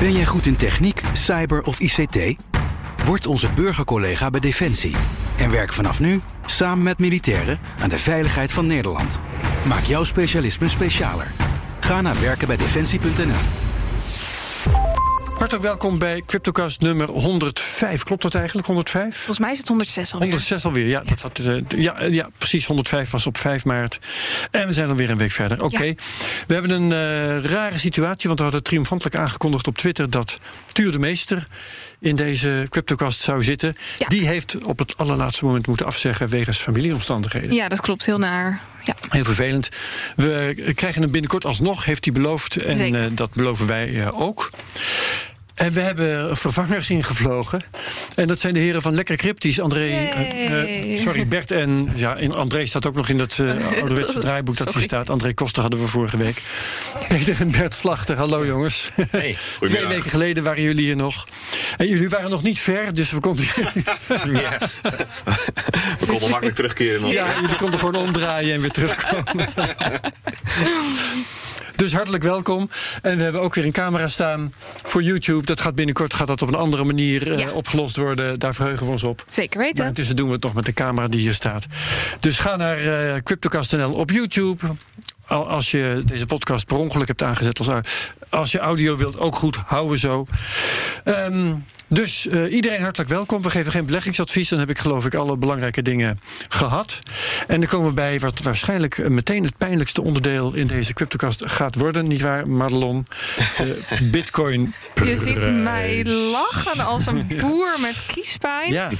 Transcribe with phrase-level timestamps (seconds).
[0.00, 2.42] Ben jij goed in techniek, cyber of ICT?
[3.04, 4.94] Word onze burgercollega bij Defensie.
[5.38, 9.18] En werk vanaf nu samen met militairen aan de veiligheid van Nederland.
[9.66, 11.26] Maak jouw specialisme specialer.
[11.80, 13.59] Ga naar werkenbijdefensie.nl.
[15.40, 18.02] Hartelijk welkom bij CryptoCast nummer 105.
[18.02, 19.16] Klopt dat eigenlijk, 105?
[19.16, 20.28] Volgens mij is het 106 alweer.
[20.28, 22.66] 106 alweer, ja, dat had, uh, ja, ja, precies.
[22.66, 23.98] 105 was op 5 maart.
[24.50, 25.62] En we zijn alweer een week verder.
[25.62, 25.74] Oké.
[25.74, 25.96] Okay.
[26.46, 30.38] We hebben een uh, rare situatie, want we hadden triomfantelijk aangekondigd op Twitter dat
[30.72, 31.46] Tuur de Meester
[32.00, 33.76] in deze CryptoCast zou zitten.
[33.98, 34.08] Ja.
[34.08, 37.52] Die heeft op het allerlaatste moment moeten afzeggen wegens familieomstandigheden.
[37.54, 38.06] Ja, dat klopt.
[38.06, 38.60] Heel naar.
[38.84, 38.94] Ja.
[39.08, 39.68] Heel vervelend.
[40.16, 42.56] We krijgen hem binnenkort alsnog, heeft hij beloofd.
[42.56, 44.50] En uh, dat beloven wij ook.
[45.60, 47.62] En we hebben vervangers ingevlogen.
[48.14, 49.60] En dat zijn de heren van Lekker Cryptisch.
[49.60, 50.10] André,
[50.88, 53.50] uh, sorry, Bert en ja, André staat ook nog in dat uh,
[53.80, 55.10] ouderwetse draaiboek dat hier staat.
[55.10, 56.42] André Koster hadden we vorige week.
[57.08, 58.90] Peter en Bert Slachter, hallo jongens.
[59.10, 61.26] Hey, Twee weken geleden waren jullie hier nog.
[61.76, 63.44] En jullie waren nog niet ver, dus we konden...
[64.42, 64.58] ja.
[66.00, 67.08] We konden makkelijk terugkeren.
[67.08, 69.48] Ja, jullie konden gewoon omdraaien en weer terugkomen.
[71.80, 72.70] Dus hartelijk welkom.
[73.02, 74.52] En we hebben ook weer een camera staan
[74.84, 75.46] voor YouTube.
[75.46, 77.46] Dat gaat binnenkort gaat dat op een andere manier ja.
[77.46, 78.38] uh, opgelost worden.
[78.38, 79.24] Daar verheugen we ons op.
[79.28, 79.78] Zeker weten.
[79.78, 81.66] Maar intussen doen we het nog met de camera die hier staat.
[82.20, 84.66] Dus ga naar uh, CryptoCast.nl op YouTube.
[85.26, 87.68] Als je deze podcast per ongeluk hebt aangezet als,
[88.30, 90.26] als je audio wilt, ook goed, houden we zo.
[91.04, 93.42] Um, dus uh, iedereen hartelijk welkom.
[93.42, 94.48] We geven geen beleggingsadvies.
[94.48, 96.98] Dan heb ik geloof ik alle belangrijke dingen gehad.
[97.46, 101.74] En dan komen we bij wat waarschijnlijk meteen het pijnlijkste onderdeel in deze CryptoCast gaat
[101.74, 102.08] worden.
[102.08, 103.06] Niet waar, Madelon?
[103.60, 104.74] Uh, Bitcoin.
[105.04, 108.72] Je ziet mij lachen als een boer met kiespijn.
[108.72, 108.90] Ja,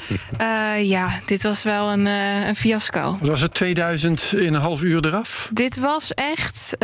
[0.41, 3.19] uh, ja dit was wel een, een fiasco.
[3.21, 5.51] Was het 2000 in een half uur eraf?
[5.53, 6.77] Dit was echt.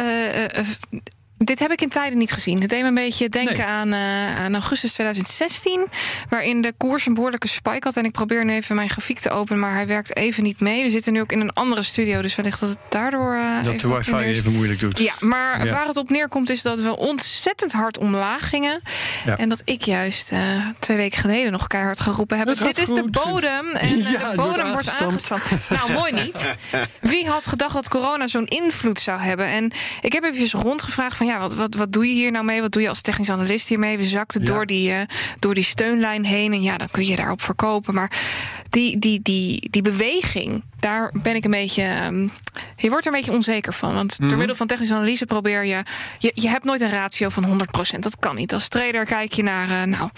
[1.38, 2.60] Dit heb ik in tijden niet gezien.
[2.60, 3.66] Het deed me een beetje denken nee.
[3.66, 5.86] aan, uh, aan, augustus 2016,
[6.28, 7.96] waarin de koers een behoorlijke spike had.
[7.96, 10.82] En ik probeer nu even mijn grafiek te openen, maar hij werkt even niet mee.
[10.82, 13.34] We zitten nu ook in een andere studio, dus wellicht dat het daardoor.
[13.34, 14.98] Uh, dat de wifi even moeilijk doet.
[14.98, 15.72] Ja, maar ja.
[15.72, 18.80] waar het op neerkomt is dat we ontzettend hard omlaag gingen.
[19.24, 19.36] Ja.
[19.36, 22.46] En dat ik juist uh, twee weken geleden nog keihard geroepen heb.
[22.46, 23.68] Dit is de bodem.
[23.68, 25.50] En ja, de bodem wordt aangestampt.
[25.68, 26.54] nou, mooi niet.
[27.00, 29.46] Wie had gedacht dat corona zo'n invloed zou hebben?
[29.46, 29.70] En
[30.00, 32.60] ik heb even rondgevraagd van ja, wat, wat, wat doe je hier nou mee?
[32.60, 33.96] Wat doe je als technisch analist hiermee?
[33.96, 34.46] We zakten ja.
[34.46, 35.00] door, die, uh,
[35.38, 36.52] door die steunlijn heen.
[36.52, 37.94] En ja, dan kun je daarop verkopen.
[37.94, 38.10] Maar
[38.76, 42.04] die, die, die, die beweging, daar ben ik een beetje.
[42.04, 42.30] Um,
[42.76, 43.94] je wordt er een beetje onzeker van.
[43.94, 44.28] Want mm -hmm.
[44.28, 45.82] door middel van technische analyse probeer je,
[46.18, 46.30] je.
[46.34, 47.60] Je hebt nooit een ratio van
[47.94, 47.98] 100%.
[47.98, 48.52] Dat kan niet.
[48.52, 50.12] Als trader kijk je naar uh, nou, 60-40,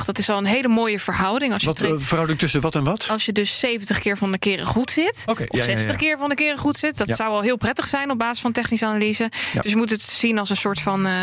[0.00, 0.04] 70-30.
[0.04, 1.52] Dat is al een hele mooie verhouding.
[1.52, 3.08] Als je wat, uh, verhouding tussen wat en wat?
[3.08, 5.22] Als je dus 70 keer van de keren goed zit.
[5.26, 5.98] Okay, of ja, 60 ja, ja.
[5.98, 6.98] keer van de keren goed zit.
[6.98, 9.30] Dat zou al heel prettig zijn op basis van technische analyse.
[9.62, 11.22] Dus je moet het zien als een soort van uh,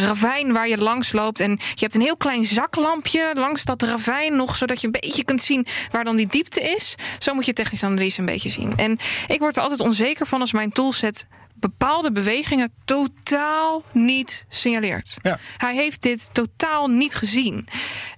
[0.00, 1.40] ravijn waar je langs loopt.
[1.40, 5.24] En je hebt een heel klein zaklampje langs dat ravijn nog, zodat je een beetje
[5.24, 6.94] kunt zien waar dan die diepte is.
[7.18, 8.72] Zo moet je technische analyse een beetje zien.
[8.76, 11.26] En ik word er altijd onzeker van als mijn toolset
[11.60, 15.16] bepaalde bewegingen totaal niet signaleert.
[15.22, 15.38] Ja.
[15.56, 17.68] Hij heeft dit totaal niet gezien.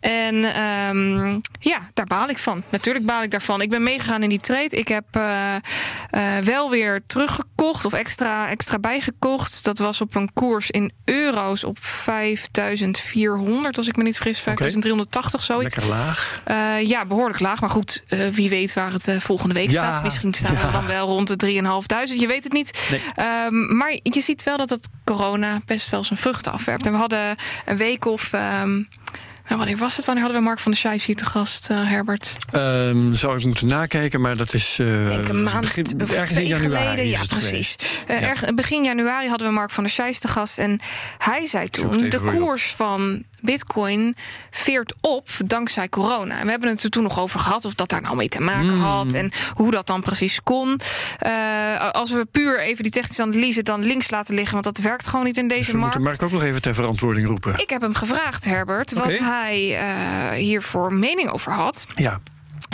[0.00, 2.62] En um, ja, daar baal ik van.
[2.68, 3.60] Natuurlijk baal ik daarvan.
[3.60, 4.76] Ik ben meegegaan in die trade.
[4.76, 5.54] Ik heb uh,
[6.10, 9.64] uh, wel weer teruggekocht of extra, extra bijgekocht.
[9.64, 14.38] Dat was op een koers in euro's op 5400, als ik me niet vergis.
[14.38, 15.46] 5380 okay.
[15.46, 15.76] zoiets.
[15.76, 16.42] Lekker laag.
[16.46, 17.60] Uh, ja, behoorlijk laag.
[17.60, 18.02] Maar goed,
[18.32, 19.72] wie weet waar het volgende week ja.
[19.72, 20.02] staat.
[20.02, 20.66] Misschien staan ja.
[20.66, 21.62] we dan wel rond de
[22.10, 22.18] 3.500.
[22.18, 22.88] Je weet het niet.
[22.90, 23.00] Nee.
[23.46, 26.86] Um, maar je ziet wel dat het corona best wel zijn vruchten afwerpt.
[26.86, 28.32] En we hadden een week of.
[28.32, 28.88] Um,
[29.48, 30.04] nou, wanneer was het?
[30.04, 32.36] Wanneer hadden we Mark van der Scheijs hier te gast, uh, Herbert?
[32.54, 34.78] Um, zou ik moeten nakijken, maar dat is.
[34.80, 36.84] Uh, Denk een maand begin, of ergens in januari.
[36.84, 37.76] Geleden, ja, precies.
[38.10, 38.28] Uh, ja.
[38.28, 40.58] erg, begin januari hadden we Mark van der Scheijs te gast.
[40.58, 40.80] En
[41.18, 44.16] hij zei toen: de koers van Bitcoin
[44.50, 46.38] veert op dankzij corona.
[46.38, 48.40] En we hebben het er toen nog over gehad of dat daar nou mee te
[48.40, 48.80] maken Mm.
[48.80, 50.80] had en hoe dat dan precies kon.
[51.26, 55.06] Uh, als we puur even die technische analyse dan links laten liggen, want dat werkt
[55.06, 55.94] gewoon niet in deze dus we markt.
[55.94, 57.58] moeten Mark ook nog even ter verantwoording roepen.
[57.58, 59.08] Ik heb hem gevraagd, Herbert, okay.
[59.08, 59.80] wat hij
[60.32, 61.86] uh, hiervoor mening over had.
[61.94, 62.20] Ja.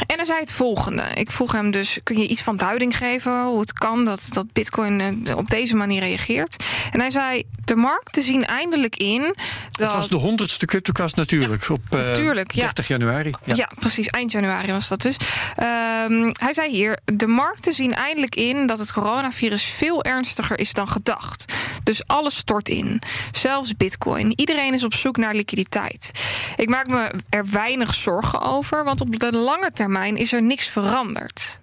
[0.06, 1.02] En hij zei het volgende.
[1.14, 4.52] Ik vroeg hem dus: kun je iets van duiding geven hoe het kan dat, dat
[4.52, 6.64] Bitcoin uh, op deze manier reageert?
[6.90, 9.22] En hij zei: de markten zien eindelijk in.
[9.22, 9.86] Dat...
[9.86, 11.64] Het was de honderdste CryptoCast natuurlijk.
[11.64, 12.96] Ja, op uh, natuurlijk, 30 ja.
[12.96, 13.34] januari.
[13.44, 13.54] Ja.
[13.54, 13.70] ja.
[13.78, 14.06] precies.
[14.06, 15.16] Eind januari was dat dus.
[15.56, 20.72] Um, hij zei hier: de markten zien eindelijk in dat het coronavirus veel ernstiger is
[20.72, 21.52] dan gedacht.
[21.82, 23.02] Dus alles stort in.
[23.32, 24.32] Zelfs Bitcoin.
[24.36, 26.10] Iedereen is op zoek naar liquiditeit.
[26.56, 30.66] Ik maak me er weinig zorgen over, want op de lange termijn is er niks
[30.68, 31.60] veranderd.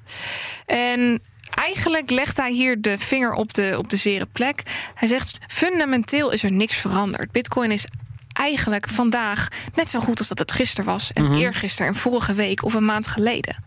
[0.66, 1.22] En
[1.54, 4.62] eigenlijk legt hij hier de vinger op de, op de zere plek.
[4.94, 7.32] Hij zegt: fundamenteel is er niks veranderd.
[7.32, 7.86] Bitcoin is
[8.34, 11.12] eigenlijk vandaag net zo goed als dat het gisteren was.
[11.14, 11.34] En Mhm.
[11.38, 13.64] eergisteren en vorige week of een maand geleden.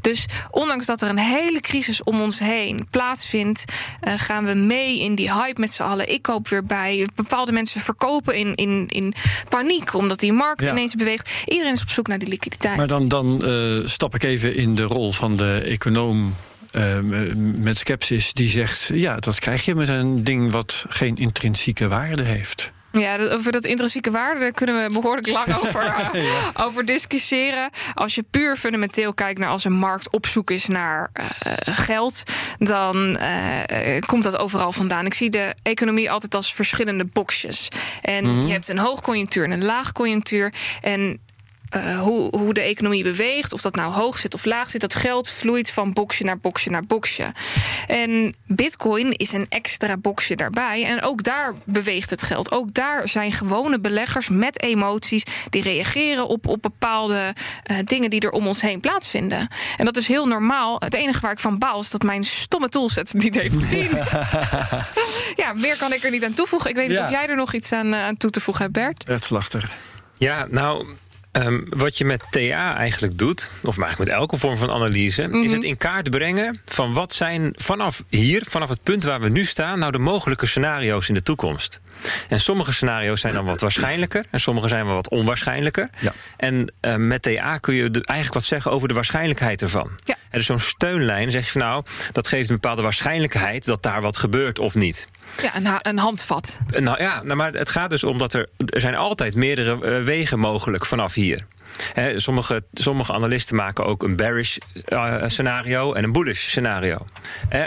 [0.00, 3.64] Dus ondanks dat er een hele crisis om ons heen plaatsvindt,
[4.00, 6.12] eh, gaan we mee in die hype met z'n allen.
[6.12, 7.06] Ik koop weer bij.
[7.14, 9.14] Bepaalde mensen verkopen in, in, in
[9.48, 10.70] paniek omdat die markt Ja.
[10.70, 11.30] ineens beweegt.
[11.46, 12.76] Iedereen is op zoek naar die liquiditeit.
[12.76, 16.34] Maar dan, dan eh, stap ik even in de rol van de econoom.
[16.76, 16.98] Eh,
[17.54, 22.22] met sceptisch, die zegt: Ja, dat krijg je met een ding wat geen intrinsieke waarde
[22.22, 22.72] heeft.
[22.92, 27.70] Ja, over dat intrinsieke waarde daar kunnen we behoorlijk lang over, eh, over discussiëren.
[27.94, 32.22] Als je puur fundamenteel kijkt naar als een markt op zoek is naar eh, geld,
[32.58, 33.18] dan
[34.06, 35.06] komt dat overal vandaan.
[35.06, 37.68] Ik zie de economie altijd als verschillende boxjes.
[38.02, 40.52] En je hebt een hoogconjunctuur en een laagconjunctuur.
[40.80, 41.20] En
[41.68, 44.94] eh, hoe, hoe de economie beweegt, of dat nou hoog zit of laag zit, dat
[44.94, 47.32] geld vloeit van boxje naar boxje naar boxje.
[47.86, 50.84] En Bitcoin is een extra boxje daarbij.
[50.84, 52.50] En ook daar beweegt het geld.
[52.50, 57.32] Ook daar zijn gewone beleggers met emoties die reageren op, op bepaalde
[57.62, 59.48] eh, dingen die er om ons heen plaatsvinden.
[59.76, 60.76] En dat is heel normaal.
[60.78, 63.90] Het enige waar ik van baal is dat mijn stomme toolset het niet heeft gezien.
[65.42, 66.70] ja, meer kan ik er niet aan toevoegen.
[66.70, 67.04] Ik weet niet Ja.
[67.04, 69.04] of jij er nog iets aan, eh, aan toe te voegen hebt, Bert.
[69.04, 69.70] Bert Slachter.
[70.18, 70.86] Ja, nou,
[71.42, 75.52] ehm, wat je met TA eigenlijk doet, of eigenlijk met elke vorm van analyse, is
[75.52, 79.44] het in kaart brengen van wat zijn vanaf hier, vanaf het punt waar we nu
[79.44, 81.80] staan, nou de mogelijke scenario's in de toekomst.
[82.28, 85.90] En sommige scenario's zijn dan wat waarschijnlijker en sommige zijn wel wat onwaarschijnlijker.
[85.98, 86.12] Ja.
[86.36, 89.90] En eh, met TA kun je de- eigenlijk wat zeggen over de waarschijnlijkheid ervan.
[90.04, 90.16] Ja.
[90.30, 93.82] Er is zo'n steunlijn, dan zeg je van nou, dat geeft een bepaalde waarschijnlijkheid dat
[93.82, 95.08] daar wat gebeurt of niet.
[95.42, 96.58] Ja, een, ha- een handvat.
[96.70, 100.04] Nou ja, nou, maar het gaat dus om dat er, er zijn altijd meerdere eh,
[100.04, 101.40] wegen mogelijk vanaf hier.
[102.16, 107.06] Sommige, sommige analisten maken ook een bearish eh, scenario en een bullish scenario.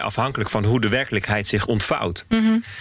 [0.01, 2.25] Afhankelijk van hoe de werkelijkheid zich ontvouwt.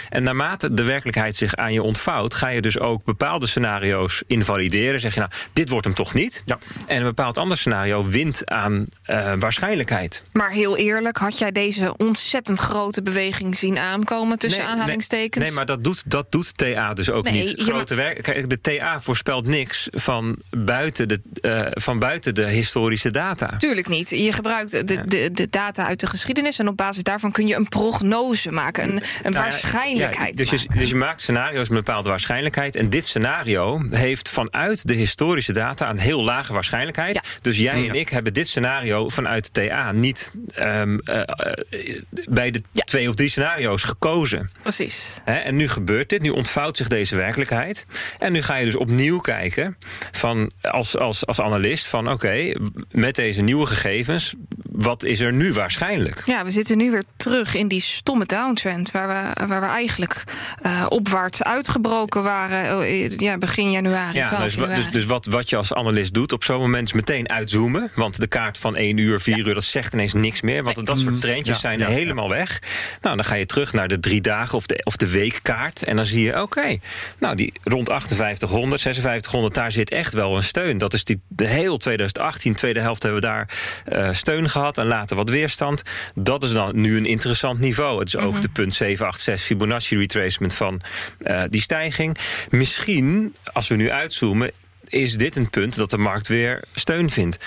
[0.08, 5.00] En naarmate de werkelijkheid zich aan je ontvouwt, ga je dus ook bepaalde scenario's invalideren.
[5.00, 6.42] Zeg je nou, dit wordt hem toch niet.
[6.44, 6.58] Ja.
[6.86, 10.22] En een bepaald ander scenario wint aan eh, waarschijnlijkheid.
[10.32, 15.44] Maar heel eerlijk, had jij deze ontzettend grote beweging zien aankomen tussen Nee, aanhalingstekens?
[15.44, 17.62] Nee, maar dat doet, dat doet TA dus ook Nee, niet.
[17.62, 23.10] Grote werk, kijk, de TA voorspelt niks van buiten de, eh, van buiten de historische
[23.10, 23.56] data.
[23.56, 24.10] Tuurlijk niet.
[24.10, 27.54] Je gebruikt de, de, de data uit de geschiedenis en op basis daarvan kun je
[27.54, 30.38] een prognose maken, een, een Nou ja, waarschijnlijkheid.
[30.38, 30.80] ja, dus, je, maken.
[30.80, 32.76] dus je maakt scenario's met een bepaalde waarschijnlijkheid.
[32.76, 37.14] En dit scenario heeft vanuit de historische data een heel lage waarschijnlijkheid.
[37.14, 37.20] Ja.
[37.42, 42.50] Dus jij en ik hebben dit scenario vanuit de TA niet ehm, eh, eh, bij
[42.50, 42.84] de Ja.
[42.84, 44.50] twee of drie scenario's gekozen.
[44.62, 45.14] Precies.
[45.24, 47.86] Hè, en nu gebeurt dit, nu ontvouwt zich deze werkelijkheid.
[48.18, 49.76] En nu ga je dus opnieuw kijken
[50.12, 52.52] van, als, als, als analist van oké,
[52.90, 54.34] met deze nieuwe gegevens,
[54.70, 56.22] wat is er nu waarschijnlijk?
[56.24, 60.24] Ja, we zitten nu weer terug in die stomme downtrend waar we, waar we eigenlijk
[60.62, 64.82] eh, opwaarts uitgebroken waren eh, ja, begin januari, Ja, 12 dus, januari.
[64.82, 67.90] dus, dus wat, wat je als analist doet op zo'n moment is meteen uitzoomen.
[67.94, 70.62] Want de kaart van 1 uur, 4 uur, dat zegt ineens niks meer.
[70.62, 72.62] Want dat soort trendjes Ja, zijn ja, helemaal weg.
[73.00, 75.82] Nou, dan ga je terug naar de drie dagen of de, of de weekkaart.
[75.82, 76.78] En dan zie je, oké,
[77.18, 80.78] nou die rond 5800, 5600, daar zit echt wel een steun.
[80.78, 83.48] Dat is die, de heel 2018, tweede helft hebben we daar
[83.84, 84.78] eh, steun gehad.
[84.78, 85.82] En later wat weerstand.
[86.14, 87.98] Dat is dan nu een interessant niveau.
[87.98, 90.80] Het is ook de punt 786 Fibonacci retracement van
[91.20, 92.16] eh, die stijging.
[92.50, 94.50] Misschien, als we nu uitzoomen,
[94.88, 97.38] is dit een punt dat de markt weer steun vindt.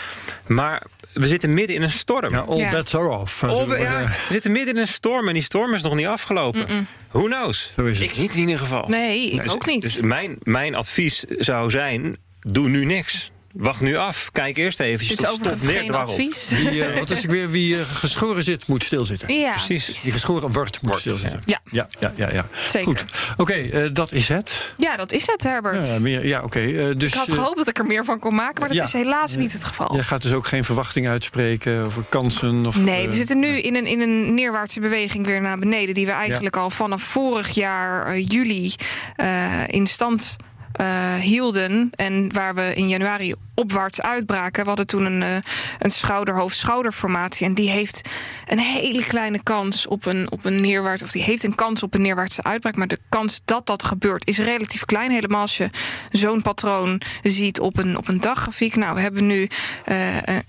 [0.47, 0.83] Maar
[1.13, 2.31] we zitten midden in een storm.
[2.33, 2.69] Ja, all Ja.
[2.69, 3.37] bets are off.
[3.37, 6.05] Zullen we, ja, we zitten midden in een storm en die storm is nog niet
[6.05, 6.87] afgelopen.
[7.11, 7.71] Who knows?
[7.75, 8.11] Zo is het.
[8.11, 8.87] Ik niet in ieder geval.
[8.87, 9.81] Nee, ik Dus- ook niet.
[9.81, 13.31] Dus mijn, mijn advies zou zijn, doe nu niks.
[13.53, 14.29] Wacht nu af.
[14.31, 16.49] Kijk eerst eventjes Dit is overigens geen advies.
[16.49, 17.49] Wie, eh, wat is het weer?
[17.49, 19.33] Wie eh, geschoren zit, moet stilzitten.
[19.33, 20.01] Ja, Precies.
[20.01, 21.41] Die geschoren wordt, moet Wordt, stilzitten.
[21.45, 21.59] Ja.
[21.65, 22.33] Ja, ja, ja.
[22.33, 22.47] ja.
[22.53, 22.87] Zeker.
[22.87, 23.05] Goed.
[23.37, 24.73] Oké, eh, dat is het.
[24.77, 25.87] Ja, dat is het, Herbert.
[25.87, 26.59] Ja, meer, ja oké.
[26.59, 28.77] eh, dus, ik had eh, gehoopt dat ik er meer van kon maken, maar dat
[28.77, 28.83] ja.
[28.83, 29.93] is helaas niet het geval.
[29.93, 32.65] Jij gaat dus ook geen verwachting uitspreken over kansen?
[32.65, 35.93] Of, Nee, we eh, zitten nu in een, in een neerwaartse beweging weer naar beneden.
[35.93, 38.73] Die we eigenlijk al vanaf vorig jaar eh, juli
[39.15, 40.35] eh, in stand
[40.73, 41.89] eh, hielden.
[41.95, 44.61] En waar we in januari opwaarts uitbraken.
[44.61, 45.35] We hadden toen een, eh,
[45.79, 47.45] een schouder-hoofd-schouderformatie.
[47.45, 48.09] En die heeft
[48.47, 51.01] een hele kleine kans op een, op een neerwaarts.
[51.03, 52.75] Of die heeft een kans op een neerwaartse uitbraak.
[52.75, 55.11] Maar de kans dat dat gebeurt is relatief klein.
[55.11, 55.69] Helemaal als je
[56.11, 58.75] zo'n patroon ziet op een, op een daggrafiek.
[58.75, 59.47] Nou, we hebben nu,
[59.85, 59.95] eh,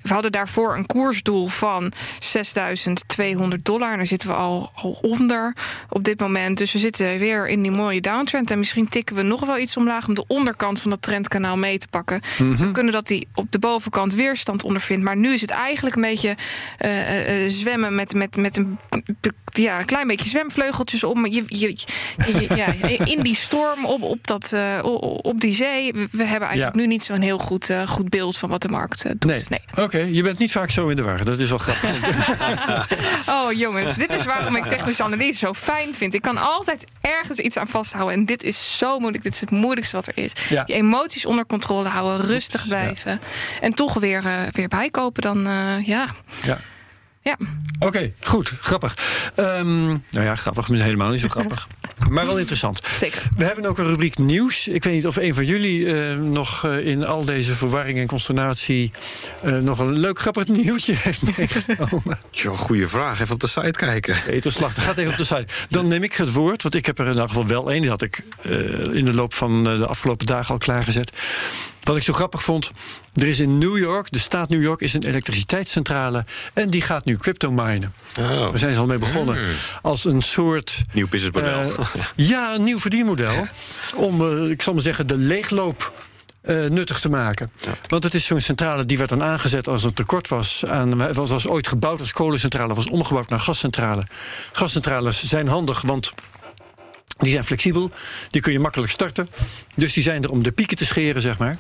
[0.03, 3.91] we hadden daarvoor een koersdoel van 6.200 dollar.
[3.91, 5.55] En daar zitten we al onder
[5.89, 6.59] op dit moment.
[6.59, 8.51] Dus we zitten weer in die mooie downtrend.
[8.51, 11.79] En misschien tikken we nog wel iets omlaag om de onderkant van dat trendkanaal mee
[11.79, 12.21] te pakken.
[12.39, 15.05] Dus we kunnen dat die op de bovenkant weerstand ondervindt.
[15.05, 16.37] Maar nu is het eigenlijk een beetje
[16.79, 18.79] eh, eh, eh, zwemmen met, met, met een,
[19.53, 21.27] ja, een klein beetje zwemvleugeltjes om.
[21.27, 21.69] Je, je,
[22.27, 22.67] je- ja,
[23.05, 24.79] in die storm op, op, dat, eh,
[25.23, 25.93] op die zee.
[25.93, 26.81] We hebben eigenlijk Ja.
[26.81, 29.49] nu niet zo'n heel goed, eh, goed beeld van wat de markt eh, doet.
[29.51, 29.61] Nee.
[29.85, 31.25] Oké, je bent niet vaak zo in de war.
[31.25, 31.91] Dat is wel grappig.
[33.29, 36.15] Oh jongens, dit is waarom ik technische analyse zo fijn vind.
[36.15, 38.15] Ik kan altijd ergens iets aan vasthouden.
[38.19, 39.23] En dit is zo moeilijk.
[39.25, 40.33] Dit is het moeilijkste wat er is.
[40.49, 40.63] Ja.
[40.67, 43.21] Je emoties onder controle houden, rustig blijven.
[43.61, 45.23] En toch weer, weer bijkopen.
[45.23, 45.43] Dan
[45.85, 46.07] ja.
[46.43, 46.59] ja.
[47.23, 47.37] Ja.
[47.79, 48.53] Oké, goed.
[48.61, 48.97] Grappig.
[49.35, 50.69] Ehm, nou ja, grappig.
[50.69, 51.69] maar Helemaal niet zo grappig.
[52.11, 52.81] Maar wel interessant.
[52.99, 53.23] Zeker.
[53.37, 54.69] We hebben ook een rubriek nieuws.
[54.69, 58.07] Ik weet niet of een van jullie eh, nog eh, in al deze verwarring en
[58.07, 58.93] consternatie...
[59.43, 62.19] eh, nog een leuk grappig nieuwtje heeft meegenomen.
[62.31, 63.21] Tjoh, goede vraag.
[63.21, 64.17] Even op de site kijken.
[64.27, 65.47] Peter Slachter gaat even op de site.
[65.69, 67.81] Dan neem ik het woord, want ik heb er in elk geval wel één.
[67.81, 68.53] Die had ik eh,
[68.95, 71.13] in de loop van eh, de afgelopen dagen al klaargezet.
[71.83, 72.71] Wat ik zo grappig vond,
[73.15, 76.25] er is in New York, de staat New York, is een elektriciteitscentrale.
[76.53, 77.95] En die gaat nu crypto minen.
[78.19, 78.27] Oh.
[78.29, 79.55] Daar zijn ze al mee begonnen.
[79.83, 80.83] Als een soort.
[80.93, 81.61] Nieuw businessmodel.
[81.61, 83.47] eh, ja, een nieuw verdienmodel.
[83.97, 85.93] Om, eh, ik zal maar zeggen, de leegloop.
[86.43, 87.51] eh, nuttig te maken.
[87.89, 90.65] Want het is zo'n centrale die werd dan aangezet als er tekort was.
[90.67, 94.03] Aan, het was, was ooit gebouwd als kolencentrale, was omgebouwd naar gascentrale.
[94.53, 96.13] Gascentrales zijn handig, want
[97.23, 97.91] die zijn flexibel,
[98.31, 99.29] die kun je makkelijk starten.
[99.75, 101.57] Dus die zijn er om de pieken te scheren, zeg maar.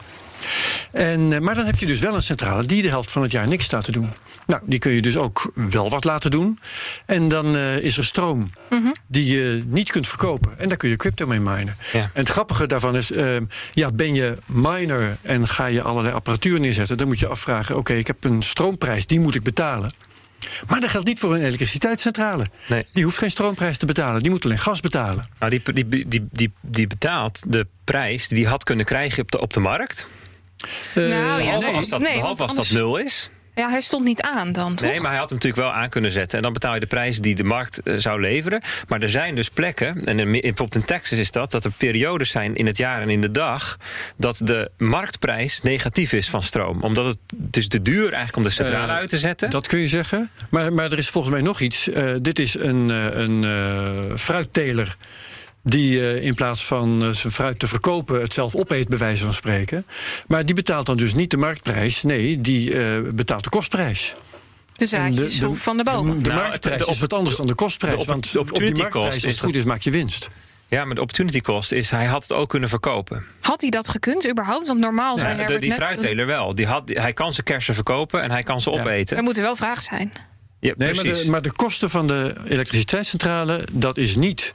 [0.93, 3.33] En, eh, maar dan heb je dus wel een centrale die de helft van het
[3.33, 4.11] jaar niks staat te doen.
[4.47, 6.59] Nou, die kun je dus ook wel wat laten doen.
[7.07, 8.51] En dan eh, is er stroom
[9.07, 10.59] die je niet kunt verkopen.
[10.59, 11.77] En daar kun je crypto mee minen.
[11.93, 12.01] Ja.
[12.01, 13.37] En het grappige daarvan is, eh,
[13.73, 16.97] ja, ben je miner en ga je allerlei apparatuur neerzetten...
[16.97, 19.93] dan moet je afvragen, oké, ik heb een stroomprijs, die moet ik betalen.
[20.69, 22.47] Maar dat geldt niet voor een elektriciteitscentrale.
[22.67, 22.87] Nee.
[22.93, 25.29] Die hoeft geen stroomprijs te betalen, die moet alleen gas betalen.
[25.39, 29.31] Nou, die, die, die, die, die betaalt de prijs die hij had kunnen krijgen op
[29.31, 30.09] de, op de markt.
[30.95, 33.31] nou, ja, Behalve nee, als dat, nee, behalve als anders- dat nul is.
[33.55, 34.89] Ja, hij stond niet aan dan, toch?
[34.89, 36.37] Nee, maar hij had hem natuurlijk wel aan kunnen zetten.
[36.37, 38.63] En dan betaal je de prijs die de markt eh, zou leveren.
[38.89, 41.51] Maar er zijn dus plekken, en in- bijvoorbeeld in Texas is dat...
[41.51, 43.77] dat er periodes zijn in het jaar en in de dag...
[44.17, 46.83] dat de marktprijs negatief is van stroom.
[46.83, 49.51] Omdat het, het is te duur eigenlijk om de centrale Eh, uit te zetten.
[49.51, 50.31] Dat kun je zeggen.
[50.51, 51.89] Maar, maar er is volgens mij nog iets.
[51.89, 54.97] Eh, dit is een, eh, een eh, fruitteler
[55.63, 59.25] die eh, in plaats van eh, zijn fruit te verkopen het zelf opeet, bij wijze
[59.25, 59.87] van spreken.
[60.27, 62.03] Maar die betaalt dan dus niet de marktprijs.
[62.03, 64.15] Nee, die eh, betaalt de kostprijs.
[64.75, 66.23] de zaadjes En van de bomen.
[66.23, 67.95] De, Nou, marktprijs de op- is wat anders dan de kostprijs.
[67.95, 70.29] de op- want de op die marktprijs, als is het goed is, maak je winst.
[70.69, 71.91] Ja, maar de opportunity cost is...
[71.91, 73.25] hij had het ook kunnen verkopen.
[73.41, 74.67] Had hij dat gekund überhaupt?
[74.67, 76.55] Want normaal zijn Ja, de, Herbert die fruitteler wel.
[76.55, 78.79] Die had, hij kan zijn kersen verkopen en hij kan ze Ja.
[78.81, 79.17] opeten.
[79.17, 80.13] Er moeten wel vragen zijn.
[80.61, 81.25] Ja, Nee, maar precies.
[81.25, 84.55] de, maar de kosten van de elektriciteitscentrale, dat is niet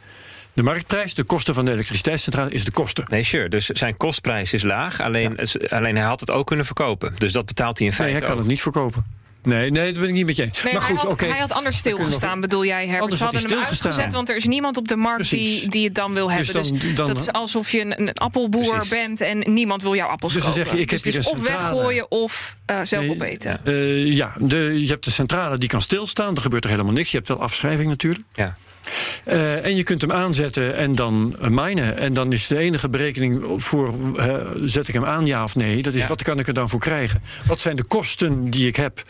[0.58, 1.14] de marktprijs.
[1.14, 3.06] De kosten van de elektriciteitscentrale is de kosten.
[3.10, 3.50] Nee, sure.
[3.50, 5.02] Dus zijn kostprijs is laag.
[5.02, 7.14] Alleen, alleen hij had het ook kunnen verkopen.
[7.18, 8.42] Dus dat betaalt hij in Nee, feite hij kan ook.
[8.44, 9.16] het niet verkopen.
[9.44, 10.64] Nee, nee, dat ben ik niet met je eens.
[10.64, 11.26] Nee, maar maar goed, hij, had, oké.
[11.32, 13.02] hij had anders stilgestaan, bedoel jij, Herbert?
[13.02, 13.92] Anders Ze had hij hadden hem stilgestaan.
[13.92, 15.60] uitgezet, want er is niemand op de markt Precies.
[15.62, 16.54] die, die het dan wil hebben.
[16.54, 18.90] Dus dan- dus dan- dat is alsof je een, een appelboer Precies.
[18.90, 20.66] bent en niemand wil jouw appels Dus dan kopen.
[20.68, 21.74] zeg je, ik heb dus is een of centrale.
[21.76, 23.66] weggooien of eh, zelf Nee, opeten.
[23.66, 26.36] Eh, ja, de, je hebt de centrale die kan stilstaan.
[26.36, 27.12] Er gebeurt er helemaal niks.
[27.12, 28.24] Je hebt wel afschrijving natuurlijk.
[28.34, 28.56] Ja.
[29.24, 31.98] Eh, en je kunt hem aanzetten en dan eh, minen.
[31.98, 33.94] En dan is de enige berekening voor...
[34.18, 35.82] eh, zet ik hem aan, ja of nee?
[35.82, 36.08] Dat is Ja.
[36.08, 37.22] wat kan ik er dan voor krijgen?
[37.46, 39.02] Wat zijn de kosten die ik heb?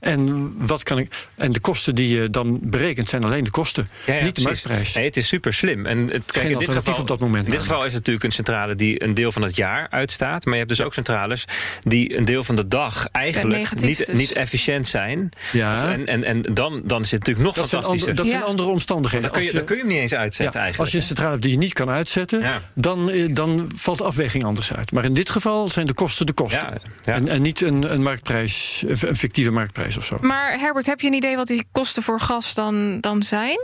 [0.00, 3.88] En, wat kan ik, en de kosten die je dan berekent zijn alleen de kosten.
[4.06, 4.62] Ja, ja, niet de precies.
[4.64, 4.94] marktprijs.
[4.94, 5.86] Nee, het is super slim.
[5.86, 7.94] En het, kijk, Geen in dit geval, op dat moment In dit geval is het
[7.94, 10.44] natuurlijk een centrale die een deel van het jaar uitstaat.
[10.44, 11.44] Maar je hebt dus ook centrales
[11.82, 14.16] die een deel van de dag eigenlijk niet, dus.
[14.16, 15.28] niet efficiënt zijn.
[15.52, 15.92] Ja.
[15.92, 18.10] En, en, en dan, dan is het natuurlijk nog dat zijn, fantastischer.
[18.10, 19.25] andere, dat zijn andere omstandigheden.
[19.28, 20.78] Dan, kun je, dan kun je hem niet eens uitzetten ja, eigenlijk.
[20.78, 22.62] als je een centrale hebt die je niet kan uitzetten, Ja.
[22.74, 24.92] dan, eh, dan valt de afweging anders uit.
[24.92, 26.60] Maar in dit geval zijn de kosten de kosten.
[26.62, 27.14] Ja, ja.
[27.14, 30.18] En, en niet een, een marktprijs, een fictieve marktprijs of zo.
[30.20, 33.58] Maar Herbert, heb je een idee wat die kosten voor gas dan, dan zijn?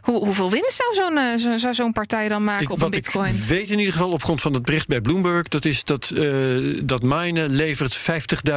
[0.00, 2.82] Hoe, hoeveel winst zou zo'n eh, zo, zou zo'n partij dan maken Ik- op een
[2.82, 3.34] wat bitcoin?
[3.34, 5.48] ik weet in ieder geval op grond van het bericht bij Bloomberg...
[5.48, 6.32] dat is dat, eh
[6.82, 7.98] dat minen levert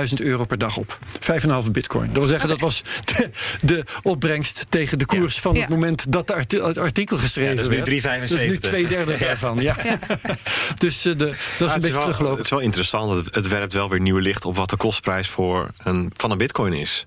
[0.09, 0.97] 50.000 euro per dag op.
[1.65, 2.07] 5,5 bitcoin.
[2.07, 3.29] Dat wil zeggen, dat was de,
[3.61, 5.41] de opbrengst tegen de koers Ja.
[5.41, 6.11] van het moment...
[6.11, 8.25] dat de het artikel geschreven Ja, dat is nu werd.
[8.25, 8.29] 3,75.
[8.29, 9.75] Dat is nu twee derde daarvan, ja.
[10.77, 12.35] dus eh, de, dat is Ja, een het, is beetje wel, teruggelopen.
[12.37, 13.15] het is wel interessant.
[13.15, 16.37] Het, het werpt wel weer nieuw licht op wat de kostprijs voor een, van een
[16.37, 17.05] bitcoin is.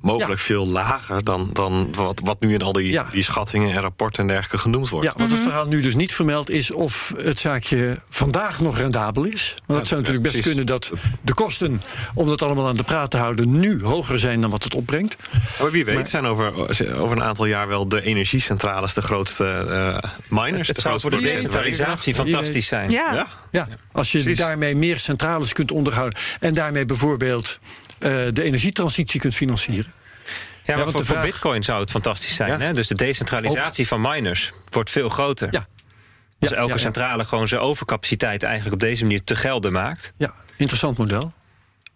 [0.00, 3.06] Mogelijk veel lager dan, dan wat, wat nu in al die, Ja.
[3.10, 5.06] die schattingen en rapporten en dergelijke genoemd wordt.
[5.06, 9.24] Ja, wat het verhaal nu dus niet vermeldt is of het zaakje vandaag nog rendabel
[9.24, 9.54] is.
[9.66, 10.90] Want dat zou natuurlijk best kunnen dat
[11.22, 11.80] de kosten
[12.14, 15.16] om dat allemaal aan de praat te houden nu hoger zijn dan wat het opbrengt.
[15.60, 16.52] Maar wie weet zijn over,
[16.96, 20.66] over een aantal jaar wel de energiecentrales de grootste eh, miners.
[20.66, 22.90] Het de zou voor de grootste decentralisatie fantastisch zijn.
[22.90, 23.14] Ja.
[23.14, 23.26] Ja?
[23.50, 24.38] Ja, als je precies.
[24.38, 27.58] daarmee meer centrales kunt onderhouden en daarmee bijvoorbeeld
[28.32, 29.92] de energietransitie kunt financieren.
[30.64, 32.50] Ja, maar voor, Bitcoin zou het fantastisch zijn.
[32.50, 32.58] Ja.
[32.58, 32.72] Hè?
[32.72, 35.48] Dus de decentralisatie van miners wordt veel groter.
[35.50, 35.66] Ja.
[36.40, 40.12] Als elke centrale gewoon zijn overcapaciteit eigenlijk op deze manier te gelden maakt.
[40.16, 41.32] Ja, interessant model.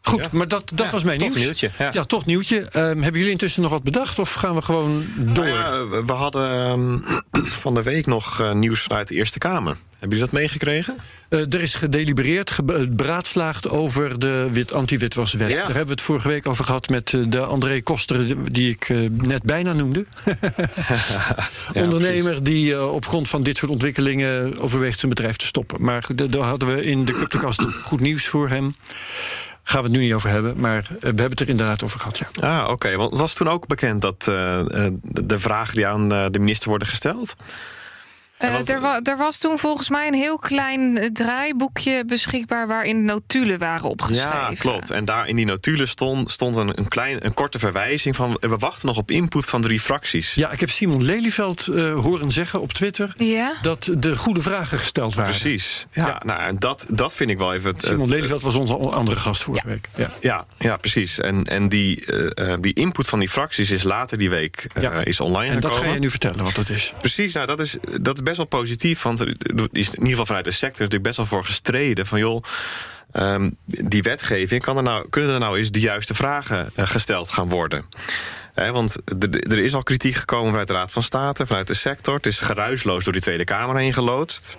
[0.03, 0.29] Goed, Ja.
[0.33, 1.41] maar dat, dat Ja, was mijn tof nieuws.
[1.43, 2.05] nieuwtje, ja.
[2.05, 2.61] toch nieuwtje.
[2.61, 5.45] Ehm, hebben jullie intussen nog wat bedacht of gaan we gewoon door?
[5.45, 6.99] Nou ja, we- hadden ehm,
[7.65, 9.77] van de week nog eh, nieuws vanuit de Eerste Kamer.
[9.99, 10.97] Hebben jullie dat meegekregen?
[11.29, 15.49] Eh, er is gedelibereerd, ge- eh, beraadslaagd over de wit anti-witwaswet.
[15.57, 19.43] Daar hebben we het vorige week over gehad met de André Koster, die ik net
[19.43, 20.07] bijna noemde.
[21.75, 25.83] Ondernemer die op grond van dit soort ontwikkelingen overweegt zijn bedrijf te stoppen.
[25.85, 28.75] Maar daar hadden we in de Cryptocast goed nieuws voor hem.
[29.63, 32.01] Gaan we het nu niet over hebben, maar eh, we hebben het er inderdaad over
[32.01, 32.19] gehad.
[32.19, 32.59] Ja.
[32.61, 32.97] Ah, oké.
[32.97, 36.69] Want het was toen ook bekend dat eh, eh, de vragen die aan de minister
[36.69, 37.37] worden gesteld.
[38.43, 42.67] Eh, want- er, wa- er was toen volgens mij een heel klein eh, draaiboekje beschikbaar
[42.67, 44.39] waarin notulen waren opgeschreven.
[44.39, 44.91] Ja, klopt.
[44.91, 48.37] En daar in die notulen stond, stond een, een, klein, een korte verwijzing van...
[48.41, 50.35] we wachten nog op input van drie fracties.
[50.35, 53.53] ja, ik heb Simon Lelyveld eh, horen zeggen op Twitter Ja.
[53.63, 55.31] dat de goede vragen gesteld waren.
[55.39, 55.87] Precies.
[55.93, 57.71] Ja, Nou, en dat, dat vind ik wel even...
[57.71, 59.89] het- Simon Lelyveld was onze andere gast vorige week.
[59.97, 60.11] Ja.
[60.21, 61.19] Ja, ja, precies.
[61.21, 62.05] En, en die,
[62.61, 64.93] die input van die fracties is later die week eh, Ja.
[65.05, 65.89] is online En dat gekomen.
[65.89, 66.93] ga je nu vertellen wat dat is.
[67.01, 69.03] Precies, nou, dat is, dat is best wel positief.
[69.03, 69.29] Want er
[69.73, 72.07] is in ieder geval vanuit de sector natuurlijk best wel voor gestreden.
[72.07, 72.43] Van joh,
[73.13, 77.31] ehm, die wetgeving, kan er nou, kunnen er nou eens de juiste vragen eh, gesteld
[77.31, 77.85] gaan worden?
[78.55, 78.97] Hè, want
[79.51, 82.15] er- is al kritiek gekomen vanuit de Raad van State, vanuit de sector.
[82.15, 84.57] Het is geruisloos door die Tweede Kamer heen geloodst.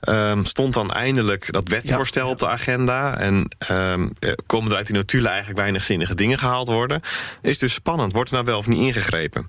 [0.00, 3.18] Ehm, stond dan eindelijk dat wetsvoorstel op de agenda.
[3.18, 7.00] En ehm, eh, komen er uit die notulen eigenlijk weinig zinnige dingen gehaald worden.
[7.42, 8.12] Is dus spannend.
[8.12, 9.48] Wordt er nou wel of niet ingegrepen?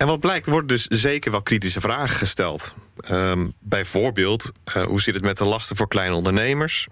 [0.00, 2.74] En wat blijkt, er worden dus zeker wel kritische vragen gesteld.
[3.00, 6.86] Ehm, bijvoorbeeld, eh, hoe zit het met de lasten voor kleine ondernemers?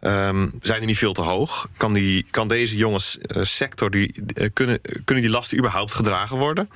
[0.00, 1.68] Ehm, zijn die niet veel te hoog?
[1.76, 6.36] Kan, die, kan deze jonge eh, sector, die, eh, kunnen, kunnen die lasten überhaupt gedragen
[6.36, 6.70] worden?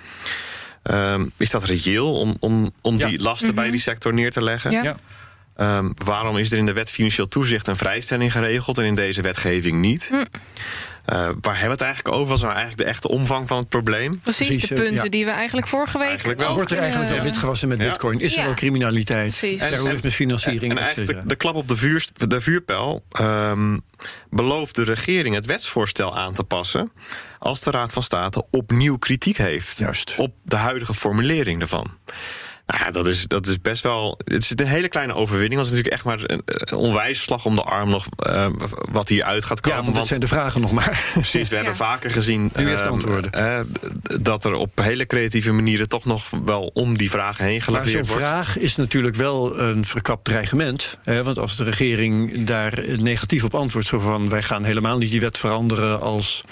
[0.82, 3.08] Ehm, is dat reëel om, om, om Ja.
[3.08, 4.70] die lasten bij die sector neer te leggen?
[4.70, 4.82] Ja.
[4.82, 4.96] Ja.
[5.56, 9.22] Ehm, waarom is er in de wet financieel toezicht een vrijstelling geregeld en in deze
[9.22, 10.08] wetgeving niet?
[10.08, 10.24] Hm.
[11.04, 12.26] Eh, waar hebben we het eigenlijk over?
[12.28, 14.20] Wat is nou eigenlijk de echte omvang van het probleem?
[14.20, 15.10] Precies, Precies, de eh, punten ja.
[15.10, 16.54] die we eigenlijk vorige week Eigenlijk wel.
[16.54, 17.84] Wordt er eigenlijk eh, wel witgewassen met Ja.
[17.88, 18.20] bitcoin?
[18.20, 19.36] Is er wel criminaliteit?
[19.38, 19.60] Precies.
[19.60, 23.78] En- Terrorismefinanciering, En et eigenlijk de, de klap op de, vuur, de vuurpijl ehm,
[24.30, 26.92] belooft de regering het wetsvoorstel aan te passen
[27.38, 30.14] als de Raad van State opnieuw kritiek heeft Juist.
[30.18, 31.90] op de huidige formulering ervan.
[32.66, 34.18] Nou ja, dat is, dat is best wel.
[34.24, 35.54] Het is een hele kleine overwinning.
[35.60, 38.46] Want het is natuurlijk echt maar een, een onwijs slag om de arm nog eh,
[38.92, 39.78] wat hieruit gaat komen.
[39.78, 41.04] Ja, want dat zijn de vragen nog maar.
[41.12, 41.78] Precies, we hebben Ja.
[41.78, 43.32] vaker gezien Nu echt ehm, antwoorden.
[43.32, 43.60] eh,
[44.20, 47.74] dat er op hele creatieve manieren toch nog wel om die vragen heen Maar zo'n
[47.74, 48.22] gelaveerd wordt.
[48.22, 50.98] vraag is natuurlijk wel een verkapt dreigement.
[51.02, 53.88] Hè, want als de regering daar negatief op antwoordt...
[53.88, 56.42] zo van wij gaan helemaal niet die wet veranderen als...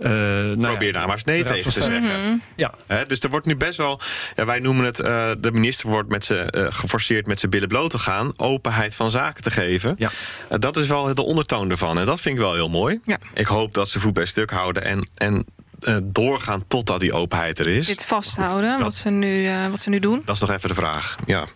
[0.00, 2.42] eh, nou ja, Probeer daar maar eens nee de tegen te zeggen.
[2.56, 4.00] Ja, Hè, dus er wordt nu best wel,
[4.36, 7.68] ja, wij noemen het, eh, de minister wordt met ze, eh, geforceerd met zijn billen
[7.68, 9.94] bloot te gaan, openheid van zaken te geven.
[9.98, 10.10] Ja.
[10.48, 13.00] Eh, dat is wel de ondertoon ervan en dat vind ik wel heel mooi.
[13.04, 13.18] Ja.
[13.34, 15.44] Ik hoop dat ze voet bij stuk houden en, en
[15.80, 17.86] eh, doorgaan totdat die openheid er is.
[17.86, 20.22] dit vasthouden, dat- wat, ze nu, eh, wat ze nu doen.
[20.24, 21.16] Dat is nog even de vraag.
[21.26, 21.46] Ja.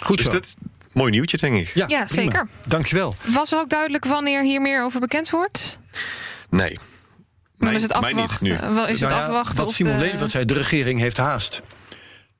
[0.00, 0.32] goed Dus zo.
[0.32, 0.54] dit
[0.92, 1.70] mooi nieuwtje, denk ik.
[1.74, 2.48] ja, Ja, zeker.
[2.66, 3.14] Dankjewel.
[3.24, 5.78] Was ook duidelijk wanneer hier meer over bekend wordt?
[6.50, 6.78] Nee.
[7.56, 8.46] Mij- is het afwachten.
[8.88, 9.56] is het Nou ja, afwachten?
[9.56, 11.62] Wat of Simon de- Lelyveld zei, de regering heeft haast.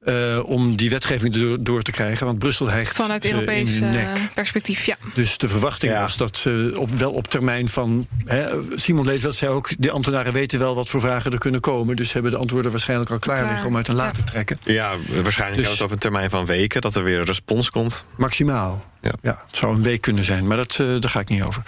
[0.09, 2.27] Eh, om die wetgeving door, door te krijgen.
[2.27, 4.97] Want Brussel hijgt Vanuit ze Europees eh, perspectief, ja.
[5.15, 6.01] Dus de verwachting Ja.
[6.01, 8.07] was dat ze op, wel op termijn van...
[8.25, 11.97] Hè, Simon Lelyveld zei ook, de ambtenaren weten wel wat voor vragen er kunnen komen.
[11.97, 14.11] Dus hebben de antwoorden waarschijnlijk al klaar Klaar, liggen om uit een la ja.
[14.11, 14.59] te trekken.
[14.65, 14.93] Ja,
[15.23, 18.05] waarschijnlijk Dus- over een termijn van weken dat er weer een respons komt.
[18.17, 18.85] Maximaal.
[19.03, 19.13] Ja.
[19.23, 21.63] Ja, het zou een week kunnen zijn, maar dat, eh, daar ga ik niet over.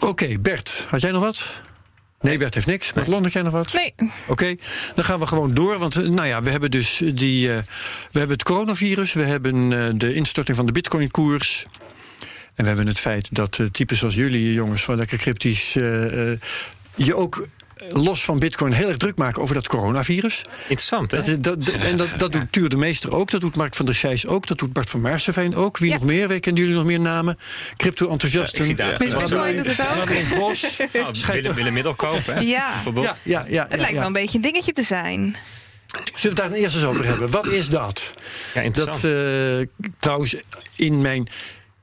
[0.00, 1.60] Oké, Bert, had jij nog wat?
[2.22, 2.92] Nee, Bert heeft niks.
[2.92, 3.72] Madelon, had jij nog wat?
[3.72, 3.94] Nee,
[4.26, 4.54] Oké,
[4.94, 5.78] dan gaan we gewoon door.
[5.78, 7.58] Want eh, nou ja, we hebben dus die, eh,
[8.12, 11.66] we hebben het coronavirus, we hebben eh, de instorting van de bitcoinkoers.
[12.54, 16.30] En we hebben het feit dat eh, types zoals jullie, jongens, van lekker cryptisch, eh,
[16.32, 16.38] eh,
[16.94, 17.46] je ook
[17.90, 20.42] los van Bitcoin heel erg druk maken over dat coronavirus.
[20.60, 21.16] Interessant, hè?
[21.16, 23.74] Dat, is- dat, dat- en dat, dat doet Tuur de Meester ook, dat doet Mark
[23.74, 25.78] van der Scheijs ook, dat doet Bart van Maarseveen ook.
[25.78, 25.94] Wie Ja.
[25.94, 26.28] nog meer?
[26.28, 27.38] Wie kennen jullie nog meer namen?
[27.38, 28.66] Ja, Crypto-enthousiasten.
[28.98, 30.10] Miss Wat Bitcoin doet het ook.
[30.10, 30.76] Vos.
[30.92, 32.38] Oh, willen, willen middelkoop, hè?
[32.40, 32.72] Ja.
[32.94, 35.36] Ja, ja, ja, Het lijkt wel een beetje een dingetje te zijn.
[35.92, 37.30] Zullen we het daar eerst eens over hebben?
[37.30, 38.10] Wat is dat?
[38.54, 39.02] Ja, interessant.
[39.02, 40.34] Dat eh, trouwens
[40.76, 41.28] in mijn.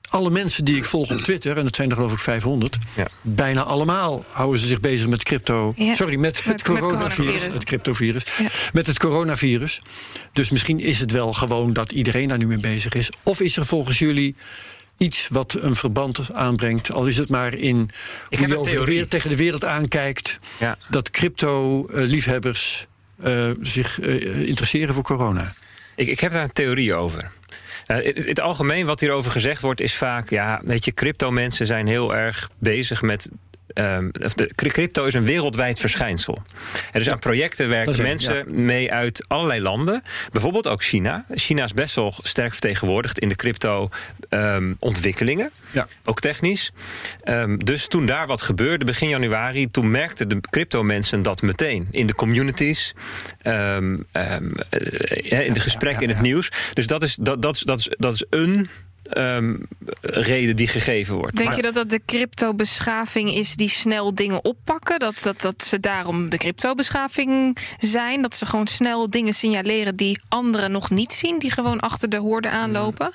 [0.09, 3.07] Alle mensen die ik volg op Twitter, en dat zijn er geloof ik 500, Ja.
[3.21, 5.73] bijna allemaal houden ze zich bezig met crypto.
[5.75, 5.95] Ja.
[5.95, 7.15] Sorry, met het met coronavirus.
[7.15, 7.53] coronavirus.
[7.53, 8.23] Het cryptovirus.
[8.39, 8.47] Ja.
[8.73, 9.81] Met het coronavirus.
[10.33, 13.09] Dus misschien is het wel gewoon dat iedereen daar nu mee bezig is.
[13.23, 14.35] Of is er volgens jullie
[14.97, 17.87] iets wat een verband aanbrengt, al is het maar in hoe
[18.29, 18.85] heb je over de theorie.
[18.93, 20.77] wereld, tegen de wereld aankijkt, Ja.
[20.89, 22.87] dat crypto-liefhebbers
[23.23, 25.53] eh, zich eh, interesseren voor corona.
[25.95, 27.31] Ik, ik heb daar een theorie over.
[27.89, 30.29] Eh, in het algemeen wat hierover gezegd wordt is vaak...
[30.29, 33.29] ja, weet je, crypto-mensen zijn heel erg bezig met...
[33.73, 36.37] ehm, de, cry- crypto is een wereldwijd verschijnsel.
[36.91, 40.03] Er dus aan projecten werken mensen mee uit allerlei landen.
[40.31, 41.25] Bijvoorbeeld ook China.
[41.29, 45.51] China is best wel sterk vertegenwoordigd in de crypto-ontwikkelingen.
[45.71, 45.87] Ja.
[46.05, 46.71] Ook technisch.
[47.23, 51.87] Ehm, dus toen daar wat gebeurde, begin januari, toen merkten de crypto-mensen dat meteen.
[51.91, 52.93] In de communities,
[53.41, 56.51] ehm, ehm, eh, in de gesprekken, in het nieuws.
[56.73, 58.67] Dus dat is, dat, dat is, dat is, dat is een
[59.09, 59.55] ehm,
[60.01, 61.35] reden die gegeven wordt.
[61.35, 64.99] Denk Maar- je dat dat de crypto-beschaving is die snel dingen oppakken?
[64.99, 68.21] Dat, dat, dat ze daarom de crypto-beschaving zijn?
[68.21, 71.39] Dat ze gewoon snel dingen signaleren die anderen nog niet zien?
[71.39, 73.11] Die gewoon achter de hoorde aanlopen?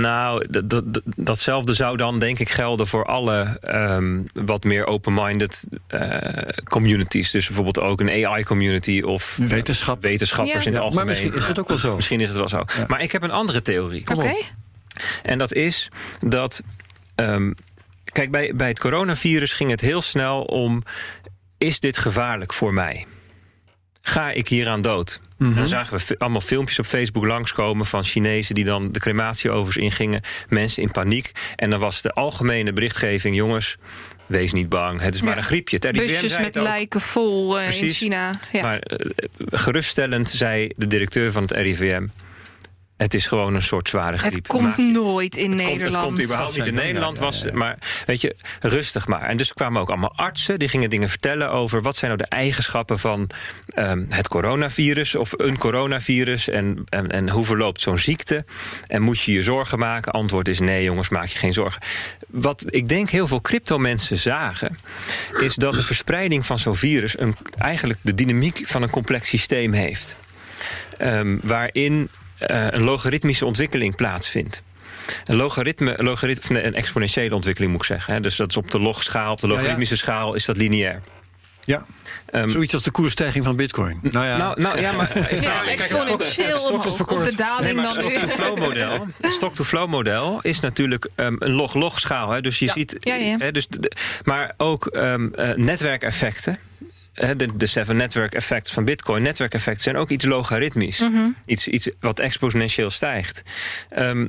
[0.00, 5.64] Nou, dat, dat, datzelfde zou dan denk ik gelden voor alle ehm, wat meer open-minded
[5.86, 6.18] eh,
[6.64, 7.30] communities.
[7.30, 10.02] Dus bijvoorbeeld ook een AI-community of Wetenschap.
[10.02, 10.58] wetenschappers Ja.
[10.58, 11.06] in het Ja, algemeen.
[11.06, 11.94] maar misschien is het ook wel zo.
[11.94, 12.64] Misschien is het wel zo.
[12.88, 14.04] Maar ik heb een andere theorie.
[14.14, 14.34] Oké.
[15.22, 15.88] En dat is
[16.26, 16.62] dat.
[17.14, 17.52] ehm,
[18.04, 20.82] kijk, bij, bij het coronavirus ging het heel snel om:
[21.58, 23.06] is dit gevaarlijk voor mij?
[24.02, 25.20] Ga ik hieraan dood?
[25.38, 25.54] Mhm.
[25.54, 30.20] Dan zagen we allemaal filmpjes op Facebook langskomen van Chinezen die dan de crematieovers ingingen.
[30.48, 31.32] Mensen in paniek.
[31.56, 33.76] En dan was de algemene berichtgeving: jongens,
[34.26, 35.00] wees niet bang.
[35.00, 35.36] Het is maar Ja.
[35.36, 35.76] een griepje.
[35.76, 37.88] Het RIVM Busjes met lijken vol eh, in.
[37.88, 38.34] China.
[38.52, 38.62] Ja.
[38.62, 39.06] Maar eh,
[39.50, 42.06] geruststellend zei de directeur van het RIVM:
[43.02, 44.34] het is gewoon een soort zware griep.
[44.34, 45.94] het komt nooit in het komt, Nederland.
[45.94, 47.18] het komt überhaupt niet in Nederland.
[47.18, 47.50] Was.
[47.50, 49.22] Maar weet je, rustig maar.
[49.22, 50.58] En dus kwamen ook allemaal artsen.
[50.58, 53.30] Die gingen dingen vertellen over wat zijn nou de eigenschappen van
[53.68, 56.48] ehm, het coronavirus of een coronavirus.
[56.48, 58.44] En, en, en hoe verloopt zo'n ziekte?
[58.86, 60.12] En moet je je zorgen maken?
[60.12, 61.82] Antwoord is nee, jongens, maak je geen zorgen.
[62.26, 64.78] Wat ik denk heel veel crypto-mensen zagen,
[65.40, 69.72] is dat de verspreiding van zo'n virus een, eigenlijk de dynamiek van een complex systeem
[69.72, 70.16] heeft.
[70.98, 72.08] Ehm, waarin
[72.46, 74.62] een logaritmische ontwikkeling plaatsvindt.
[75.24, 78.14] Een logaritme, een, logaritme, of nee, een exponentiële ontwikkeling moet ik zeggen.
[78.14, 78.20] Hè.
[78.20, 79.58] Dus dat is op de logschaal, op de Ja, ja.
[79.58, 81.02] logaritmische schaal is dat lineair.
[81.64, 81.86] Ja,
[82.26, 83.98] Ehm, zoiets als de koersstijging van bitcoin.
[84.02, 87.10] Nou ja, nou, nou ja, maar even Ja, kijk, exponentieel stok omhoog.
[87.12, 88.10] Of de daling Nee, dan weer.
[88.18, 89.06] stock-to-flow model.
[89.20, 92.30] Het stock-to-flow model is natuurlijk ehm, een log-log schaal.
[92.30, 92.40] Hè?
[92.40, 92.72] Dus je Ja.
[92.72, 93.36] ziet, Ja, ja.
[93.38, 93.92] Hè, dus de-
[94.24, 96.58] maar ook ehm, eh, netwerkeffecten.
[97.12, 100.98] De, de seven network effects van Bitcoin, netwerkeffecten zijn ook iets logaritmisch.
[100.98, 101.28] Mhm.
[101.46, 103.42] Iets, iets wat exponentieel stijgt.
[103.88, 104.26] Ehm,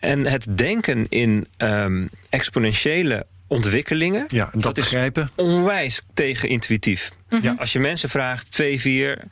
[0.00, 4.24] en het denken in ehm, exponentiële ontwikkelingen.
[4.28, 5.30] ja en dat, is begrijpen.
[5.34, 7.10] onwijs tegenintuïtief.
[7.40, 7.54] Ja.
[7.58, 9.24] Als je mensen vraagt 2, 4,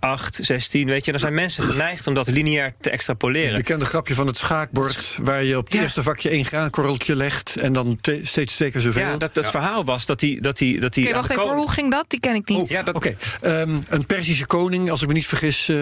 [0.00, 3.56] 8, 16, weet je, dan zijn mensen geneigd om dat lineair te Het extrapoleren.
[3.56, 5.80] bekende grapje van het schaakbord, waar je op het Ja.
[5.82, 9.02] eerste vakje één graankorreltje legt en dan te- steeds twee keer zoveel.
[9.02, 10.40] Ja, dat, dat verhaal was dat die.
[10.40, 12.04] Dat die, dat die Oké, wacht even, koning- hoe ging dat?
[12.08, 12.58] Die ken ik niet.
[12.58, 15.76] Oh, Ja, dat- Oké, ehm, een Perzische koning, als ik me niet vergis, eh,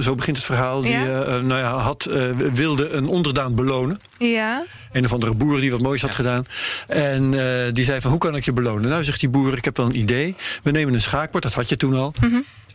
[0.00, 1.04] zo begint het verhaal, die Ja.
[1.06, 3.98] eh, eh, nou ja, had, eh, wilde een onderdaan belonen.
[4.18, 4.64] Ja.
[4.92, 6.44] Een of andere boer die wat moois had gedaan.
[6.86, 7.34] En
[7.66, 8.90] eh, die zei van, hoe kan ik je belonen?
[8.90, 10.34] Nou, zegt die boer, ik heb wel een idee.
[10.62, 12.14] We nemen een schaakbord, dat had je toen al.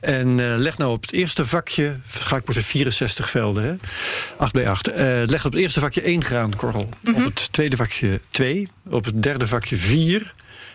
[0.02, 1.96] En eh, leg nou op het eerste vakje...
[2.08, 3.74] schaakbord heeft 64 velden, hè?
[4.38, 4.88] 8 bij 8.
[4.88, 6.90] eh, leg op het eerste vakje één graankorrel.
[7.16, 8.68] Op het tweede vakje twee.
[8.90, 10.34] Op het derde vakje vier.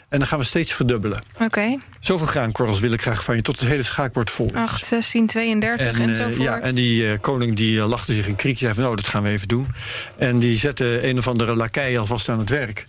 [0.09, 1.23] En dan gaan we steeds verdubbelen.
[1.43, 1.77] Oké.
[2.01, 3.43] Zoveel graankorrels wil ik graag van je...
[3.43, 4.55] tot het hele schaakbord vol is.
[4.55, 6.43] 8, 16, 32 en, En, eh, enzovoort.
[6.43, 8.53] ja, en die eh, koning die eh, lachte zich een kriek.
[8.59, 9.67] Die zei van, nou, dat gaan we even doen.
[10.19, 12.87] En die zette een of andere lakij alvast aan het werk.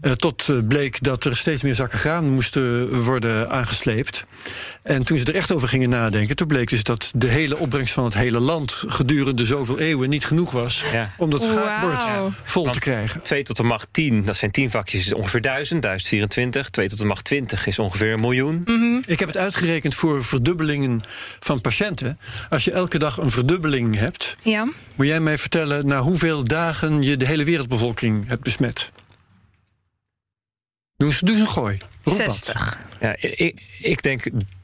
[0.00, 4.26] Eh, tot eh, bleek dat er steeds meer zakken graan moesten worden aangesleept.
[4.82, 6.36] En toen ze er echt over gingen nadenken...
[6.36, 8.72] toen bleek dus dat de hele opbrengst van het hele land...
[8.72, 10.84] gedurende zoveel eeuwen niet genoeg was...
[10.92, 11.14] Ja.
[11.18, 13.22] om dat schaakbord vol te krijgen.
[13.22, 16.70] 2 tot de macht 10, dat zijn 10 vakjes, is ongeveer 1000, 1024.
[16.70, 18.64] 2 tot de macht 20 is ongeveer een miljoen.
[19.06, 21.02] Ik heb het uitgerekend voor verdubbelingen
[21.40, 22.18] van patiënten.
[22.50, 24.36] Als je elke dag een verdubbeling hebt...
[24.42, 24.68] Ja.
[24.96, 28.90] Moet jij mij vertellen na hoeveel dagen je de hele wereldbevolking hebt besmet?
[30.98, 31.78] Doe eens, doe eens een gooi.
[32.02, 32.32] Roep wat.
[32.34, 32.78] 60.
[33.00, 34.22] Ja, ik, ik denk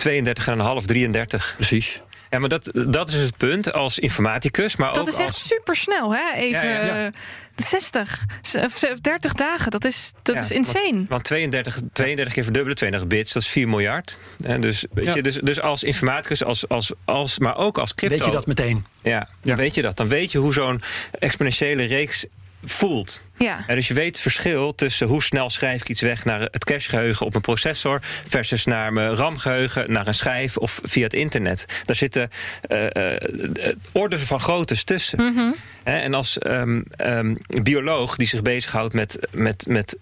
[0.08, 1.54] 32,5, 33.
[1.56, 2.00] Precies.
[2.30, 4.76] Ja, maar dat, dat is het punt als informaticus.
[4.76, 6.32] Maar Dat ook is echt als, super snel, hè?
[6.34, 7.06] Even Ja, ja.
[7.06, 7.12] eh,
[7.56, 9.70] 60, z- of 30 dagen.
[9.70, 11.04] Dat is, dat Ja, is insane.
[11.08, 14.18] Want 32, 32 keer verdubbelen, 32 bits, dat is 4 miljard.
[14.44, 15.14] En dus, weet Ja.
[15.14, 18.16] je, dus, dus als informaticus, als, als, als, maar ook als crypto...
[18.16, 18.86] Weet je dat meteen?
[19.02, 19.56] Ja, Ja.
[19.56, 19.96] weet je dat.
[19.96, 20.82] Dan weet je hoe zo'n
[21.18, 22.26] exponentiële reeks
[22.64, 23.20] voelt.
[23.38, 23.64] Ja.
[23.66, 26.64] En dus je weet het verschil tussen hoe snel schrijf ik iets weg naar het
[26.64, 31.82] cachegeheugen op een processor versus naar mijn RAM-geheugen, naar een schijf of via het internet.
[31.84, 35.18] Daar zitten eh eh, orders van groottes tussen.
[35.82, 39.96] Hè, en als ehm, ehm, bioloog die zich bezighoudt met, met, met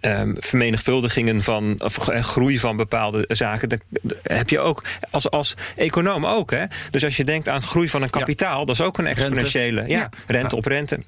[0.00, 3.80] ehm, vermenigvuldigingen van of groei van bepaalde zaken, dan
[4.22, 6.50] heb je ook als, als econoom ook.
[6.50, 6.64] Hè?
[6.90, 9.80] Dus als je denkt aan het groei van een kapitaal, dat is ook een exponentiële
[9.86, 10.10] ja, Ja.
[10.26, 10.98] rente op rente.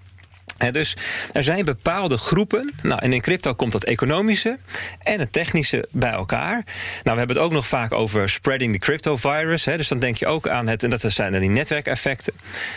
[0.58, 0.96] Hè, dus
[1.32, 2.72] er zijn bepaalde groepen.
[2.82, 4.58] Nou, en in crypto komt dat economische
[5.02, 6.54] en het technische bij elkaar.
[6.54, 6.64] Nou,
[7.02, 9.64] we hebben het ook nog vaak over spreading the crypto virus.
[9.64, 12.32] Hè, dus dan denk je ook aan het, en dat zijn dan die netwerkeffecten.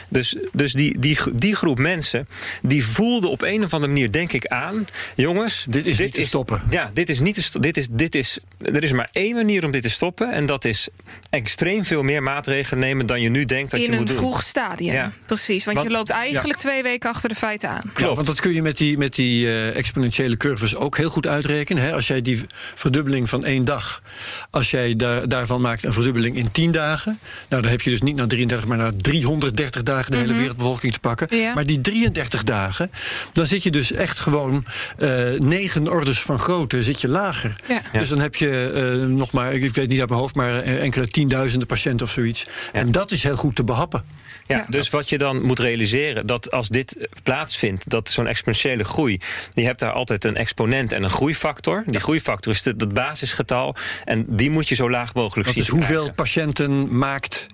[0.10, 2.28] Dus, dus die, die, die groep mensen,
[2.62, 4.86] die voelde op een of andere manier, denk ik, aan.
[5.16, 6.62] Jongens, Dit is niet te stoppen.
[6.70, 9.72] Ja, dit is niet te dit is, dit is, er is maar één manier om
[9.72, 10.32] dit te stoppen.
[10.32, 10.88] En dat is
[11.30, 14.18] extreem veel meer maatregelen nemen dan je nu denkt dat In je een moet doen.
[14.18, 14.94] vroeg stadium.
[14.94, 15.12] Ja.
[15.26, 17.92] Precies, want, Want- je loopt eigenlijk twee weken achter de feiten aan.
[17.96, 21.28] Ja, want dat kun je met die, met die eh, exponentiële curves ook heel goed
[21.28, 21.84] uitrekenen.
[21.84, 21.94] Hè?
[21.94, 24.02] Als jij die verdubbeling van één dag,
[24.50, 28.02] als jij daar, daarvan maakt een verdubbeling in 10 dagen, nou dan heb je dus
[28.02, 31.38] niet naar 33, maar naar 330 dagen de hele wereldbevolking te pakken.
[31.38, 31.54] Ja.
[31.54, 32.92] Maar die 33 dagen,
[33.34, 34.66] dan zit je dus echt gewoon
[34.98, 37.56] eh, negen orders van grootte zit je lager.
[37.68, 37.82] Ja.
[37.92, 41.08] Dus dan heb je eh, nog maar, ik weet niet uit mijn hoofd, maar enkele
[41.08, 42.46] tienduizenden patiënten of zoiets.
[42.74, 44.04] En dat is heel goed te behappen.
[44.58, 48.84] Ja, dus wat je dan moet realiseren, dat als dit eh, plaatsvindt, dat zo'n exponentiële
[48.84, 49.20] groei,
[49.54, 51.84] je hebt daar altijd een exponent en een groeifactor.
[51.86, 55.64] Die groeifactor is het basisgetal en die moet je zo laag mogelijk Dat zien.
[55.64, 57.48] is te hoeveel patiënten maakt.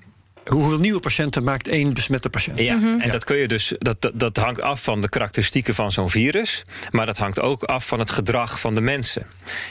[0.45, 2.59] Hoeveel nieuwe patiënten maakt één besmette patiënt?
[2.59, 2.99] Ja, Mhm.
[2.99, 3.73] en dat kun je dus.
[3.79, 6.65] Dat, dat, dat hangt af van de karakteristieken van zo'n virus.
[6.91, 9.25] Maar dat hangt ook af van het gedrag van de mensen.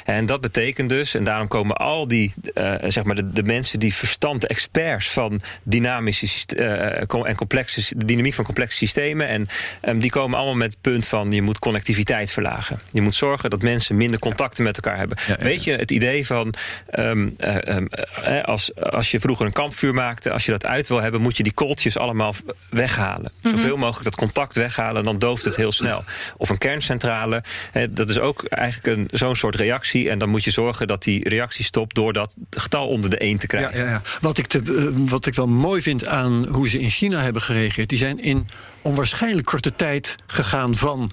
[0.04, 3.78] En dat betekent dus, en daarom komen al die, eh, zeg maar, de, de mensen
[3.78, 9.28] die verstand, de experts van dynamische eh, com- en complexe, de dynamiek van complexe systemen.
[9.28, 9.48] En
[9.80, 12.80] ehm, die komen allemaal met het punt van je moet connectiviteit verlagen.
[12.90, 15.18] Je moet zorgen dat mensen minder contacten met elkaar hebben.
[15.26, 16.54] Ja, ja, Weet je, het idee van
[16.90, 17.86] ehm, eh, ehm,
[18.24, 21.36] eh, als, als je vroeger een kampvuur maakte, als je dat uit wil hebben, moet
[21.36, 22.34] je die kooltjes allemaal
[22.70, 23.32] weghalen.
[23.42, 26.04] Zoveel mogelijk dat contact weghalen, dan dooft het heel snel.
[26.36, 30.10] Of een kerncentrale, hè, dat is ook eigenlijk een, zo'n soort reactie.
[30.10, 33.38] En dan moet je zorgen dat die reactie stopt door dat getal onder de 1
[33.38, 33.84] te Ja, krijgen.
[33.84, 34.02] ja, ja.
[34.20, 37.42] Wat, ik te, eh, wat ik wel mooi vind aan hoe ze in China hebben
[37.42, 38.48] gereageerd, die zijn in
[38.82, 41.10] onwaarschijnlijk korte tijd gegaan van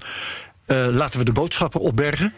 [0.66, 2.34] eh, laten we de boodschappen opbergen.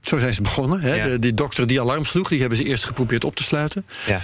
[0.00, 0.80] Zo zijn ze begonnen.
[0.80, 0.94] Hè?
[0.94, 1.02] Ja.
[1.02, 3.86] De, die dokter die alarm sloeg, die hebben ze eerst geprobeerd op te sluiten.
[4.06, 4.22] Ja.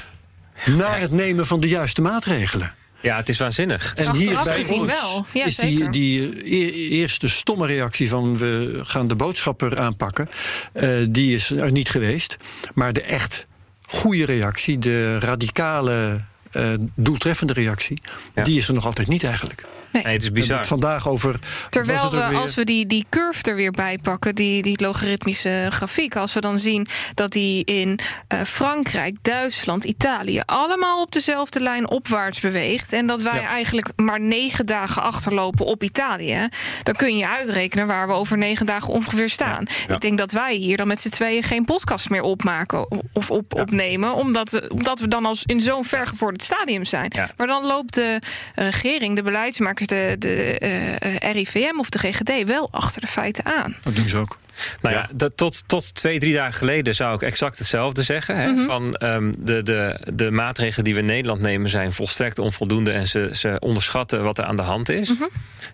[0.76, 2.74] Naar het nemen van de juiste maatregelen.
[3.00, 3.94] ja, het is waanzinnig.
[3.94, 5.26] En hier bij ons wel.
[5.32, 10.28] Ja, is die, die e- eerste stomme reactie van we gaan de boodschapper aanpakken,
[10.72, 12.36] eh, die is er niet geweest.
[12.74, 13.46] Maar de echt
[13.86, 17.98] goede reactie, de radicale, eh, doeltreffende reactie,
[18.34, 18.42] Ja.
[18.42, 19.64] die is er nog altijd niet eigenlijk.
[19.92, 20.02] Nee.
[20.02, 20.58] Nee, het is bizar.
[20.58, 21.38] het vandaag over.
[21.70, 22.38] Terwijl we, weer?
[22.38, 26.40] als we die, die curve er weer bij pakken, die, die logaritmische grafiek, als we
[26.40, 32.92] dan zien dat die in eh, Frankrijk, Duitsland, Italië allemaal op dezelfde lijn opwaarts beweegt.
[32.92, 33.48] En dat wij Ja.
[33.48, 36.48] eigenlijk maar negen dagen achterlopen op Italië.
[36.82, 39.64] Dan kun je uitrekenen waar we over negen dagen ongeveer staan.
[39.88, 39.94] Ja.
[39.94, 43.54] Ik denk dat wij hier dan met z'n tweeën geen podcast meer opmaken of op,
[43.54, 44.14] opnemen.
[44.14, 47.10] Omdat, omdat we dan als in zo'n vergevorderd stadium zijn.
[47.14, 47.30] Ja.
[47.36, 48.18] Maar dan loopt de
[48.54, 53.44] eh, regering, de beleidsmakers, de, de eh, RIVM of de GGD wel achter de feiten
[53.44, 53.76] aan.
[53.82, 54.36] Dat doen ze ook.
[54.80, 58.36] Nou ja, dat, tot, tot twee, drie dagen geleden zou ik exact hetzelfde zeggen.
[58.36, 58.50] Hè?
[58.50, 58.64] Mhm.
[58.64, 63.06] Van ehm, de, de, de maatregelen die we in Nederland nemen zijn volstrekt onvoldoende en
[63.06, 65.08] ze, ze onderschatten wat er aan de hand is.
[65.08, 65.22] Mhm.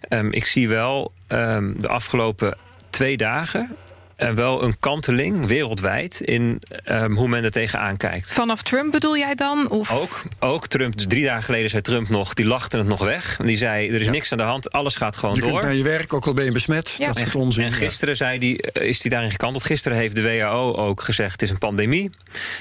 [0.00, 2.56] Ehm, ik zie wel ehm, de afgelopen
[2.90, 3.76] twee dagen
[4.18, 8.32] en wel een kanteling wereldwijd in ehm, hoe men er tegenaan kijkt.
[8.32, 9.70] Vanaf Trump bedoel jij dan?
[9.70, 13.04] Of Ook, ook Trump, dus drie dagen geleden zei Trump nog, die lachte het nog
[13.04, 13.36] weg.
[13.36, 15.50] Die zei, er is niks aan de hand, alles gaat gewoon Je door.
[15.50, 16.94] kunt naar je werk, ook al ben je besmet.
[16.98, 17.06] Ja.
[17.06, 17.64] Dat soort onzin.
[17.64, 19.64] En gisteren zei die, eh, is hij daarin gekanteld.
[19.64, 22.10] Gisteren heeft de WHO ook gezegd: het is een pandemie.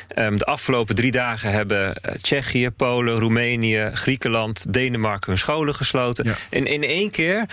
[0.07, 6.25] Ehm, de afgelopen drie dagen hebben eh, Tsjechië, Polen, Roemenië, Griekenland, Denemarken hun scholen gesloten.
[6.25, 6.35] Ja.
[6.49, 7.45] En in één keer,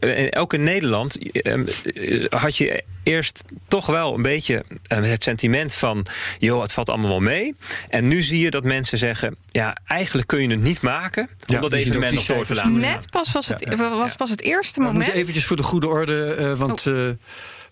[0.00, 1.64] eh, ook in Nederland, ehm,
[1.94, 3.19] eh, had je eerst
[3.68, 6.06] toch wel een beetje eh, het sentiment van:
[6.38, 7.54] joh, het valt allemaal wel mee.
[7.88, 11.54] En nu zie je dat mensen zeggen: ja, eigenlijk kun je het niet maken om
[11.54, 14.42] Ja, dat evenement nog door te laten net pas was het, Ja, was pas het
[14.42, 15.04] eerste Maar we moment.
[15.04, 17.08] moeten eventjes voor de goede orde, eh, want Oh.
[17.08, 17.14] eh,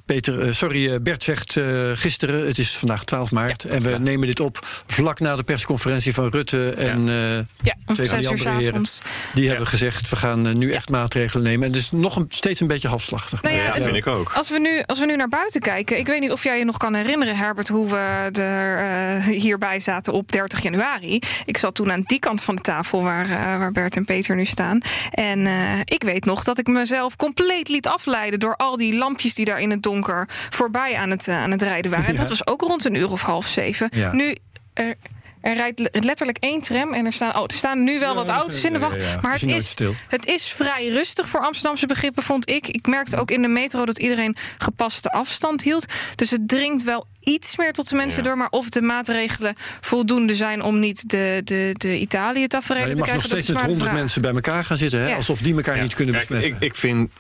[0.09, 3.65] Peter, eh, sorry, eh, Bert zegt eh, gisteren, het is vandaag 12 maart.
[3.65, 8.09] En we nemen dit op vlak na de persconferentie van Rutte en eh, Ja, twee
[8.09, 8.87] van die andere heren.
[9.35, 11.67] Die hebben gezegd, we gaan nu echt maatregelen nemen.
[11.67, 13.43] En het is nog een, steeds een beetje halfslachtig.
[13.43, 14.33] Nou ja, Ja, het- vind ik ook.
[14.33, 16.65] Als we, nu, als we nu naar buiten kijken, ik weet niet of jij je
[16.65, 21.19] nog kan herinneren, Herbert, hoe we er eh, hierbij zaten op 30 januari.
[21.45, 24.45] Ik zat toen aan die kant van de tafel waar, waar Bert en Peter nu
[24.45, 24.79] staan.
[25.11, 29.35] En eh, ik weet nog dat ik mezelf compleet liet afleiden door al die lampjes
[29.35, 29.97] die daar in het donker
[30.29, 32.07] voorbij aan het, eh, aan het rijden waren.
[32.07, 32.19] En Ja.
[32.19, 33.89] dat was ook rond een uur of half zeven.
[33.93, 34.13] Ja.
[34.13, 34.35] Nu.
[34.75, 34.95] Er,
[35.41, 38.15] er rijdt le- letterlijk één tram en er staan, oh, er staan nu wel Ja,
[38.15, 39.01] wat auto's in de wacht.
[39.03, 39.19] ja, ja.
[39.23, 39.75] Maar Het is
[40.09, 42.69] het is vrij rustig voor Amsterdamse begrippen, vond ik.
[42.69, 45.87] Ik merkte ook in de metro dat iedereen gepaste afstand hield.
[46.15, 48.29] Dus het dringt wel iets meer tot de mensen Ja.
[48.29, 48.37] door.
[48.37, 53.01] Maar of de maatregelen voldoende zijn om niet de, de, de Italië-tafereel Maar te je
[53.01, 55.01] mag nog krijgen, dat steeds met honderd mensen bij elkaar gaan zitten.
[55.01, 55.09] Hè?
[55.09, 55.17] Ja.
[55.17, 55.83] Alsof die elkaar Ja.
[55.83, 56.57] niet kunnen Kijk, besmetten.
[56.61, 57.11] ik, ik vind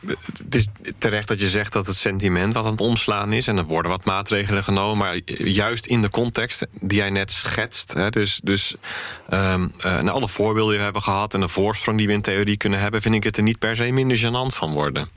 [0.42, 0.66] het is
[0.99, 3.47] terecht dat je zegt dat het sentiment wat aan het omslaan is.
[3.47, 4.99] En er worden wat maatregelen genomen.
[4.99, 7.92] Maar juist in de context die jij net schetst.
[7.92, 8.75] Hè, dus dus
[9.29, 11.35] ehm, eh, en alle voorbeelden die we hebben gehad.
[11.35, 13.03] En de voorsprong die we in theorie kunnen hebben.
[13.03, 15.09] Vind ik het er niet per se minder gênant van worden.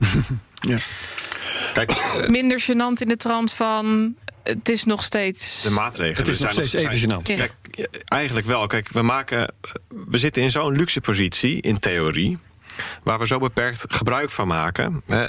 [0.60, 0.78] Ja.
[1.74, 4.14] Kijk, eh, Minder gênant in de trant van...
[4.42, 5.62] Het is nog steeds...
[5.62, 7.26] de maatregelen Het is nog zijn steeds even zijn- gênant.
[7.26, 7.34] Ja.
[7.36, 8.66] Kijk, ja, eigenlijk wel.
[8.66, 9.54] Kijk, we maken.
[9.88, 12.38] We zitten in zo'n luxe positie in theorie.
[13.02, 15.02] Waar we zo beperkt gebruik van maken.
[15.06, 15.26] Hè,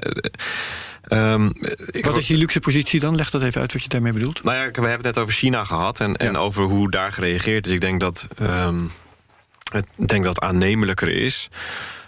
[1.04, 1.50] ehm,
[1.92, 3.16] ik- Wat is die luxe positie dan?
[3.16, 4.44] Leg dat even uit wat je daarmee bedoelt.
[4.44, 7.68] Nou ja, we hebben het net over China gehad en, en over hoe daar gereageerd
[7.68, 7.74] is.
[7.74, 8.82] Ik denk dat, ehm,
[9.72, 11.50] het- ik denk dat het aannemelijker is.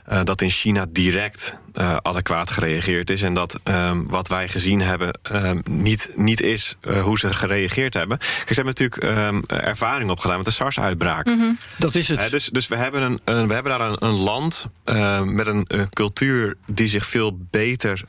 [0.05, 3.21] eh, dat in China direct eh, adequaat gereageerd is.
[3.21, 7.93] En dat ehm, wat wij gezien hebben ehm, niet, niet is eh, hoe ze gereageerd
[7.93, 8.17] hebben.
[8.17, 11.35] Kijk, ze hebben natuurlijk ehm, ervaring opgedaan met de SARS-uitbraak.
[11.77, 12.19] Dat is het.
[12.19, 14.65] Hè, dus, dus we, hebben een, een- we hebben daar een, een land
[15.25, 18.01] met een eh, cultuur die zich veel beter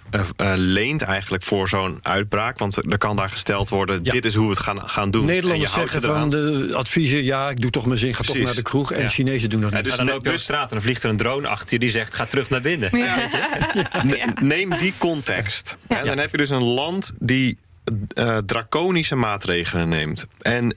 [0.54, 2.58] leent eigenlijk voor zo'n uitbraak.
[2.58, 4.12] Want er kan daar gesteld worden, Ja.
[4.12, 5.24] dit is hoe we het gaan, gaan doen.
[5.24, 7.24] Nederlanders zeggen van de adviezen...
[7.24, 8.92] ja, ik doe toch mijn zin, ga toch naar de kroeg.
[8.92, 9.08] En Ja.
[9.08, 9.84] Chinezen doen dat Ja, niet.
[9.84, 11.72] dus en dan loop je op dus- straat en dan vliegt er een drone achter
[11.72, 12.98] je die zegt: ga terug naar binnen.
[12.98, 13.14] Ja.
[14.02, 15.76] Ne- Neem die context.
[15.88, 15.98] Ja.
[15.98, 17.58] En dan heb je dus een land die
[18.14, 20.26] eh, draconische maatregelen neemt.
[20.40, 20.74] En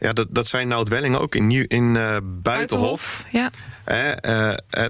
[0.00, 3.24] ja, dat, dat zijn nou Welling ook in, Nieuw, in eh, Buitenhof.
[3.32, 3.50] Ja.
[3.84, 4.86] Hè, eh,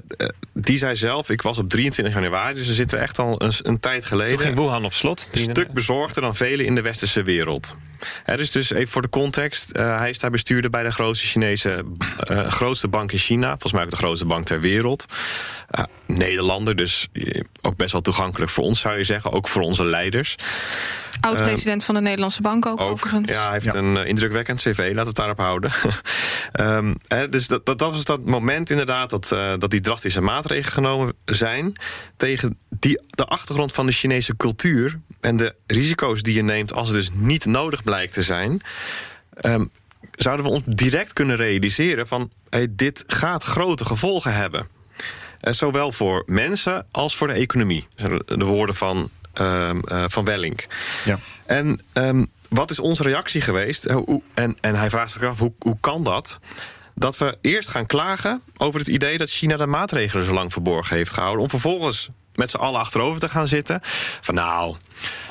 [0.53, 3.81] die zei zelf, ik was op 23 januari, dus dan zitten echt al een, een
[3.81, 4.37] tijd geleden.
[4.37, 5.29] Toen ging Wuhan op slot.
[5.33, 7.77] Een stuk bezorgder dan velen in de westerse wereld.
[8.37, 9.71] Dus, dus even voor de context.
[9.71, 11.85] eh, hij is daar bestuurder bij de grootste Chinese
[12.19, 13.49] eh, grootste bank in China.
[13.49, 15.05] Volgens mij ook de grootste bank ter wereld.
[15.71, 17.09] Eh, Nederlander, dus
[17.63, 19.33] ook best wel toegankelijk voor ons zou je zeggen.
[19.33, 20.37] Ook voor onze leiders.
[21.21, 23.31] Oud-president van de Nederlandse Bank ook, Ook, overigens.
[23.31, 23.75] ja, hij heeft Ja.
[23.75, 25.71] een indrukwekkend cv, laten we het daarop houden.
[26.53, 30.21] Ehm, hè, dus dat, dat, dat was dat moment inderdaad dat, eh, dat die drastische
[30.21, 31.73] maatregelen genomen zijn...
[32.17, 34.99] tegen die, de achtergrond van de Chinese cultuur...
[35.21, 38.61] en de risico's die je neemt als het dus niet nodig blijkt te zijn...
[39.35, 39.65] ehm,
[40.13, 42.31] zouden we ons direct kunnen realiseren van...
[42.51, 44.67] Hey, dit gaat grote gevolgen hebben.
[45.41, 47.87] Eh, zowel voor mensen als voor de economie.
[47.95, 50.67] De- de woorden van, ehm, eh, van Wellink.
[51.05, 51.19] Ja.
[51.47, 53.85] En ehm, wat is onze reactie geweest?
[53.85, 56.39] Eh, hoe- en, en hij vraagt zich af, hoe, hoe kan dat?
[56.95, 60.97] Dat we eerst gaan klagen over het idee dat China de maatregelen zo lang verborgen
[60.97, 61.43] heeft gehouden.
[61.43, 63.81] Om vervolgens met z'n allen achterover te gaan zitten.
[64.21, 64.77] Van nou,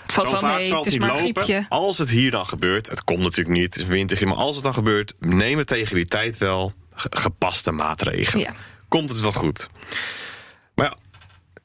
[0.01, 1.43] Het valt zo vaak mee, zal het niet maar een lopen.
[1.43, 1.65] griepje.
[1.69, 4.63] Als het hier dan gebeurt, het komt natuurlijk niet, het is winter, maar als het
[4.63, 8.45] dan gebeurt, neem het tegen die tijd wel ge- gepaste maatregelen.
[8.45, 8.53] Ja.
[8.87, 9.69] Komt het wel goed.
[10.75, 10.93] Maar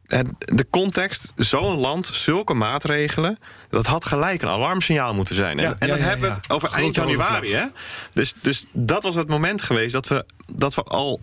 [0.07, 3.39] ja, de context, zo'n land, zulke maatregelen...
[3.71, 5.59] dat had gelijk een alarmsignaal moeten zijn.
[5.59, 6.41] Ja, en en ja, dan ja, hebben we ja.
[6.41, 7.53] het over eind januari.
[7.55, 7.65] Hè?
[8.13, 11.21] Dus, dus dat was het moment geweest dat we, dat we al...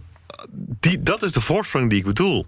[0.79, 2.47] Die, dat is de voorsprong die ik bedoel.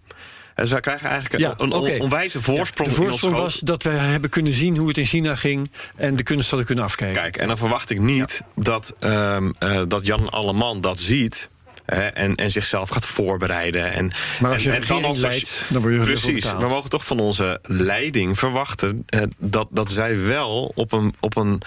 [0.56, 2.90] En zij krijgen eigenlijk Ja, een, onwijze voorsprong.
[2.90, 5.72] De in ons voorsprong was dat we hebben kunnen zien hoe het in China ging...
[5.96, 7.22] en de kunst hadden kunnen afkijken.
[7.22, 11.50] Kijk, en dan verwacht ik niet dat, ehm, eh, dat Jan Alleman dat ziet...
[11.86, 13.94] en, en zichzelf gaat voorbereiden.
[13.94, 16.52] En, Maar als je en, en dan als leidt, dan word je Precies.
[16.52, 19.06] We mogen toch van onze leiding verwachten...
[19.38, 21.14] dat, dat zij wel op een...
[21.20, 21.62] Op een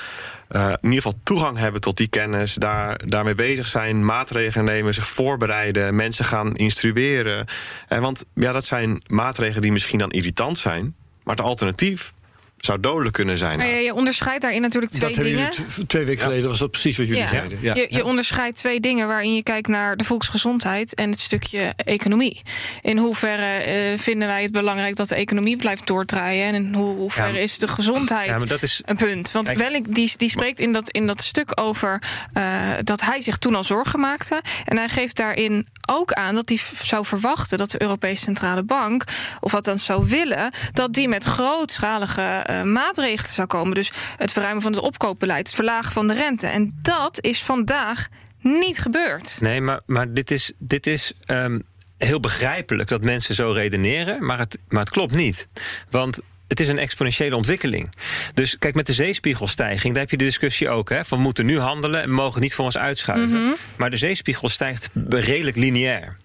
[0.48, 4.94] eh, in ieder geval toegang hebben tot die kennis, daar, daarmee bezig zijn, maatregelen nemen,
[4.94, 7.46] zich voorbereiden, mensen gaan instrueren.
[7.88, 12.12] Eh, want ja, dat zijn maatregelen die misschien dan irritant zijn, maar het alternatief
[12.58, 13.58] zou dodelijk kunnen zijn.
[13.58, 15.50] Maar je, je onderscheidt daarin natuurlijk twee dat dingen.
[15.86, 17.28] twee weken geleden was dat precies wat jullie Ja.
[17.28, 17.58] zeiden.
[17.60, 17.74] Ja.
[17.74, 22.42] Je, je onderscheidt twee dingen waarin je kijkt naar de volksgezondheid en het stukje economie.
[22.82, 26.96] In hoeverre eh, vinden wij het belangrijk dat de economie blijft doordraaien en in hoe,
[26.96, 28.82] hoeverre Ja, is de gezondheid Ja, maar dat is.
[28.84, 29.32] een punt?
[29.32, 33.20] Want Kijk- Welling die, die spreekt in dat, in dat stuk over eh, dat hij
[33.20, 34.42] zich toen al zorgen maakte.
[34.64, 39.04] En hij geeft daarin ook aan dat hij zou verwachten dat de Europese Centrale Bank,
[39.40, 43.74] of althans zou willen, dat die met grootschalige uh, maatregelen zou komen.
[43.74, 46.46] Dus het verruimen van het opkoopbeleid, het verlagen van de rente.
[46.46, 48.08] En dat is vandaag
[48.40, 49.36] niet gebeurd.
[49.40, 50.52] Nee, maar, maar dit is.
[50.58, 51.62] Dit is um,
[51.98, 55.48] heel begrijpelijk dat mensen zo redeneren, maar het, maar het klopt niet.
[55.90, 57.90] Want het is een exponentiële ontwikkeling.
[58.34, 60.88] Dus kijk, met de zeespiegelstijging, daar heb je de discussie ook.
[60.88, 63.42] Hè, van we moeten nu handelen en mogen niet voor ons uitschuiven.
[63.42, 63.52] Mhm.
[63.76, 66.16] Maar de zeespiegel stijgt redelijk lineair.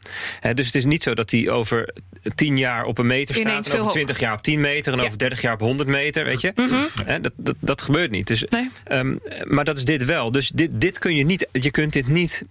[0.54, 1.94] dus het is niet zo dat die over
[2.36, 3.68] 10 jaar op een meter staat...
[3.68, 6.42] en over 20 jaar op 10 meter en over 30 jaar op 100 meter, weet
[6.42, 6.52] je.
[6.56, 7.22] Mhm.
[7.22, 8.28] dat, dat, dat, gebeurt niet.
[8.28, 8.46] Dus,
[8.92, 10.32] um, maar dat is dit wel.
[10.32, 11.48] Dus dit, dit kun je niet...
[11.52, 12.46] Je kunt dit niet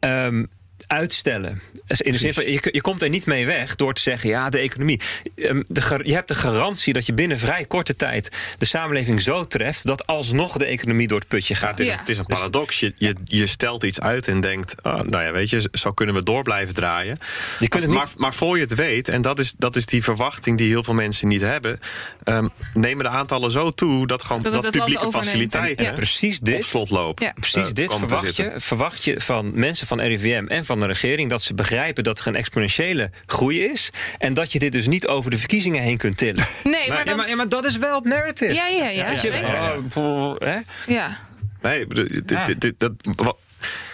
[0.00, 0.48] um,
[0.88, 1.60] uitstellen.
[1.86, 4.28] In de zin van, je, je komt er niet mee weg door te zeggen...
[4.28, 5.00] ja, de economie.
[5.36, 8.36] Ehm, de, je hebt de garantie dat je binnen vrij korte tijd...
[8.58, 11.78] de samenleving zo treft dat alsnog de economie door het putje gaat.
[11.78, 12.80] het, is, het, is, een dus- paradox.
[12.80, 14.74] Je, je, je stelt iets uit en denkt...
[14.82, 17.18] Oh, nou ja, weet je, zo kunnen we door blijven draaien.
[17.58, 20.58] Je kunt maar, maar, voor je het weet, en dat is, dat is die verwachting...
[20.58, 21.80] die heel veel mensen niet hebben...
[22.24, 25.86] Um, nemen de aantallen zo toe dat gewoon dat, publieke faciliteiten...
[25.86, 25.92] Ja.
[25.92, 27.32] precies dit, op slot lopen.
[27.34, 31.42] Precies dit verwacht je, verwacht je van mensen van RIVM en van de regering dat
[31.42, 33.90] ze begrijpen dat er een exponentiële groei is.
[34.18, 36.46] En dat je dit dus niet over de verkiezingen heen kunt tillen.
[36.64, 37.26] Nee, maar, dan...
[37.26, 38.54] ja, maar, dat is wel het narrative.
[38.54, 39.10] Ja, ja, ja.
[39.10, 39.82] ja, zeker.
[39.94, 40.58] Oh, hè?
[40.86, 41.18] ja.
[41.62, 42.92] Nee, dit, dit, dat,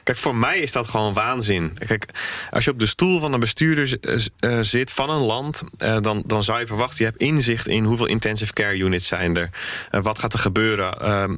[0.04, 1.78] Kijk, voor mij is dat gewoon waanzin.
[1.86, 2.06] Kijk,
[2.50, 3.98] als je op de stoel van een bestuurder
[4.40, 7.84] uh, zit van een land, uh, dan, dan zou je verwachten, je hebt inzicht in
[7.84, 9.50] hoeveel intensive care units zijn er.
[9.92, 11.00] Uh, wat gaat er gebeuren?
[11.00, 11.34] Ehm,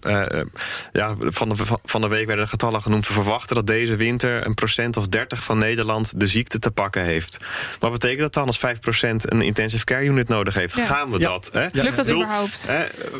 [0.93, 1.55] ja, van, de,
[1.85, 3.07] van de week werden de getallen genoemd.
[3.09, 7.03] We verwachten dat deze winter een procent of 30 van Nederland de ziekte te pakken
[7.03, 7.39] heeft.
[7.79, 8.61] Wat betekent dat dan als 5%
[9.17, 10.75] een intensive care unit nodig heeft?
[10.75, 11.51] Gaan we dat?
[11.53, 11.67] Hè?
[11.73, 12.71] Lukt dat überhaupt?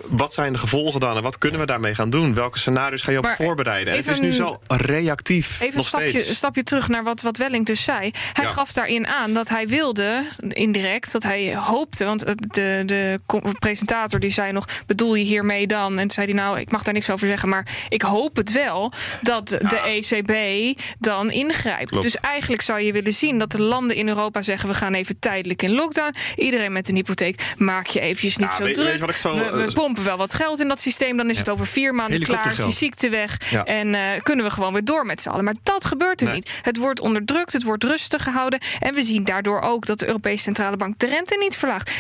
[0.07, 2.35] wat zijn de gevolgen dan en wat kunnen we daarmee gaan doen?
[2.35, 3.95] Welke scenario's ga je op voorbereiden?
[3.95, 7.83] het is nu zo reactief Even een stapje, stapje, terug naar wat, wat Welling dus
[7.83, 8.11] zei.
[8.33, 12.05] Hij gaf daarin aan dat hij wilde, indirect, dat hij hoopte.
[12.05, 12.25] Want
[12.55, 13.21] de, de
[13.59, 15.93] presentator die zei nog: bedoel je hiermee dan?
[15.93, 17.49] En toen zei hij: Nou, ik mag daar niks over zeggen.
[17.49, 20.33] Maar ik hoop het wel dat de ECB
[20.99, 22.03] dan ingrijpt.
[22.03, 25.19] Dus eigenlijk zou je willen zien dat de landen in Europa zeggen: we gaan even
[25.19, 26.15] tijdelijk in lockdown.
[26.37, 28.99] Iedereen met een hypotheek, maak je eventjes niet zo weet, druk.
[28.99, 31.17] Weet zo, we, we, eh, pompen wel wat geld in dat systeem.
[31.17, 32.51] Dan is het over vier maanden klaar.
[32.51, 33.53] Is die ziekte weg.
[33.65, 36.51] En uh, kunnen we gewoon weer door met maar dat gebeurt er niet.
[36.63, 38.61] Het wordt onderdrukt, het wordt rustig gehouden.
[38.81, 41.91] En we zien daardoor ook dat de Europese Centrale Bank de rente niet verlaagt.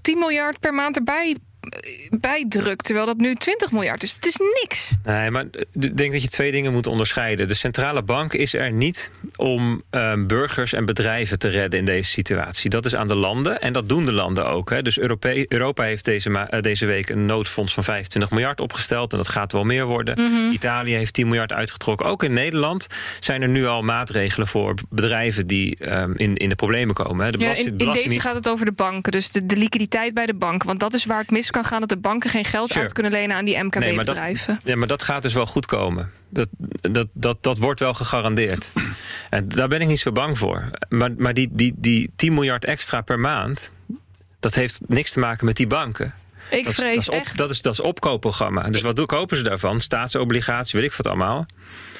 [0.00, 1.36] 10 miljard per maand erbij
[2.10, 4.14] bijdrukt, terwijl dat nu 20 miljard is.
[4.14, 4.94] Het is niks.
[5.04, 7.48] Nee, maar ik denk dat je twee dingen moet onderscheiden.
[7.48, 12.10] De centrale bank is er niet om um, burgers en bedrijven te redden in deze
[12.10, 12.70] situatie.
[12.70, 14.70] Dat is aan de landen en dat doen de landen ook.
[14.70, 14.82] Hè.
[14.82, 19.18] Dus Europe Europa heeft deze, uh, deze week een noodfonds van 25 miljard opgesteld en
[19.18, 20.20] dat gaat wel meer worden.
[20.20, 20.52] Mm -hmm.
[20.52, 22.06] Italië heeft 10 miljard uitgetrokken.
[22.06, 22.86] Ook in Nederland
[23.20, 27.24] zijn er nu al maatregelen voor bedrijven die um, in, in de problemen komen.
[27.24, 27.32] Hè.
[27.32, 30.26] De ja, in, in deze gaat het over de banken, dus de, de liquiditeit bij
[30.26, 30.62] de bank.
[30.62, 33.12] Want dat is waar het mis kan gaan dat de banken geen geld uit kunnen
[33.12, 34.60] lenen aan die MKB-bedrijven.
[34.64, 36.10] ja, maar dat gaat dus wel goed komen.
[36.28, 36.48] Dat,
[36.80, 38.72] dat, dat, dat wordt wel gegarandeerd.
[39.30, 40.70] En daar ben ik niet zo bang voor.
[40.88, 43.72] Maar, maar die, die, die 10 miljard extra per maand,
[44.40, 46.14] dat heeft niks te maken met die banken.
[46.50, 47.36] Ik dat vrees is, dat is echt.
[47.36, 48.62] Dat is, dat is opkoopprogramma.
[48.62, 49.80] Dus wat kopen ze daarvan?
[49.80, 51.46] Staatsobligatie, weet ik wat allemaal.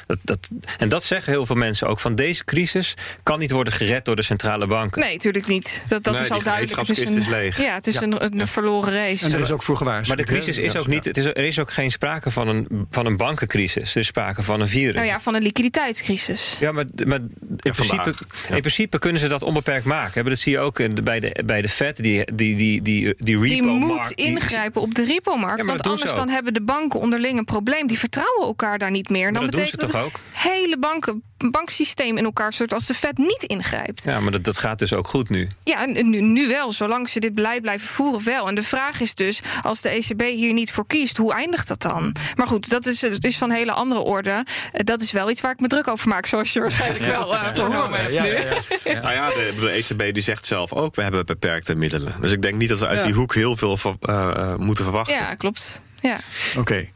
[0.08, 0.48] Dat, dat,
[0.78, 2.00] en dat zeggen heel veel mensen ook.
[2.00, 5.00] Van deze crisis kan niet worden gered door de centrale banken.
[5.02, 5.82] Nee, natuurlijk niet.
[5.88, 6.88] Dat, dat is al duidelijk.
[6.88, 7.60] Het is, een, leeg.
[7.60, 9.24] Ja, het is een, een verloren race.
[9.24, 10.16] En er is ook voor gewaarschuwd.
[10.16, 11.04] Maar de crisis is ook niet.
[11.04, 13.94] Het is, er is ook geen sprake van een, van een bankencrisis.
[13.94, 14.94] Er is sprake van een virus.
[14.94, 16.56] Nou ja, van een liquiditeitscrisis.
[16.60, 17.20] Ja, maar, maar
[17.62, 18.14] in, principe,
[18.48, 20.24] in principe kunnen ze dat onbeperkt maken.
[20.24, 21.96] Dat zie je ook bij de, bij de Fed.
[21.96, 25.64] Die, die, die, die, die repo Die moet ingrijpen op de repo-markt.
[25.64, 27.86] want anders dan hebben de banken onderling een probleem.
[27.86, 29.32] Die vertrouwen elkaar daar niet meer.
[29.32, 30.20] dan dat betekent toch ook?
[30.38, 34.04] hele banken, banksysteem in elkaar stort als de Fed niet ingrijpt.
[34.04, 35.48] Ja, maar dat, dat gaat dus ook goed nu.
[35.64, 38.48] Ja, nu, nu wel, zolang ze dit beleid blijven voeren wel.
[38.48, 41.82] En de vraag is dus, als de ECB hier niet voor kiest, hoe eindigt dat
[41.82, 42.14] dan?
[42.36, 44.44] Maar goed, dat is, het is van hele andere orde.
[44.72, 47.34] Eh, dat is wel iets waar ik me druk over maak, zoals je waarschijnlijk wel
[47.34, 48.12] uh, vernomen hebt.
[48.12, 48.34] Ja, ja,
[48.92, 52.14] ja, Nou ja, de, de, ECB die zegt zelf ook, we hebben beperkte middelen.
[52.20, 53.78] Dus ik denk niet dat we uit die hoek heel veel
[54.08, 55.14] uh, moeten verwachten.
[55.14, 55.80] Ja, klopt.
[56.00, 56.20] Ja.
[56.56, 56.90] Oké.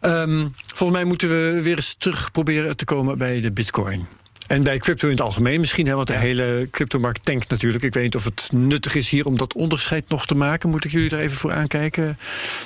[0.00, 0.22] Okay.
[0.22, 4.06] Um, volgens mij moeten we weer eens terug proberen te komen bij de bitcoin.
[4.46, 6.18] En bij crypto in het algemeen misschien, hè, want de ja.
[6.18, 7.84] hele cryptomarkt tankt natuurlijk.
[7.84, 10.70] Ik weet niet of het nuttig is hier om dat onderscheid nog te maken.
[10.70, 12.18] Moet ik jullie er even voor aankijken?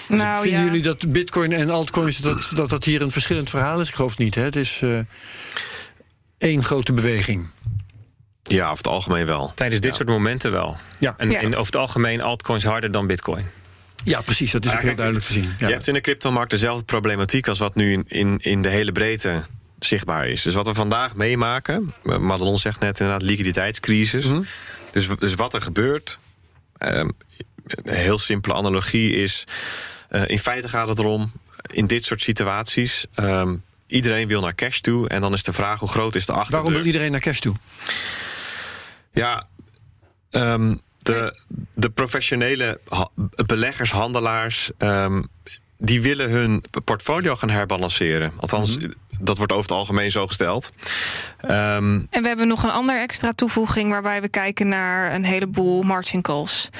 [0.08, 0.66] Nou, Vinden ja.
[0.66, 3.88] jullie dat bitcoin en altcoins, dat, dat dat hier een verschillend verhaal is?
[3.88, 4.42] Ik geloof het niet, hè?
[4.42, 4.98] Het is uh,
[6.38, 7.46] één grote beweging.
[8.42, 9.52] Ja, over het algemeen wel.
[9.54, 9.96] Tijdens dit ja.
[9.96, 10.76] soort momenten wel.
[10.98, 11.14] Ja.
[11.16, 13.46] En, en over het algemeen altcoins harder dan bitcoin.
[14.04, 14.50] Ja, precies.
[14.50, 15.54] Dat is ook heel duidelijk te zien.
[15.58, 15.66] Ja.
[15.66, 18.92] Je hebt in de cryptomarkt dezelfde problematiek als wat nu in, in, in de hele
[18.92, 19.42] breedte
[19.78, 20.42] zichtbaar is.
[20.42, 24.26] Dus wat we vandaag meemaken, Madelon zegt net inderdaad liquiditeitscrisis.
[24.26, 24.46] Mm -hmm.
[24.92, 26.18] dus, dus wat er gebeurt,
[26.78, 27.14] uh, een
[27.94, 29.44] heel simpele analogie is...
[30.10, 31.32] Uh, in feite gaat het erom,
[31.70, 33.06] in dit soort situaties...
[33.16, 35.08] Um, iedereen wil naar cash toe.
[35.08, 36.62] En dan is de vraag, hoe groot is de achterdeur?
[36.62, 37.54] Waarom wil iedereen naar cash toe?
[39.12, 39.48] Ja,
[40.30, 41.34] um, de,
[41.74, 42.80] de professionele
[43.46, 44.70] beleggers, handelaars...
[44.78, 45.26] Um,
[45.76, 48.32] die willen hun portfolio gaan herbalanceren.
[48.36, 50.70] Althans, -hmm dat wordt over het algemeen zo gesteld.
[51.42, 55.82] Um, en we hebben nog een andere extra toevoeging waarbij we kijken naar een heleboel
[55.82, 56.70] margin calls.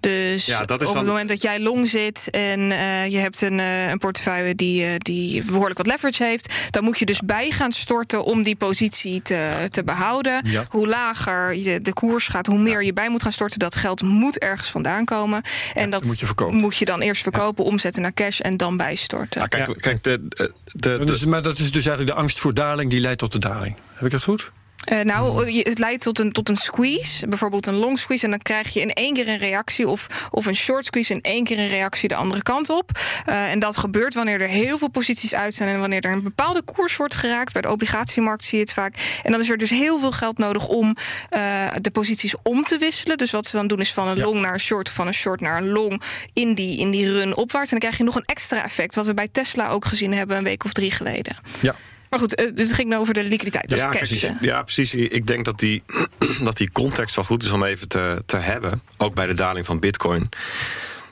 [0.00, 3.42] Dus ja, dat is op het moment dat jij long zit en uh, je hebt
[3.42, 7.20] een, uh, een portefeuille die, uh, die behoorlijk wat leverage heeft, dan moet je dus
[7.20, 10.40] bij gaan storten om die positie te, te behouden.
[10.44, 10.64] Ja.
[10.68, 13.58] Hoe lager je de koers gaat, hoe meer je bij moet gaan storten.
[13.58, 15.42] Dat geld moet ergens vandaan komen.
[15.74, 19.48] En dat moet je, moet je, dan eerst verkopen, omzetten naar cash en dan bijstorten.
[19.48, 22.90] kijk, kijk de, de, de, dus, maar dat is dus eigenlijk de angst voor daling
[22.90, 23.76] die leidt tot de daling.
[23.92, 24.52] Heb ik dat goed?
[24.90, 28.24] Uh, nou, het leidt tot een, tot een squeeze, bijvoorbeeld een long squeeze.
[28.24, 31.20] En dan krijg je in één keer een reactie, of, of een short squeeze in
[31.20, 32.90] één keer een reactie de andere kant op.
[33.28, 36.22] Uh, en dat gebeurt wanneer er heel veel posities uit zijn en wanneer er een
[36.22, 37.52] bepaalde koers wordt geraakt.
[37.52, 39.20] Bij de obligatiemarkt zie je het vaak.
[39.22, 40.96] En dan is er dus heel veel geld nodig om
[41.30, 43.18] uh, de posities om te wisselen.
[43.18, 45.14] Dus wat ze dan doen is van een long naar een short, of van een
[45.14, 46.02] short naar een long
[46.32, 47.72] in die, in die run opwaarts.
[47.72, 50.36] En dan krijg je nog een extra effect, wat we bij Tesla ook gezien hebben
[50.36, 51.36] een week of drie geleden.
[51.60, 51.74] Ja.
[52.12, 53.68] Maar goed, dus het ging over de liquiditeit.
[53.68, 54.26] Dus ja, precies.
[54.40, 54.94] ja, precies.
[54.94, 55.82] Ik denk dat die,
[56.44, 58.82] dat die context wel goed is om even te, te hebben.
[58.96, 60.28] Ook bij de daling van Bitcoin.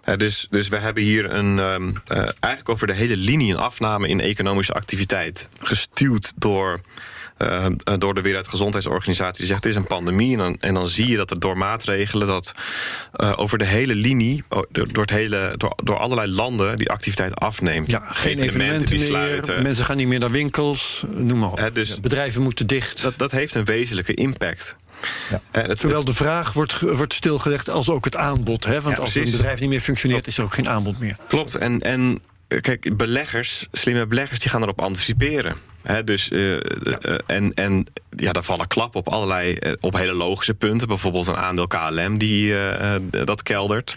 [0.05, 3.59] Uh, dus, dus we hebben hier een, um, uh, eigenlijk over de hele linie een
[3.59, 5.48] afname in economische activiteit.
[5.62, 6.80] Gestuurd door
[7.43, 7.66] uh,
[7.99, 9.38] door de Wereldgezondheidsorganisatie.
[9.38, 10.32] Die zegt het is een pandemie.
[10.32, 12.55] En dan, en dan zie je dat er door maatregelen dat
[13.16, 17.34] uh, over de hele linie, door, door, het hele, door, door allerlei landen, die activiteit
[17.34, 17.91] afneemt.
[17.91, 19.55] Ja, geen evenementen, die sluiten.
[19.55, 21.59] Meer, mensen gaan niet meer naar winkels, noem maar op.
[21.59, 23.03] Uh, dus bedrijven moeten dicht.
[23.03, 24.76] Dat, dat heeft een wezenlijke impact.
[25.30, 25.61] Ja.
[25.61, 28.64] Het, Zowel de vraag wordt, wordt stilgelegd als ook het aanbod.
[28.64, 28.80] Hè?
[28.80, 31.16] Want ja, als een bedrijf niet meer functioneert, is er ook geen aanbod meer.
[31.28, 31.55] Klopt.
[31.55, 32.20] En, en
[32.61, 35.57] kijk, beleggers, slimme beleggers, die gaan erop anticiperen.
[35.83, 36.61] He, dus, uh, ja.
[37.03, 40.89] uh, en, en ja, daar vallen klappen op allerlei, uh, op hele logische punten.
[40.89, 42.55] Bijvoorbeeld een aandeel KLM die
[43.11, 43.97] dat keldert.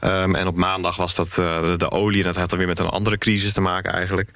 [0.00, 0.22] Ja.
[0.22, 1.34] um, en op maandag was dat
[1.78, 2.20] de olie.
[2.20, 4.30] En dat had dan weer met een andere crisis te maken eigenlijk.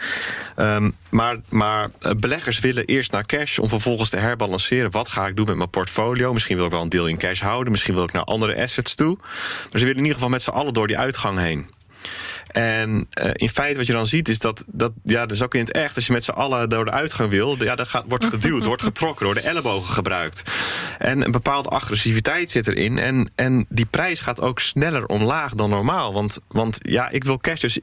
[0.57, 4.91] Um, maar maar beleggers willen eerst naar cash om vervolgens te herbalanceren.
[4.91, 6.32] Wat ga ik doen met mijn portfolio?
[6.32, 7.70] Misschien wil ik wel een deel in cash houden.
[7.70, 9.16] Misschien wil ik naar andere assets toe.
[9.16, 11.66] Maar ze willen in ieder geval met z'n allen door die uitgang heen.
[12.59, 15.61] En uh, in feite wat je dan ziet is dat, dat ja, dus ook in
[15.61, 18.24] het echt, als je met z'n allen door de uitgang wil, ja, dat gaat, wordt
[18.24, 20.42] geduwd, wordt getrokken, door de ellebogen gebruikt.
[20.98, 22.98] En een bepaalde agressiviteit zit erin.
[22.98, 26.12] En, en die prijs gaat ook sneller omlaag dan normaal.
[26.12, 27.78] Want, want ja, ik wil cash, dus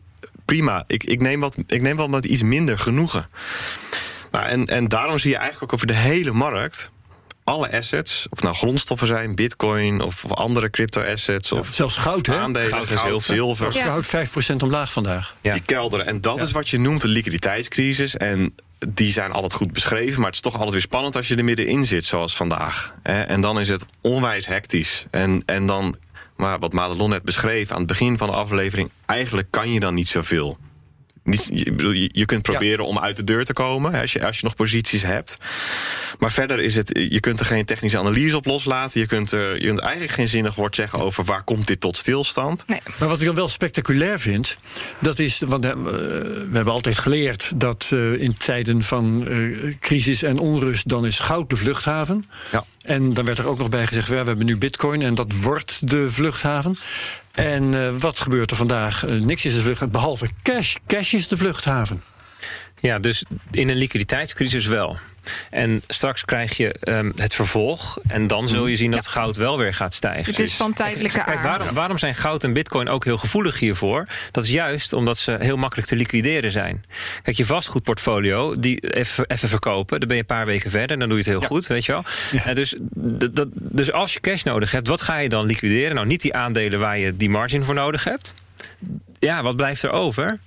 [0.45, 0.83] prima.
[0.87, 3.29] Ik, ik, neem, wat, ik neem wel met iets minder genoegen.
[4.31, 6.91] Nou, en, en daarom zie je eigenlijk ook over de hele markt
[7.45, 11.51] alle assets, of nou grondstoffen zijn, bitcoin of andere crypto-assets.
[11.51, 12.37] of zelfs goud, hè?
[12.37, 13.73] Aandelen, goud, goud zilver.
[13.73, 13.83] Ja.
[13.83, 15.35] Goud 5% omlaag vandaag.
[15.41, 16.05] Die kelderen.
[16.05, 18.17] En dat is wat je noemt een liquiditeitscrisis.
[18.17, 18.55] En
[18.87, 21.43] die zijn altijd goed beschreven, maar het is toch altijd weer spannend als je er
[21.43, 22.93] middenin zit, zoals vandaag.
[23.03, 25.05] En dan is het onwijs hectisch.
[25.11, 25.95] En, en dan,
[26.35, 29.93] maar wat Madelon net beschreef aan het begin van de aflevering, eigenlijk kan je dan
[29.93, 30.57] niet zoveel.
[31.25, 34.43] Niet, je, je kunt proberen om uit de deur te komen als je, als je
[34.43, 35.37] nog posities hebt.
[36.19, 38.99] Maar verder is het, je kunt er geen technische analyse op loslaten.
[38.99, 41.97] Je kunt, er, je kunt eigenlijk geen zinnig woord zeggen over waar komt dit tot
[41.97, 42.63] stilstand.
[42.67, 42.81] Nee.
[42.99, 44.57] Maar wat ik dan wel spectaculair vind,
[44.99, 50.23] dat is, want uh, we hebben altijd geleerd dat uh, in tijden van uh, crisis
[50.23, 52.23] en onrust, dan is goud de vluchthaven.
[52.51, 52.65] Ja.
[52.81, 55.89] En dan werd er ook nog bij gezegd, we hebben nu bitcoin en dat wordt
[55.89, 56.75] de vluchthaven.
[57.35, 59.05] En uh, wat gebeurt er vandaag?
[59.05, 60.75] Uh, niks is de vluchthaven, behalve cash.
[60.87, 62.01] Cash is de vluchthaven.
[62.85, 64.97] Ja, dus in een liquiditeitscrisis wel.
[65.49, 67.99] En straks krijg je um, het vervolg.
[68.07, 69.11] En dan zul je zien dat ja.
[69.11, 70.25] goud wel weer gaat stijgen.
[70.25, 74.07] Het is van tijdelijke Kijk, waarom, waarom, zijn goud en bitcoin ook heel gevoelig hiervoor?
[74.31, 76.85] Dat is juist omdat ze heel makkelijk te liquideren zijn.
[77.21, 79.99] Kijk, je vastgoedportfolio, die even, even verkopen.
[79.99, 80.99] Dan ben je een paar weken verder.
[80.99, 81.47] Dan doe je het heel ja.
[81.47, 82.03] goed, weet je wel.
[82.31, 82.53] Ja.
[82.53, 82.75] dus,
[83.31, 85.95] dat, dus als je cash nodig hebt, wat ga je dan liquideren?
[85.95, 88.33] Nou, niet die aandelen waar je die margin voor nodig hebt.
[89.19, 90.39] Ja, wat blijft er over?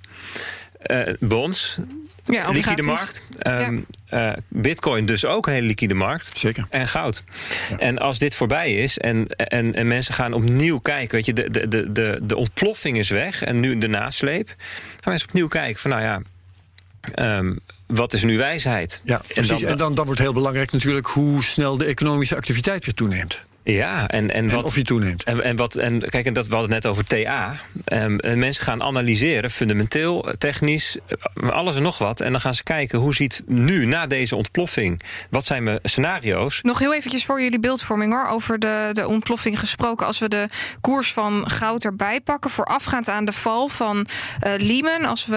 [0.91, 1.77] Uh, bonds,
[2.29, 3.23] ja, liquide markt.
[3.47, 4.29] Um, ja.
[4.31, 6.37] uh, Bitcoin dus ook een hele liquide markt.
[6.37, 6.65] Zeker.
[6.69, 7.23] En goud.
[7.69, 7.77] Ja.
[7.77, 11.49] En als dit voorbij is en, en, en mensen gaan opnieuw kijken, weet je, de,
[11.49, 14.55] de, de, de, de ontploffing is weg en nu de nasleep,
[14.99, 16.21] gaan mensen opnieuw kijken van nou ja.
[17.37, 19.01] Um, wat is nu wijsheid?
[19.03, 19.49] Ja, precies.
[19.49, 22.93] En dan, en dan, dan wordt heel belangrijk natuurlijk hoe snel de economische activiteit weer
[22.93, 23.43] toeneemt.
[23.73, 25.23] Ja, en, en, En wat, of die toeneemt.
[25.23, 27.55] En, en, wat, en kijk, en dat, we hadden het net over TA.
[27.85, 32.21] Ehm, en mensen gaan analyseren, fundamenteel, eh, technisch, eh, alles en nog wat.
[32.21, 35.01] En dan gaan ze kijken, hoe ziet nu, na deze ontploffing...
[35.29, 36.59] wat zijn mijn scenario's?
[36.61, 38.27] Nog heel eventjes voor jullie beeldvorming hoor.
[38.27, 40.05] Over de, de ontploffing gesproken.
[40.05, 40.47] Als we de
[40.81, 42.49] koers van goud erbij pakken.
[42.49, 44.07] Voorafgaand aan de val van
[44.39, 45.05] eh Lehman.
[45.05, 45.35] Als we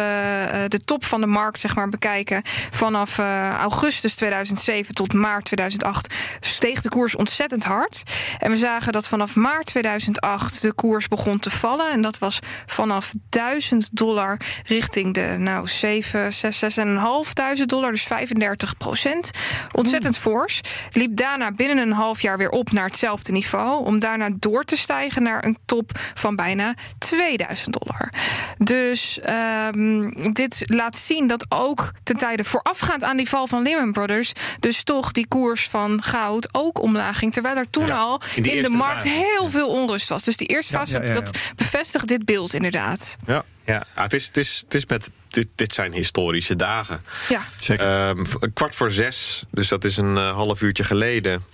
[0.53, 2.43] eh, de top van de markt zeg maar, bekijken.
[2.71, 8.03] Vanaf eh, augustus 2007 tot maart 2008 steeg de koers ontzettend hard.
[8.39, 11.91] En we zagen dat vanaf maart 2008 de koers begon te vallen.
[11.91, 17.91] En dat was vanaf 1000 dollar richting de nou 7, 6, 6.500 dollar.
[17.91, 19.31] Dus 35 procent.
[19.73, 20.61] Ontzettend fors.
[20.93, 23.85] Liep daarna binnen een half jaar weer op naar hetzelfde niveau.
[23.85, 28.13] Om daarna door te stijgen naar een top van bijna 2000 dollar.
[28.59, 33.93] Dus ehm, dit laat zien dat ook ten tijde voorafgaand aan die val van Lehman
[33.93, 34.33] Brothers.
[34.61, 37.33] dus toch die koers van goud ook omlaag ging.
[37.33, 39.09] Terwijl er toen Ja, al in de markt fase.
[39.15, 40.25] heel veel onrust was.
[40.25, 41.13] Dus die eerste fase, ja, ja, ja.
[41.13, 43.17] dat bevestigt dit beeld inderdaad.
[43.27, 43.45] Ja.
[43.67, 43.87] Ja.
[43.97, 45.11] Ja, het, is, het, is, het is met.
[45.29, 47.03] Dit, dit zijn historische dagen.
[47.29, 47.41] Ja.
[47.61, 47.87] Zeker.
[48.09, 48.25] Ehm,
[48.55, 51.45] kwart voor zes, dus dat is een eh, half uurtje geleden.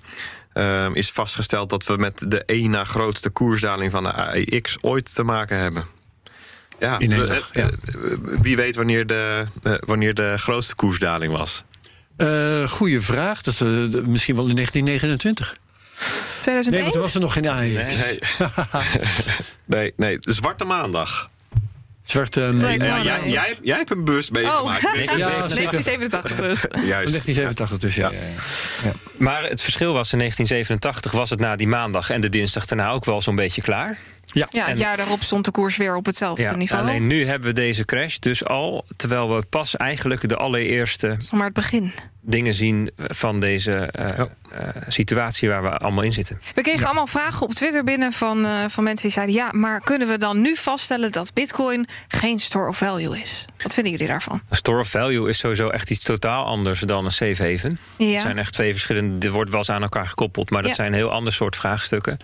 [0.52, 5.14] ehm, is vastgesteld dat we met de één na grootste koersdaling van de AEX ooit
[5.14, 5.86] te maken hebben.
[6.78, 7.70] Ja, In één we- dag, eh, ja.
[7.70, 9.46] eh, wie weet wanneer de,
[9.86, 11.62] wanneer de grootste koersdaling was.
[12.16, 13.42] Eh goeie vraag.
[13.42, 15.56] Dat is de- misschien wel in 1929.
[16.40, 16.70] 2001?
[16.70, 17.96] Nee, want er was er nog geen AEX.
[17.96, 18.18] Nee.
[18.38, 18.48] Nee,
[19.80, 21.30] nee, nee de Zwarte Maandag.
[22.02, 24.84] Zwarte Nee, Ja, jij, jij, jij hebt hem bewust meegemaakt.
[24.84, 24.92] Oh.
[24.92, 25.26] Nee, Ja, zeker.
[25.26, 26.60] 1987 dus.
[26.70, 27.12] Juist.
[27.12, 28.10] 1987 dus, ja.
[28.10, 28.18] Ja.
[28.18, 28.24] ja,
[28.84, 28.92] ja.
[29.16, 32.90] Maar het verschil was in 1987 was het na die maandag en de dinsdag daarna
[32.90, 33.98] ook wel zo'n beetje klaar.
[34.32, 34.46] Ja.
[34.50, 36.82] Ja, het En- jaar daarop stond de koers weer op hetzelfde niveau.
[36.82, 41.44] alleen nu hebben we deze crash dus al, terwijl we pas eigenlijk de allereerste maar
[41.44, 41.92] het begin.
[42.20, 44.28] dingen zien van deze eh, Ja.
[44.52, 46.40] eh, situatie waar we allemaal in zitten.
[46.54, 49.34] We kregen allemaal vragen op Twitter binnen van, eh, van mensen die zeiden...
[49.34, 53.44] ja, maar kunnen we dan nu vaststellen dat bitcoin geen store of value is?
[53.62, 54.40] Wat vinden jullie daarvan?
[54.50, 57.78] Store of value is sowieso echt iets totaal anders dan een safe haven.
[57.96, 58.06] Ja.
[58.12, 60.76] Het zijn echt twee verschillende, dit wordt wel eens aan elkaar gekoppeld, maar dat Ja.
[60.76, 62.16] zijn een heel ander soort vraagstukken.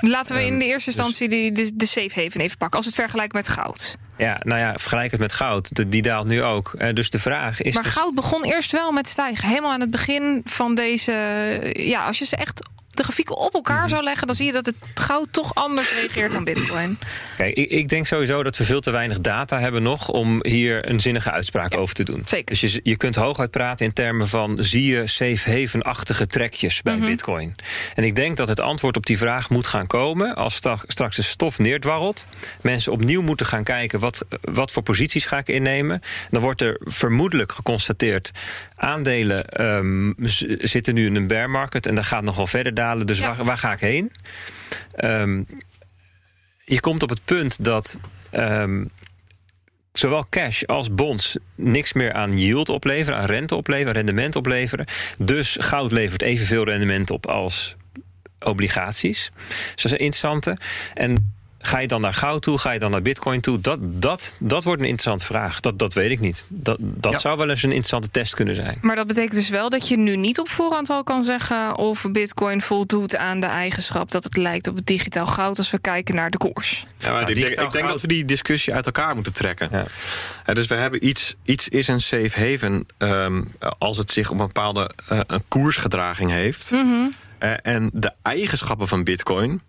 [0.00, 2.76] Laten we in de eerste dus- instantie die, de, de safe haven even pakken.
[2.76, 3.96] Als het vergelijken met goud.
[4.16, 5.76] Ja, nou ja, vergelijk het met goud.
[5.76, 6.74] De- die daalt nu ook.
[6.78, 7.74] Eh, dus de vraag is.
[7.74, 9.48] Maar dus- goud begon eerst wel met stijgen.
[9.48, 11.12] Helemaal aan het begin van deze...
[11.72, 13.88] Ja, als je ze echt de grafieken op elkaar Mhm.
[13.88, 14.26] zou leggen...
[14.26, 16.98] dan zie je dat het goud toch anders reageert dan bitcoin.
[17.36, 20.88] Kijk, ik, ik denk sowieso dat we veel te weinig data hebben nog om hier
[20.88, 22.22] een zinnige uitspraak over te doen.
[22.24, 22.58] zeker.
[22.60, 26.96] Dus je, je kunt hooguit praten in termen van zie je safe haven-achtige trekjes bij
[26.96, 27.04] Mhm.
[27.06, 27.54] Bitcoin.
[27.94, 30.54] En ik denk dat het antwoord op die vraag moet gaan komen als
[30.86, 32.26] straks de stof neerdwarrelt.
[32.60, 36.00] Mensen opnieuw moeten gaan kijken wat, wat voor posities ga ik innemen.
[36.30, 38.30] Dan wordt er vermoedelijk geconstateerd
[38.82, 40.12] aandelen ehm,
[40.58, 43.06] zitten nu in een bear market en dat gaat nog wel verder dalen.
[43.06, 43.34] Dus Ja.
[43.34, 44.10] waar, waar ga ik heen?
[44.94, 45.42] Ehm,
[46.64, 47.96] je komt op het punt dat
[48.30, 48.84] ehm,
[49.92, 54.86] zowel cash als bonds niks meer aan yield opleveren, aan rente opleveren, rendement opleveren.
[55.18, 57.76] Dus goud levert evenveel rendement op als
[58.40, 59.30] obligaties.
[59.48, 60.56] Dus dat is een interessante.
[60.94, 63.60] En ga je dan naar goud toe, ga je dan naar bitcoin toe?
[63.60, 65.60] Dat, dat, dat wordt een interessante vraag.
[65.60, 66.46] Dat, dat weet ik niet.
[66.48, 67.18] Dat, dat Ja.
[67.18, 68.78] zou wel eens een interessante test kunnen zijn.
[68.80, 71.76] Maar dat betekent dus wel dat je nu niet op voorhand al kan zeggen...
[71.76, 75.58] of bitcoin voldoet aan de eigenschap dat het lijkt op het digitaal goud...
[75.58, 76.86] als we kijken naar de koers.
[76.98, 77.88] Ja, maar Nou, ik denk, ik denk goud.
[77.88, 79.68] dat we die discussie uit elkaar moeten trekken.
[79.72, 79.84] Ja.
[80.44, 83.42] Eh, dus we hebben iets, iets is een safe haven ehm,
[83.78, 86.70] als het zich op een bepaalde eh, een koersgedraging heeft.
[86.70, 86.84] Mhm.
[87.38, 89.60] Eh, en de eigenschappen van bitcoin,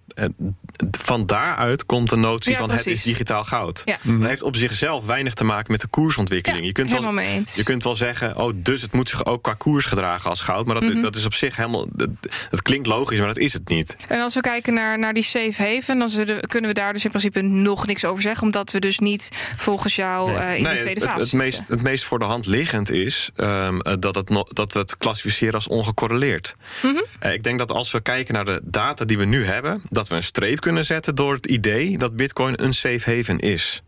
[0.91, 3.82] van daaruit komt de notie Ja, van het is digitaal goud.
[3.86, 3.97] Ja.
[4.03, 6.61] Dat heeft op zichzelf weinig te maken met de koersontwikkeling.
[6.61, 7.20] Ja, je, kunt wel,
[7.55, 10.66] je kunt wel zeggen, oh, dus het moet zich ook qua koers gedragen als goud.
[10.66, 11.01] Maar dat, Mhm.
[11.01, 11.86] dat is op zich helemaal.
[11.91, 12.09] Dat,
[12.49, 13.95] dat klinkt logisch, maar dat is het niet.
[14.07, 15.99] En als we kijken naar, naar die safe haven...
[15.99, 18.43] dan zullen, kunnen we daar dus in principe nog niks over zeggen...
[18.43, 20.38] omdat we dus niet volgens jou Nee.
[20.38, 21.38] eh, in de tweede het, fase het, zitten.
[21.38, 24.97] meest, het meest voor de hand liggend is eh, dat, het no- dat we het
[24.97, 26.55] klassificeren als ongecorreleerd.
[26.82, 26.95] Mhm.
[27.20, 30.03] Eh, ik denk dat als we kijken naar de data die we nu hebben, dat
[30.08, 33.82] we een streep kunnen zetten door het idee dat Bitcoin een safe haven is.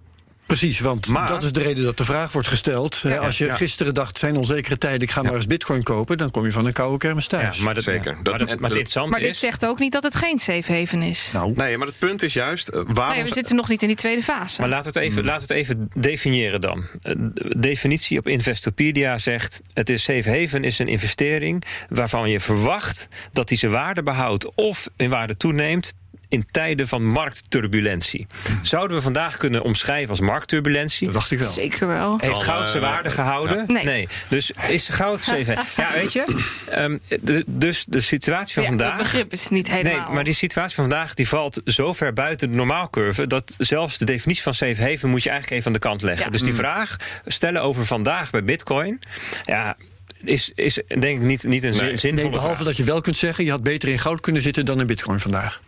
[0.46, 3.02] Precies, want Maar- dat is de reden dat de vraag wordt gesteld.
[3.04, 3.56] Eh, Als je ja.
[3.56, 6.18] gisteren dacht, zijn onzekere tijden, ik ga maar eens bitcoin kopen...
[6.18, 7.58] dan kom je van een koude kermis thuis.
[7.58, 8.14] Ja, maar dat, Zeker.
[8.14, 9.40] Maar, Dat- dat- maar het interessante Maar dit is...
[9.40, 11.30] zegt ook niet dat het geen safe haven is.
[11.34, 13.16] Nou, Nee, maar het punt is juist eh, waarom.
[13.16, 14.62] Nee, we zitten nog niet in die tweede fase.
[14.62, 15.28] Maar laten we het even, Hmm.
[15.32, 16.84] laten we het even definiëren dan.
[17.02, 19.62] Eh, De definitie op Investopedia zegt...
[19.74, 23.08] het is safe haven is een investering waarvan je verwacht...
[23.32, 25.94] dat die zijn waarde behoudt of in waarde toeneemt...
[26.30, 28.28] in tijden van marktturbulentie.
[28.62, 31.06] Zouden we vandaag kunnen omschrijven als marktturbulentie?
[31.06, 31.52] Dat dacht ik wel.
[31.52, 32.18] Zeker wel.
[32.20, 33.66] Heeft Al, goud zijn eh, waarde gehouden?
[33.84, 34.08] Nee.
[34.30, 35.48] Dus is goud CV?
[35.78, 36.44] ja, weet je.
[36.70, 38.90] ehm, de, dus de situatie van Ja, vandaag.
[38.90, 40.06] dat begrip is niet helemaal.
[40.06, 43.28] Nee, maar die situatie van vandaag die valt zo ver buiten de normaalcurve...
[43.28, 46.26] dat zelfs de definitie van safe haven moet je eigenlijk even aan de kant leggen.
[46.26, 46.32] Ja.
[46.32, 46.96] Dus die vraag
[47.26, 49.00] stellen over vandaag bij bitcoin...
[49.44, 49.76] ja,
[50.24, 51.98] is, is denk ik niet, niet een Nee.
[51.98, 52.66] zinvolle Nee, behalve vraag.
[52.68, 53.44] dat je wel kunt zeggen...
[53.46, 55.62] je had beter in goud kunnen zitten dan in bitcoin vandaag.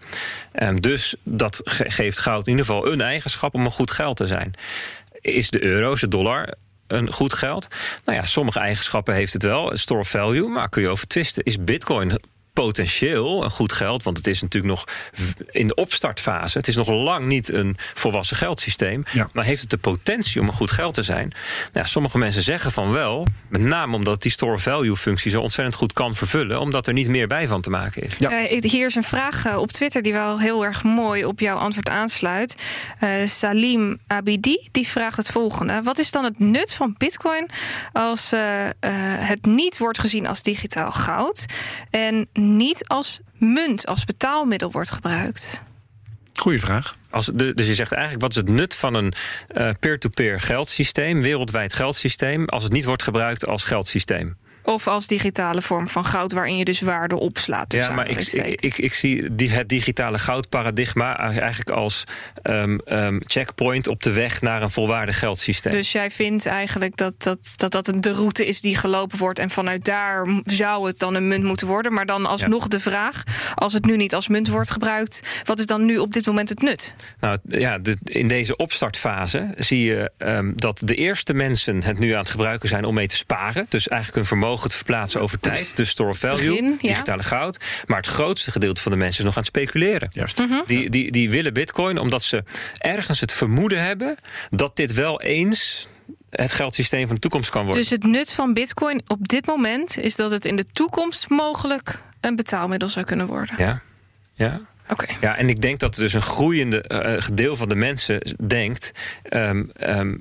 [0.52, 4.16] Ehm, dus dat ge- geeft goud in ieder geval een eigenschap om een goed geld
[4.16, 4.54] te zijn.
[5.20, 6.54] Is de euro, is de dollar
[6.86, 7.68] een goed geld?
[8.04, 11.42] Nou ja, sommige eigenschappen heeft het wel, store value, maar kun je over twisten.
[11.42, 12.18] Is bitcoin
[12.52, 14.84] potentieel een goed geld, want het is natuurlijk nog
[15.50, 16.58] in de opstartfase.
[16.58, 19.28] Het is nog lang niet een volwassen geldsysteem, Ja.
[19.32, 21.32] maar heeft het de potentie om een goed geld te zijn?
[21.72, 25.40] Nou, sommige mensen zeggen van wel, met name omdat die store of value functie zo
[25.40, 28.12] ontzettend goed kan vervullen, omdat er niet meer bij van te maken is.
[28.18, 28.46] Ja.
[28.46, 31.56] Eh, hier is een vraag eh, op Twitter die wel heel erg mooi op jouw
[31.56, 32.54] antwoord aansluit.
[32.98, 37.48] Eh, Salim Abidi die vraagt het volgende: Wat is dan het nut van Bitcoin
[37.92, 38.30] als
[39.16, 41.44] het niet wordt gezien als digitaal goud
[41.90, 45.62] en niet als munt, als betaalmiddel wordt gebruikt?
[46.34, 46.94] Goeie vraag.
[47.10, 49.12] Als de, dus je zegt eigenlijk, wat is het nut van een
[49.48, 54.36] eh, peer-to-peer geldsysteem, wereldwijd geldsysteem, als het niet wordt gebruikt als geldsysteem?
[54.64, 57.68] Of als digitale vorm van goud, waarin je dus waarde opslaat.
[57.68, 62.04] tussen Ja, maar ik, ik, ik, ik zie die, het digitale goudparadigma eigenlijk als
[62.42, 65.72] ehm, ehm, checkpoint op de weg naar een volwaardig geldsysteem.
[65.72, 69.38] Dus jij vindt eigenlijk dat dat, dat dat de route is die gelopen wordt.
[69.38, 71.92] En vanuit daar zou het dan een munt moeten worden.
[71.92, 73.22] Maar dan alsnog de vraag:
[73.54, 76.48] als het nu niet als munt wordt gebruikt, wat is dan nu op dit moment
[76.48, 76.94] het nut?
[77.20, 82.10] Nou ja, de- in deze opstartfase zie je ehm, dat de eerste mensen het nu
[82.12, 83.66] aan het gebruiken zijn om mee te sparen.
[83.68, 85.76] Dus eigenlijk hun vermogen te verplaatsen over tijd.
[85.76, 86.88] Dus store of value, Begin, ja.
[86.88, 87.60] digitale goud.
[87.86, 90.08] Maar het grootste gedeelte van de mensen is nog aan het speculeren.
[90.12, 90.38] Juist.
[90.38, 90.60] Mhm.
[90.66, 92.44] Die, die, die willen bitcoin omdat ze
[92.78, 94.16] ergens het vermoeden hebben
[94.50, 95.88] dat dit wel eens
[96.30, 97.82] het geldsysteem van de toekomst kan worden.
[97.82, 102.02] Dus het nut van Bitcoin op dit moment is dat het in de toekomst mogelijk
[102.20, 103.54] een betaalmiddel zou kunnen worden.
[103.58, 103.82] Ja,
[104.34, 104.60] ja.
[105.20, 108.92] Ja, en ik denk dat dus een groeiende eh, deel van de mensen denkt...
[109.22, 110.14] ehm, ehm,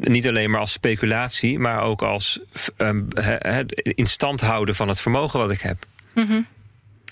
[0.00, 2.40] niet alleen maar als speculatie, maar ook als
[2.76, 5.76] ehm, he- het in stand houden van het vermogen wat ik heb.
[6.14, 6.40] Mhm.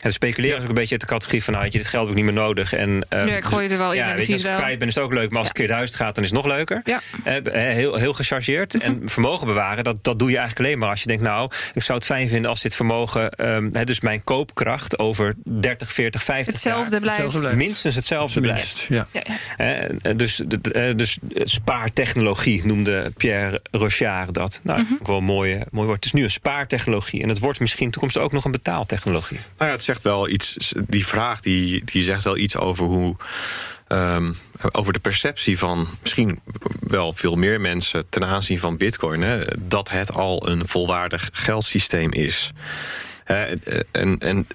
[0.04, 1.52] En speculeren is ook een beetje uit de categorie van...
[1.52, 2.72] nou, je, dit geld heb ik niet meer nodig.
[2.72, 4.46] En, ehm, Ja, ik gooi het er wel in Ja, en weet je, als ik
[4.46, 4.56] je het wel.
[4.64, 5.28] kwijt ben is het ook leuk...
[5.30, 6.80] maar als het keer duizend gaat, dan is het nog leuker.
[6.84, 7.00] Ja.
[7.24, 8.78] Eh, heel, heel gechargeerd.
[8.78, 11.22] En vermogen bewaren, dat, dat doe je eigenlijk alleen maar als je denkt...
[11.22, 13.30] nou, ik zou het fijn vinden als dit vermogen...
[13.30, 17.00] ehm, hè, dus mijn koopkracht over 30, 40, 50 Hetzelfde jaar...
[17.00, 17.16] blijft.
[17.22, 17.56] Hetzelfde blijft.
[17.68, 18.86] minstens hetzelfde blijft.
[18.88, 19.20] Minst, ja.
[19.22, 19.88] Ja, ja.
[19.88, 21.18] Eh, dus, de- eh, dus
[21.78, 24.60] spaartechnologie noemde Pierre Rochard dat.
[24.62, 25.96] Nou, dat vond ik wel een mooi, mooi woord.
[25.96, 27.22] Het is nu een spaartechnologie.
[27.22, 29.38] En het wordt misschien in de toekomst ook nog een betaaltechnologie.
[29.58, 30.72] Nou ja, het wel iets.
[30.76, 33.16] Die vraag die, die zegt wel iets over hoe.
[33.88, 34.32] ehm,
[34.72, 36.40] over de perceptie van misschien
[36.80, 42.12] wel veel meer mensen ten aanzien van Bitcoin, hè, dat het al een volwaardig geldsysteem
[42.12, 42.52] is.
[43.24, 44.46] En, en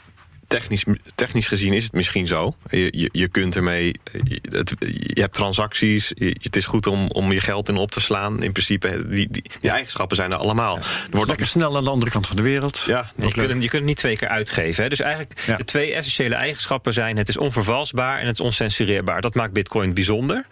[0.50, 0.84] technisch,
[1.16, 2.56] technisch gezien is het misschien zo.
[2.70, 3.94] Je, je, je kunt ermee.
[4.24, 4.74] Je, het,
[5.14, 6.12] je hebt transacties.
[6.16, 8.44] Je, het is goed om, om je geld in op te slaan.
[8.44, 10.78] In principe, die, die, die eigenschappen zijn er allemaal.
[10.78, 12.84] Er wordt lekker snel aan de andere kant van de wereld.
[12.88, 14.84] Ja, je, kunt hem, je kunt hem niet twee keer uitgeven.
[14.84, 14.90] Hè.
[14.90, 15.58] Dus eigenlijk Ja.
[15.58, 17.18] de twee essentiële eigenschappen zijn...
[17.18, 19.22] het is onvervalsbaar en het is oncensureerbaar.
[19.22, 20.46] Dat maakt bitcoin bijzonder.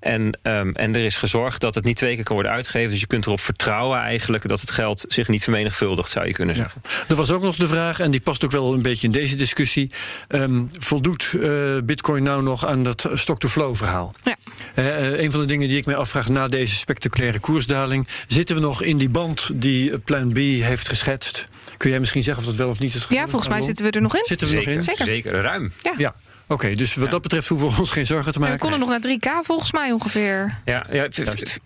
[0.00, 2.90] En, ehm, en er is gezorgd dat het niet twee keer kan worden uitgegeven.
[2.90, 4.48] Dus je kunt erop vertrouwen eigenlijk...
[4.48, 6.60] dat het geld zich niet vermenigvuldigt, zou je kunnen Ja.
[6.62, 6.82] zeggen.
[7.08, 9.35] Er was ook nog de vraag, en die past ook wel een beetje in deze
[9.36, 9.90] discussie.
[10.28, 11.50] ehm, voldoet eh,
[11.84, 14.14] Bitcoin nou nog aan dat stock-to-flow verhaal?
[14.22, 14.36] Ja.
[14.74, 18.08] Eh, eh, een van de dingen die ik mij afvraag na deze spectaculaire koersdaling.
[18.26, 21.44] Zitten we nog in die band die Plan B heeft geschetst?
[21.76, 23.06] Kun jij misschien zeggen of dat wel of niet is?
[23.08, 24.24] Ja, volgens mij zitten we er nog in.
[24.24, 24.84] Zitten we nog Zeker, in?
[24.84, 25.04] Zeker.
[25.04, 25.72] zeker ruim.
[25.98, 26.14] Ja.
[26.48, 28.60] Oké, dus wat dat betreft hoeven we ons geen zorgen te We maken.
[28.60, 30.60] konden nog naar 3K volgens mij ongeveer.
[30.64, 31.06] Ja, ja,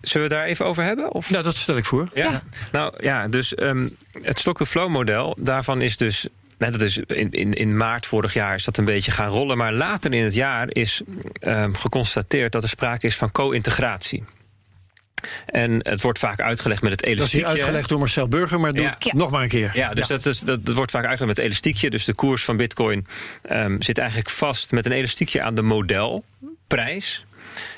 [0.01, 1.11] zullen we daar even over hebben?
[1.11, 1.29] Of?
[1.29, 2.09] Nou, dat stel ik voor.
[2.13, 2.41] Ja.
[2.71, 6.27] Nou ja, dus ehm, het stock-to-flow model, daarvan is dus.
[6.61, 9.57] Nee, dat is in, in, in maart vorig jaar is dat een beetje gaan rollen.
[9.57, 11.01] Maar later in het jaar is
[11.39, 14.23] ehm, geconstateerd dat er sprake is van co-integratie.
[15.45, 17.47] En het wordt vaak uitgelegd met het Dat is elastiekje.
[17.49, 18.95] uitgelegd door Marcel Burger, maar doe Ja.
[18.97, 19.71] het nog maar een keer.
[19.73, 21.89] Ja, dus Dat, is, dat, dat wordt vaak uitgelegd met het elastiekje.
[21.89, 23.07] Dus de koers van Bitcoin
[23.43, 27.25] ehm, zit eigenlijk vast met een elastiekje aan de modelprijs.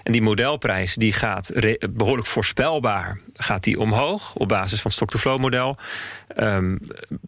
[0.03, 1.51] En die modelprijs die gaat
[1.89, 5.78] behoorlijk voorspelbaar gaat die omhoog op basis van het stock-to-flow model.
[6.36, 6.78] Ehm,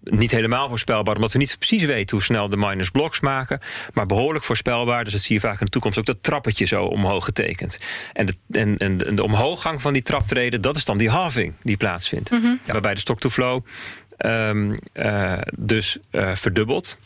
[0.04, 3.60] niet helemaal voorspelbaar, omdat we niet precies weten hoe snel de miners bloks maken.
[3.94, 5.04] Maar behoorlijk voorspelbaar.
[5.04, 7.78] Dus dat zie je vaak in de toekomst ook dat trappetje zo omhoog getekend.
[8.14, 11.78] En de, en, en de- omhooggang van die traptreden, dat is dan die halving die
[11.78, 12.30] plaatsvindt.
[12.66, 13.66] Waarbij de stock-to-flow
[14.18, 16.98] ehm, eh, dus eh, verdubbelt.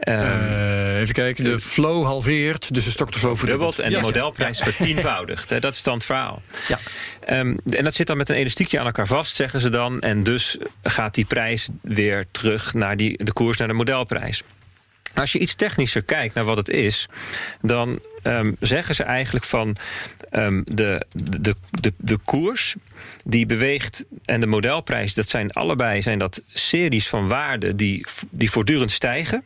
[0.00, 3.78] Ehm, Eh, even kijken, de flow halveert, dus de stock-to-flow verdubbelt.
[3.78, 3.96] en Ja.
[3.96, 5.50] de modelprijs vertienvoudigt.
[5.50, 6.42] Hè, Dat is dan het verhaal.
[6.68, 6.78] Ja.
[7.24, 10.00] Ehm, en dat zit dan met een elastiekje aan elkaar vast, zeggen ze dan.
[10.00, 14.42] En dus gaat die prijs weer terug naar die, de koers naar de modelprijs.
[15.18, 17.08] Als je iets technischer kijkt naar wat het is,
[17.60, 19.76] dan ehm, zeggen ze eigenlijk van
[20.30, 22.76] ehm, de, de, de, de koers
[23.24, 28.50] die beweegt en de modelprijs, dat zijn allebei zijn dat series van waarden die, die
[28.50, 29.44] voortdurend stijgen.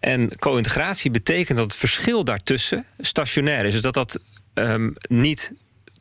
[0.00, 3.72] En co-integratie betekent dat het verschil daartussen stationair is.
[3.72, 4.22] Dus dat dat
[4.54, 5.52] ehm, niet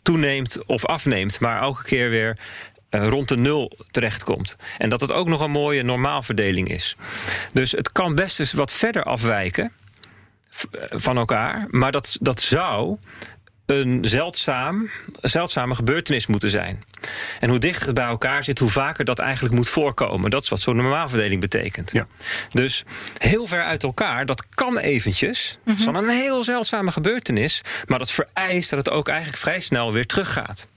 [0.02, 2.38] toeneemt of afneemt, maar elke keer weer
[2.90, 4.56] eh, rond de nul terechtkomt.
[4.78, 6.96] En dat het ook nog een mooie normaalverdeling is.
[7.54, 9.72] Dus het kan best eens wat verder afwijken
[10.72, 12.98] eh, van elkaar, maar dat, dat zou
[13.66, 14.90] een zeldzaam,
[15.22, 16.84] zeldzame gebeurtenis moeten zijn.
[17.40, 20.30] En hoe dichter het bij elkaar zit, hoe vaker dat eigenlijk moet voorkomen.
[20.30, 21.92] Dat is wat zo'n normaalverdeling betekent.
[21.92, 22.08] Ja.
[22.52, 22.84] Dus
[23.18, 25.60] heel ver uit elkaar, dat kan eventjes.
[25.66, 27.62] Dat is dan een heel zeldzame gebeurtenis.
[27.88, 30.68] Maar dat vereist dat het ook eigenlijk vrij snel weer teruggaat.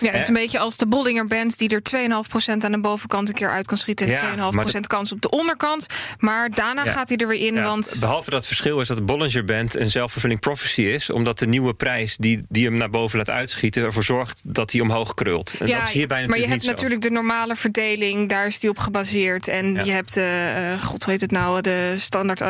[0.00, 3.28] Ja, het is een beetje als de Bollinger Band die er 2,5% aan de bovenkant
[3.28, 5.86] een keer uit kan schieten en Ja, 2,5% maar kans op de onderkant.
[6.18, 6.92] Maar daarna Ja.
[6.92, 9.76] gaat hij er weer in, Ja, want Behalve dat verschil is dat de Bollinger Band
[9.76, 13.82] een self-fulfilling prophecy is, omdat de nieuwe prijs die, die hem naar boven laat uitschieten
[13.82, 15.54] ervoor zorgt dat hij omhoog krult.
[15.58, 16.70] En dat is hierbij maar je hebt zo.
[16.70, 19.48] natuurlijk de normale verdeling, daar is die op gebaseerd.
[19.48, 22.48] En je hebt, eh eh, god hoe heet het nou, de standaard, eh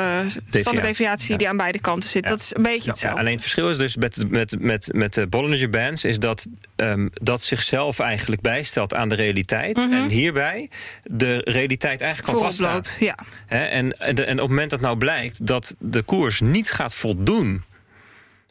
[0.51, 1.37] standaard deviatie Ja.
[1.37, 2.29] die aan beide kanten zit.
[2.29, 3.19] Dat is een beetje Ja, hetzelfde.
[3.21, 6.05] alleen het verschil is dus met, met, met, met de Bollinger Bands...
[6.05, 6.47] is dat
[7.13, 9.79] dat zichzelf eigenlijk bijstelt aan de realiteit.
[9.79, 10.71] En hierbij
[11.05, 13.19] de realiteit eigenlijk kan loopt, ja.
[13.47, 17.63] En, en, op het moment dat nou blijkt dat de koers niet gaat voldoen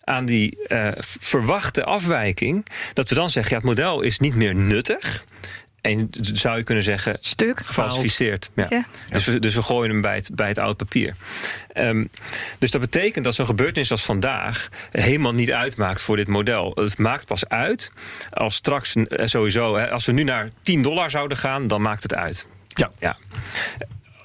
[0.03, 0.87] aan die eh,
[1.19, 5.25] verwachte afwijking, dat we dan zeggen: ja, het model is niet meer nuttig.
[5.87, 7.59] En zou je kunnen zeggen, Stuk.
[7.59, 8.49] gefalsificeerd.
[8.55, 8.65] Ja.
[8.69, 8.85] Ja.
[9.09, 11.15] Dus, we, dus we gooien hem bij het, bij het oud papier.
[11.73, 12.05] Ehm,
[12.59, 16.71] dus dat betekent dat zo'n gebeurtenis als vandaag helemaal niet uitmaakt voor dit model.
[16.75, 17.91] Het maakt pas uit
[18.33, 22.03] als straks eh, sowieso, hè, als we nu naar 10 dollar zouden gaan, dan maakt
[22.03, 22.47] het uit.
[22.67, 22.91] Ja.
[22.99, 23.17] Ja.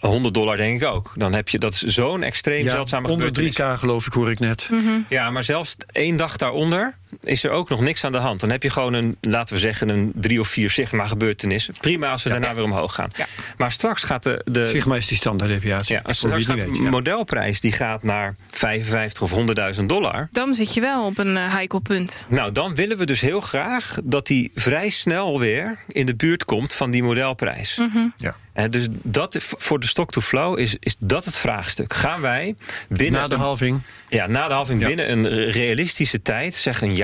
[0.01, 1.13] 100 dollar denk ik ook.
[1.17, 3.77] Dan heb je dat zo'n extreem Ja, zeldzame onder gebeurtenis.
[3.77, 4.71] 3K geloof ik, hoor ik net.
[5.09, 8.41] Ja, maar zelfs één dag daaronder is er ook nog niks aan de hand.
[8.41, 11.69] Dan heb je gewoon een, laten we zeggen, een drie of vier sigma gebeurtenis.
[11.81, 13.11] Prima als we daarna weer omhoog gaan.
[13.17, 13.27] Ja.
[13.57, 15.95] Maar straks gaat de, de, Sigma is die standaarddeviatie.
[16.05, 16.91] ja, straks gaat de weet, ja.
[16.91, 19.33] modelprijs die gaat naar 55 of
[19.81, 20.29] 100.000 dollar.
[20.33, 22.27] Dan zit je wel op een uh, heikel punt.
[22.29, 26.45] Nou, dan willen we dus heel graag dat die vrij snel weer in de buurt
[26.45, 27.81] komt van die modelprijs.
[28.17, 28.37] Ja.
[28.53, 31.95] En dus dat voor de stock-to-flow is, is dat het vraagstuk.
[31.95, 32.55] Gaan wij
[32.89, 33.81] binnen Na de een- halving.
[34.09, 34.87] ja, na de halving Ja.
[34.87, 37.02] binnen een realistische tijd, zeg een jaar,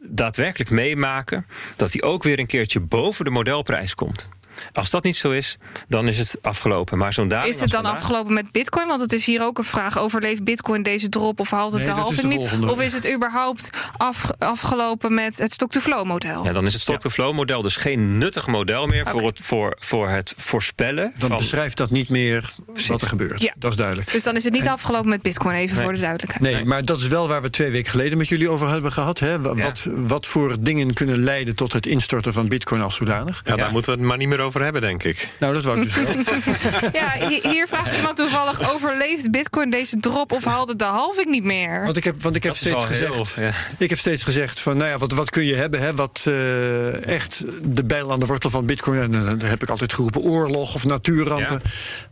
[0.00, 1.46] daadwerkelijk meemaken
[1.76, 4.28] dat hij ook weer een keertje boven de modelprijs komt.
[4.72, 5.56] Als dat niet zo is,
[5.88, 6.98] dan is het afgelopen.
[6.98, 8.86] Maar zo'n daling Is het dan vandaag- afgelopen met Bitcoin?
[8.86, 11.90] Want het is hier ook een vraag: overleeft Bitcoin deze drop of haalt het Nee,
[11.94, 12.38] de halve niet?
[12.38, 12.70] volgende.
[12.70, 16.44] Of is het überhaupt af, afgelopen met het stock-to-flow model?
[16.44, 20.08] Ja, dan is het stock-to-flow model dus geen nuttig model meer voor, het, voor, voor
[20.08, 21.12] het voorspellen.
[21.18, 22.54] Dan van, beschrijft dat niet meer
[22.88, 23.40] wat er gebeurt.
[23.42, 23.52] Ja.
[23.56, 24.12] Dat is duidelijk.
[24.12, 25.84] Dus dan is het niet afgelopen met Bitcoin, even Nee.
[25.84, 26.54] voor de duidelijkheid.
[26.54, 29.18] Nee, maar dat is wel waar we twee weken geleden met jullie over hebben gehad.
[29.18, 29.30] Hè?
[29.30, 29.38] Ja.
[29.38, 33.40] Wat, wat voor dingen kunnen leiden tot het instorten van bitcoin als zodanig?
[33.44, 33.56] Ja, Ja.
[33.62, 35.28] daar moeten we het maar niet meer over hebben, denk ik.
[35.38, 36.22] Nou, dat wou ik dus wel.
[37.00, 41.26] Ja, hi- hier vraagt iemand toevallig: overleeft Bitcoin deze drop of haalt het de halving
[41.26, 41.84] niet meer?
[41.84, 43.34] Want ik heb, want ik heb dat steeds gezegd...
[43.34, 43.52] heel- ja.
[43.78, 45.80] Ik heb steeds gezegd van, nou ja, wat, wat kun je hebben?
[45.80, 45.94] Hè?
[45.94, 49.00] Wat eh, echt de bijl aan de wortel van bitcoin...
[49.00, 51.60] en eh, daar heb ik altijd geroepen oorlog of natuurrampen.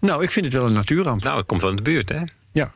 [0.01, 1.23] Nou, ik vind het wel een natuurramp.
[1.23, 2.21] Nou, het komt wel in de buurt, hè?
[2.53, 2.73] Ja.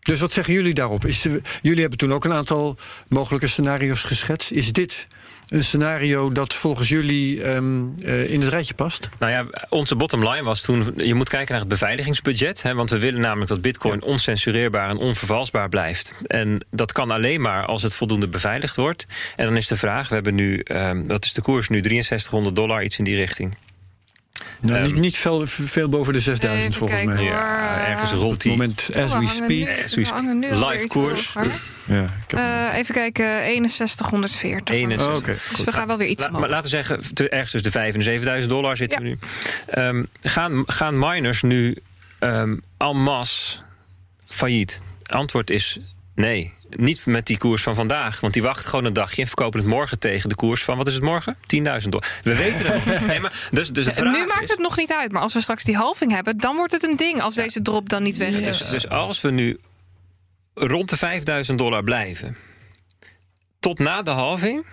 [0.00, 1.04] Dus wat zeggen jullie daarop?
[1.04, 2.76] Is, eh, jullie hebben toen ook een aantal
[3.08, 4.50] mogelijke scenario's geschetst.
[4.50, 5.06] Is dit
[5.52, 9.08] een scenario dat volgens jullie ehm, eh, in het rijtje past?
[9.18, 10.92] Nou ja, onze bottom line was toen...
[10.96, 12.62] je moet kijken naar het beveiligingsbudget.
[12.62, 16.12] Hè, want we willen namelijk dat bitcoin oncensureerbaar en onvervalsbaar blijft.
[16.26, 19.06] En dat kan alleen maar als het voldoende beveiligd wordt.
[19.36, 20.58] En dan is de vraag, we hebben nu...
[20.58, 21.80] ehm, wat is de koers nu?
[21.82, 23.56] 6300 dollar, iets in die richting.
[24.62, 27.22] Nou, Ehm, niet, niet veel, veel boven de 6000 Even volgens mij.
[27.24, 28.50] Ja, ergens rond Op het die...
[28.50, 29.84] moment as Oh, we nu- speak.
[29.84, 30.00] As we
[30.40, 31.32] live koers.
[31.32, 31.52] hoger.
[31.84, 33.24] Ja, ik heb- Eh, even kijken,
[33.68, 34.74] 6140.
[34.74, 35.06] 61.
[35.08, 36.40] Oh, oké, Dus we gaan wel weer iets La- omhoog.
[36.40, 39.10] maar laten we zeggen, te- ergens tussen de 5 en de 7000 dollar zitten Ja.
[39.10, 39.28] we nu.
[39.66, 41.76] Ehm, gaan, gaan miners nu
[42.18, 43.58] ehm en masse
[44.26, 44.82] failliet?
[45.06, 45.80] Antwoord is
[46.14, 46.52] nee.
[46.76, 48.20] Niet met die koers van vandaag.
[48.20, 50.86] Want die wachten gewoon een dagje en verkopen het morgen tegen de koers van, wat
[50.86, 51.36] is het morgen?
[51.36, 51.40] 10.000
[51.88, 52.08] dollar.
[52.22, 53.06] We weten het.
[53.06, 55.22] Nee, maar dus, dus de En vraag nu maakt is- het nog niet uit, maar
[55.22, 58.02] als we straks die halving hebben, dan wordt het een ding als deze drop dan
[58.02, 58.58] niet weg is.
[58.58, 59.58] Dus, dus als we nu
[60.54, 62.36] rond de 5000 dollar blijven,
[63.60, 64.66] tot na de halving,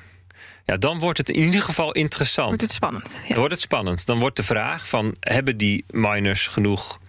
[0.66, 2.48] ja, dan wordt het in ieder geval interessant.
[2.48, 3.20] Wordt het spannend.
[3.22, 3.28] Ja.
[3.28, 4.06] Dan wordt het spannend.
[4.06, 7.00] Dan wordt de vraag van, hebben die miners genoeg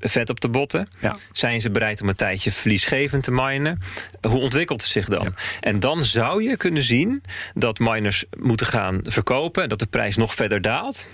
[0.00, 0.88] vet op de botten?
[1.00, 1.16] Ja.
[1.32, 3.78] Zijn ze bereid om een tijdje verliesgevend te minen?
[4.20, 5.34] Hoe ontwikkelt het zich dan?
[5.60, 7.22] En dan zou je kunnen zien
[7.54, 9.62] dat miners moeten gaan verkopen...
[9.62, 11.06] en dat de prijs nog verder daalt.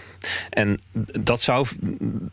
[0.51, 0.79] En
[1.21, 1.67] dat zou,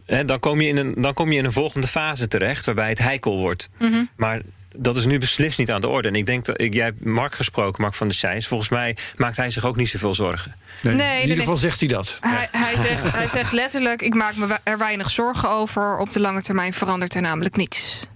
[0.06, 2.66] hè, dan, kom je in een, dan kom je in een volgende fase terecht...
[2.66, 3.70] waarbij het heikel wordt.
[3.78, 4.04] Mhm.
[4.16, 4.42] Maar
[4.78, 6.08] dat is nu beslist niet aan de orde.
[6.08, 8.48] En ik denk dat ik, jij hebt Mark gesproken, Mark van der Zijs.
[8.48, 10.56] Volgens mij maakt hij zich ook niet zoveel zorgen.
[10.82, 12.18] Nee, Nee, in ieder geval zegt hij dat.
[12.22, 15.98] Hij, hij, zegt, hij zegt letterlijk: Ik maak me er weinig zorgen over.
[15.98, 18.08] Op de lange termijn verandert er namelijk niets.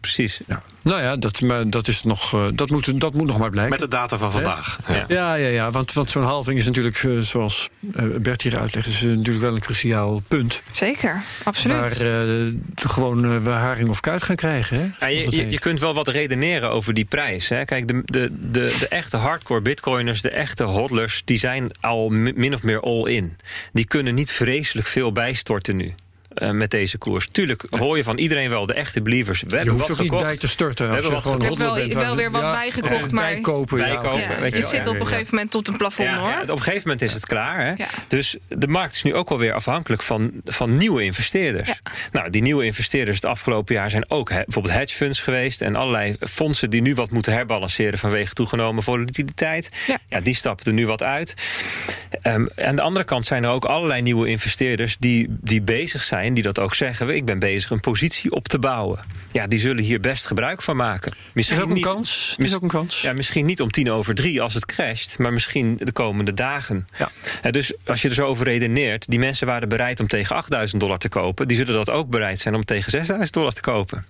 [0.00, 0.40] Precies.
[0.46, 0.62] Ja.
[0.82, 3.72] Nou ja, dat, maar dat, is nog, eh, dat, moet, dat moet nog maar blijken.
[3.72, 4.78] Met de data van vandaag.
[4.88, 5.04] Ja.
[5.08, 5.34] Ja.
[5.34, 9.40] Ja, want, want zo'n halving is natuurlijk, eh, zoals eh, Bert hier uitlegt, is natuurlijk
[9.40, 10.62] wel een cruciaal punt.
[10.70, 11.98] Zeker, absoluut.
[11.98, 14.94] Waar eh, gewoon we haring of kuit gaan krijgen.
[14.98, 17.48] Hè, Ja, je, je, kunt wel wat redeneren over die prijs.
[17.48, 17.64] Hè.
[17.64, 21.22] Kijk, de, de, de, de echte hardcore bitcoiners, de echte hodlers...
[21.24, 23.36] die zijn al mi- min of meer all-in.
[23.72, 25.94] Die kunnen niet vreselijk veel bijstorten nu.
[26.38, 27.28] Eh, met deze koers.
[27.32, 29.40] Tuurlijk hoor je van iedereen wel, de echte believers.
[29.42, 30.28] We je hebben hoeft wat ook niet gekocht.
[30.28, 30.86] bij te storten.
[30.86, 31.60] We hebben je wat gewoon gekocht.
[31.78, 33.84] Ik heb wel- wel weer wat bijgekocht, maar- Bijkopen, ja.
[33.84, 34.20] Bijkopen.
[34.20, 36.28] Ja, weet je je zit op een gegeven moment tot een plafond Ja, hoor.
[36.30, 37.66] ja, op een gegeven moment is het klaar.
[37.66, 37.72] Hè?
[37.76, 37.86] Ja.
[38.08, 41.68] Dus de markt is nu ook wel weer afhankelijk van, van nieuwe investeerders.
[41.68, 41.78] Ja.
[42.12, 45.76] Nou, die nieuwe investeerders het afgelopen jaar zijn ook he- bijvoorbeeld hedge funds geweest en
[45.76, 49.68] allerlei fondsen die nu wat moeten herbalanceren vanwege toegenomen volatiliteit.
[49.86, 49.98] Ja.
[50.08, 51.34] Ja, die stappen er nu wat uit.
[52.22, 56.27] Ehm, aan de andere kant zijn er ook allerlei nieuwe investeerders die, die bezig zijn,
[56.34, 57.08] die dat ook zeggen.
[57.08, 58.98] Ik ben bezig een positie op te bouwen.
[59.32, 61.10] Ja, die zullen hier best gebruik van maken.
[61.10, 62.34] Het is Misschien ook een niet, kans.
[62.36, 63.00] Het is ook een kans.
[63.00, 66.88] ja, misschien niet om tien over drie als het crasht, maar misschien de komende dagen.
[66.98, 67.10] Ja.
[67.42, 70.80] Eh, dus als je er zo over redeneert, die mensen waren bereid om tegen 8000
[70.80, 74.04] dollar te kopen, die zullen dat ook bereid zijn om tegen 6000 dollar te kopen.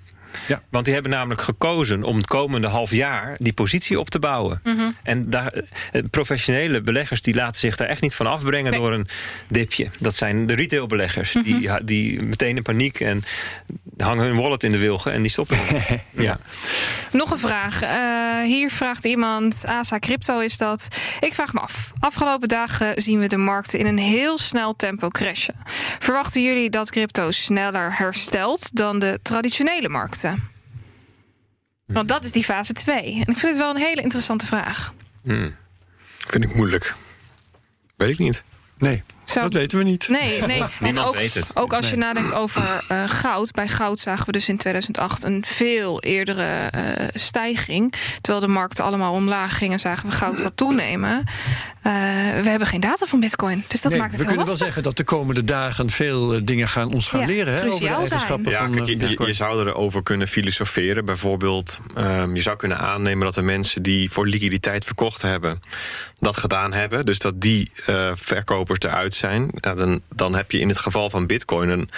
[0.46, 0.62] Ja.
[0.70, 4.60] Want die hebben namelijk gekozen om het komende half jaar die positie op te bouwen.
[4.64, 4.90] Mhm.
[5.02, 5.52] En daar,
[5.92, 8.80] eh, professionele beleggers die laten zich daar echt niet van afbrengen Nee.
[8.80, 8.88] Mhm.
[8.90, 9.08] door een
[9.48, 9.88] dipje.
[9.98, 11.32] Dat zijn de retailbeleggers.
[11.32, 13.22] die, die meteen in paniek en
[14.02, 15.58] hangen hun wallet in de wilgen en die stoppen.
[16.12, 16.38] ja.
[17.12, 17.82] Nog een vraag.
[17.82, 20.88] Eh, hier vraagt iemand, ASA Crypto is dat.
[21.20, 21.92] Ik vraag me af.
[21.98, 25.54] Afgelopen dagen zien we de markten in een heel snel tempo crashen.
[25.98, 30.56] Verwachten jullie dat crypto sneller herstelt dan de traditionele markten?
[31.86, 33.02] Want dat is die fase 2.
[33.04, 34.92] En ik vind het wel een hele interessante vraag.
[35.22, 35.54] Hmm.
[36.16, 36.94] Vind ik moeilijk.
[37.96, 38.44] Weet ik niet.
[38.78, 40.08] Nee, Zou- dat weten we niet.
[40.08, 40.60] Nee, nee.
[40.62, 41.50] En Niemand ook, weet het.
[41.56, 43.52] ook als je nadenkt over eh, goud.
[43.52, 47.92] Bij goud zagen we dus in 2008 een veel eerdere eh, stijging.
[48.20, 51.24] Terwijl de markten allemaal omlaag gingen, zagen we goud wat toenemen.
[51.82, 51.92] Eh,
[52.42, 53.64] we hebben geen data van bitcoin.
[53.68, 56.44] Dus dat Nee, maakt het we heel kunnen wel zeggen dat de komende dagen veel
[56.44, 57.52] dingen gaan ons gaan Ja, leren.
[57.54, 57.94] Hè, over de zijn.
[57.94, 59.28] eigenschappen Ja, van kijk, eh, je, je, Bitcoin.
[59.28, 61.04] je zou erover kunnen filosoferen.
[61.04, 65.62] Bijvoorbeeld, ehm, je zou kunnen aannemen dat de mensen die voor liquiditeit verkocht hebben,
[66.18, 67.06] dat gedaan hebben.
[67.06, 71.26] Dus dat die eh, verkopers eruit zijn, dan, dan heb je in het geval van
[71.26, 71.90] Bitcoin een,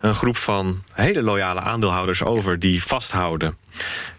[0.00, 3.56] een groep van hele loyale aandeelhouders over die vasthouden.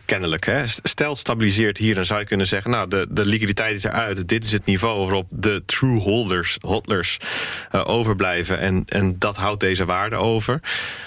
[0.09, 0.45] Kennelijk.
[0.45, 0.63] Hè.
[0.83, 4.27] Stel, stabiliseert hier, dan zou je kunnen zeggen: Nou, de, de liquiditeit is eruit.
[4.27, 7.17] Dit is het niveau waarop de true holders, hodlers
[7.71, 8.59] uh, overblijven.
[8.59, 10.59] En, en dat houdt deze waarde over.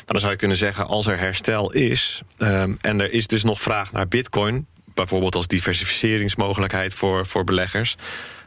[0.05, 3.61] Dan zou je kunnen zeggen: als er herstel is um, en er is dus nog
[3.62, 7.97] vraag naar Bitcoin, bijvoorbeeld als diversificeringsmogelijkheid voor, voor beleggers,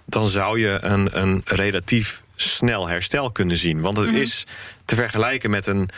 [0.06, 3.82] dan zou je een, een relatief snel herstel kunnen zien.
[3.82, 4.22] Want het mm -hmm.
[4.22, 4.46] is
[4.86, 5.90] te vergelijken met een.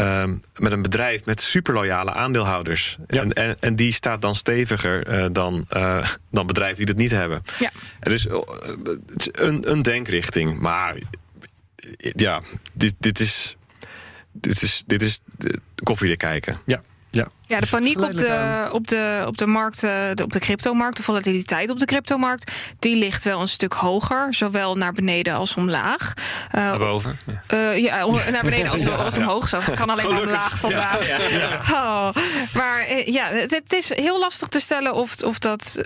[0.00, 2.98] Um, met een bedrijf met superloyale aandeelhouders.
[3.06, 3.20] Ja.
[3.20, 7.10] En, en, en, die staat dan steviger uh, dan, uh, dan bedrijven die dat niet
[7.10, 7.42] hebben.
[7.58, 7.70] Ja.
[8.00, 8.38] Dus uh,
[9.32, 10.58] een, een denkrichting.
[10.58, 10.96] Maar
[11.98, 12.42] ja,
[12.72, 13.56] dit, dit is.
[14.34, 15.20] Dit is, dit is
[15.82, 16.58] koffie kijken.
[16.66, 16.82] Ja,
[17.54, 17.60] ja.
[17.60, 21.70] De paniek op de, op de, op de markt, de, op de cryptomarkt, de volatiliteit
[21.70, 26.12] op de cryptomarkt, die ligt wel een stuk hoger, zowel naar beneden als omlaag.
[26.54, 27.18] Uh, naar boven?
[27.48, 29.48] Ja, uh, ja naar beneden als, als omhoog.
[29.48, 29.60] Zo.
[29.60, 31.06] Het kan alleen maar omlaag vandaag.
[31.06, 32.08] Ja, ja, oh,
[32.54, 35.80] maar ja, het, het, is heel lastig te stellen of, of, dat,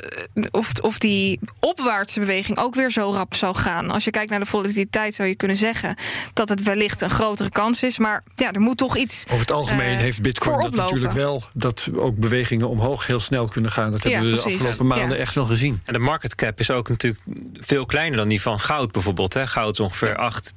[0.50, 3.90] of, of die opwaartse beweging ook weer zo rap zou gaan.
[3.90, 5.94] Als je kijkt naar de volatiliteit zou je kunnen zeggen
[6.32, 7.98] dat het wellicht een grotere kans is.
[7.98, 9.24] Maar ja, er moet toch iets.
[9.26, 13.48] Over het algemeen uh, heeft Bitcoin dat natuurlijk wel dat ook bewegingen omhoog heel snel
[13.48, 13.90] kunnen gaan.
[13.90, 15.22] Dat hebben we de afgelopen maanden ja.
[15.22, 15.80] echt wel gezien.
[15.84, 17.22] En de market cap is ook natuurlijk
[17.54, 19.34] veel kleiner dan die van goud bijvoorbeeld.
[19.34, 19.46] Hè.
[19.46, 20.54] Goud is ongeveer 8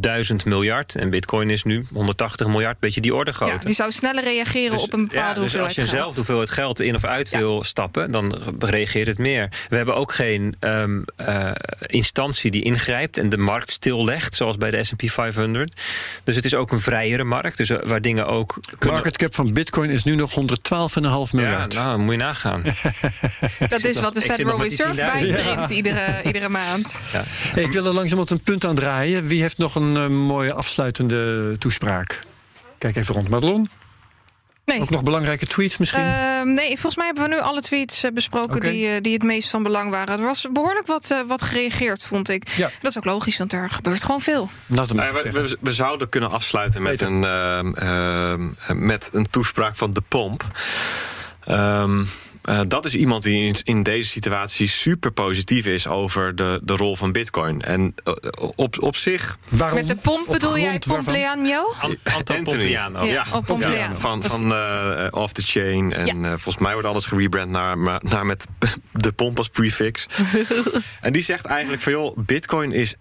[0.00, 0.94] 1000 miljard.
[0.94, 3.54] En bitcoin is nu 180 miljard, beetje die orde grootte.
[3.54, 6.14] Ja, die zou sneller reageren dus, op een bepaalde ja, dus hoeveelheid als je zelf
[6.14, 7.38] hoeveelheid geld in of uit ja.
[7.38, 8.12] wil stappen...
[8.12, 9.48] dan reageert het meer.
[9.68, 11.50] We hebben ook geen um, uh,
[11.86, 14.34] instantie die ingrijpt en de markt stillegt...
[14.34, 15.80] zoals bij de S&P 500.
[16.24, 18.58] Dus het is ook een vrijere markt, dus waar dingen ook...
[18.78, 18.94] Kunnen...
[18.94, 20.36] market cap van bitcoin is nu nog 112,5
[21.32, 21.74] miljard.
[21.74, 22.62] Ja, nou, moet je nagaan.
[23.68, 27.00] dat is wat de Federal Reserve bijbrengt iedere, iedere maand.
[27.10, 29.26] Hey, ik wil er langzaam wat een punt aan draaien.
[29.26, 32.20] Wie heeft nog een een uh, mooie afsluitende toespraak.
[32.78, 33.28] Kijk even rond.
[33.28, 33.68] Madelon?
[34.64, 34.80] Nee.
[34.80, 36.04] Ook nog belangrijke tweets misschien?
[36.04, 38.70] Uh, nee, volgens mij hebben we nu alle tweets uh, besproken okay.
[38.70, 40.18] die, uh, die het meest van belang waren.
[40.18, 42.48] Er was behoorlijk wat, wat gereageerd, vond ik.
[42.48, 42.70] Ja.
[42.80, 44.50] Dat is ook logisch, want er gebeurt gewoon veel.
[44.66, 47.20] Nou, we, we, we, zouden kunnen afsluiten met een,
[48.74, 50.44] met een toespraak van de pomp.
[51.48, 52.08] Um,
[52.44, 56.76] uh, dat is iemand die in, in, deze situatie super positief is over de, de
[56.76, 57.62] rol van Bitcoin.
[57.62, 58.14] En uh,
[58.56, 59.38] op, op zich.
[59.48, 59.78] Waarom?
[59.78, 61.74] Met de pomp bedoel jij Pompliano?
[62.02, 63.04] Anton Pompliano.
[63.04, 63.40] Ja, ja.
[63.40, 63.94] Pompliano.
[63.94, 65.92] van, van uh, Off the Chain.
[65.92, 68.46] En volgens mij wordt alles gerebrand naar, naar met
[68.92, 70.06] de pomp als prefix.
[71.00, 72.94] en die zegt eigenlijk van joh, Bitcoin is,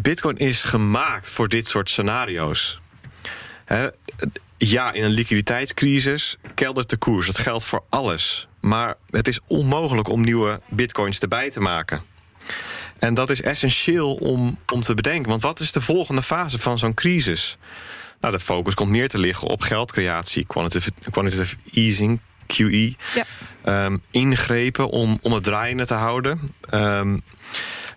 [0.00, 2.80] Bitcoin is gemaakt voor dit soort scenario's.
[3.64, 3.88] He,
[4.56, 7.26] ja, in een liquiditeitscrisis keldert de koers.
[7.26, 8.48] Dat geldt voor alles.
[8.60, 12.02] Maar het is onmogelijk om nieuwe bitcoins erbij te maken.
[12.98, 15.30] En dat is essentieel om, om te bedenken.
[15.30, 17.58] Want wat is de volgende fase van zo'n crisis?
[18.20, 22.94] Nou, de focus komt meer te liggen op geldcreatie, quantitative, quantitative easing, QE.
[23.14, 23.84] Ja.
[23.84, 26.54] Um, ingrepen om, om het draaiende te houden.
[26.74, 27.20] Um,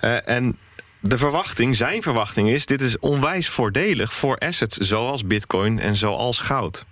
[0.02, 0.58] uh, en
[1.00, 6.40] de verwachting, zijn verwachting is: dit is onwijs voordelig voor assets zoals Bitcoin en zoals
[6.40, 6.86] goud.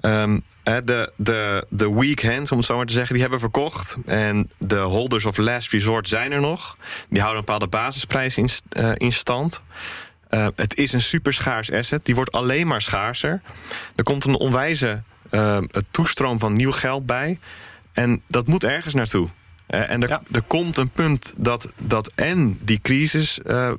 [0.00, 3.96] Um, de, de, de weak hands, om het zo maar te zeggen, die hebben verkocht.
[4.06, 6.76] En de holders of last resort zijn er nog.
[7.08, 9.62] Die houden een bepaalde basisprijs in, uh, in stand.
[10.30, 12.04] Uh, het is een super schaars asset.
[12.04, 13.40] Die wordt alleen maar schaarser.
[13.96, 15.58] Er komt een onwijze uh,
[15.90, 17.38] toestroom van nieuw geld bij.
[17.92, 19.28] En dat moet ergens naartoe.
[19.70, 20.22] Uh, en er, ja.
[20.30, 23.72] er, komt een punt dat, dat en die crisis, uh,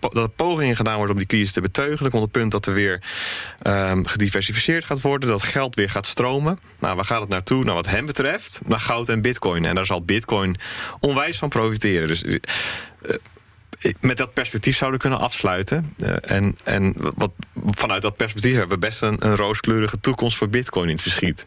[0.00, 2.04] dat er pogingen gedaan worden om die crisis te beteugelen.
[2.04, 3.02] Er komt een punt dat er weer
[3.66, 6.58] um, gediversifieerd gaat worden, dat geld weer gaat stromen.
[6.78, 7.64] Nou, waar gaat het naartoe?
[7.64, 9.64] Nou, wat hem betreft, naar goud en bitcoin.
[9.64, 10.56] En daar zal bitcoin
[11.00, 12.08] onwijs van profiteren.
[12.08, 12.36] Dus uh,
[14.00, 15.94] met dat perspectief zouden we kunnen afsluiten.
[15.98, 20.48] Uh, en en wat, vanuit dat perspectief hebben we best een, een rooskleurige toekomst voor
[20.48, 21.46] bitcoin in het verschiet.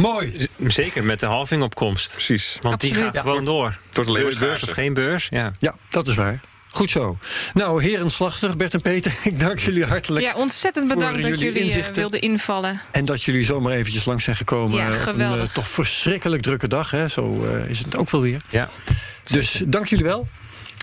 [0.00, 0.48] Mooi.
[0.66, 2.12] Zeker met de halvingopkomst.
[2.12, 2.58] Precies.
[2.60, 2.94] Want Absoluut.
[2.94, 3.20] die gaat ja.
[3.20, 3.78] gewoon door.
[3.90, 5.28] Tot alleen beurs, beurs of geen beurs.
[5.30, 5.52] Ja.
[5.58, 6.40] ja, dat is waar.
[6.76, 7.18] Goed zo.
[7.54, 10.24] Nou, heren Slachter, Bert en Peter, ik dank jullie hartelijk.
[10.24, 11.94] Ja, ontzettend bedankt dat jullie inzichten.
[11.94, 12.80] wilden invallen.
[12.90, 14.78] En dat jullie zomaar eventjes langs zijn gekomen.
[14.78, 15.38] Ja, geweldig.
[15.38, 17.08] Een uh, toch verschrikkelijk drukke dag, hè?
[17.08, 18.40] zo uh, is het ook wel weer.
[18.48, 18.68] Ja.
[19.24, 20.28] Dus dank jullie wel.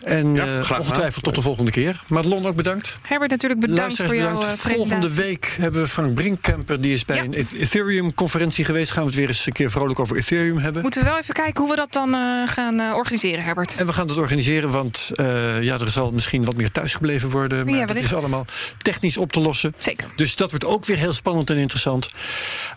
[0.04, 2.02] En ja, uh, ongetwijfeld tot de volgende keer.
[2.08, 2.98] Madelon ook bedankt.
[3.02, 4.60] Herbert natuurlijk bedankt voor jouw bedankt.
[4.60, 6.82] Volgende week hebben we Frank Brinkkemper.
[6.82, 7.24] Die is bij ja.
[7.24, 8.92] een Ethereum-conferentie geweest.
[8.92, 10.82] Gaan we het weer eens een keer vrolijk over Ethereum hebben.
[10.82, 13.78] Moeten we wel even kijken hoe we dat dan uh, gaan uh, organiseren, Herbert.
[13.78, 15.12] En we gaan dat organiseren, want
[15.62, 17.66] ja, er zal misschien wat meer thuisgebleven worden.
[17.66, 18.46] Maar ja, dat is allemaal
[18.78, 19.74] technisch op te lossen.
[19.78, 20.08] Zeker.
[20.16, 22.10] Dus dat wordt ook weer heel spannend en interessant.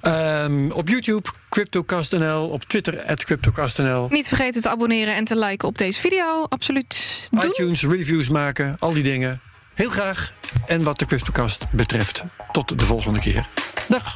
[0.02, 4.08] Um, op YouTube CryptoCastNL, op Twitter CryptoCastNL.
[4.10, 6.46] Niet vergeten te abonneren en te liken op deze video.
[6.48, 7.28] Absoluut.
[7.30, 7.44] Doen.
[7.44, 9.40] iTunes, reviews maken, al die dingen.
[9.74, 10.32] Heel graag.
[10.66, 13.48] En wat de Cryptocast betreft, tot de volgende keer.
[13.88, 14.12] Dag.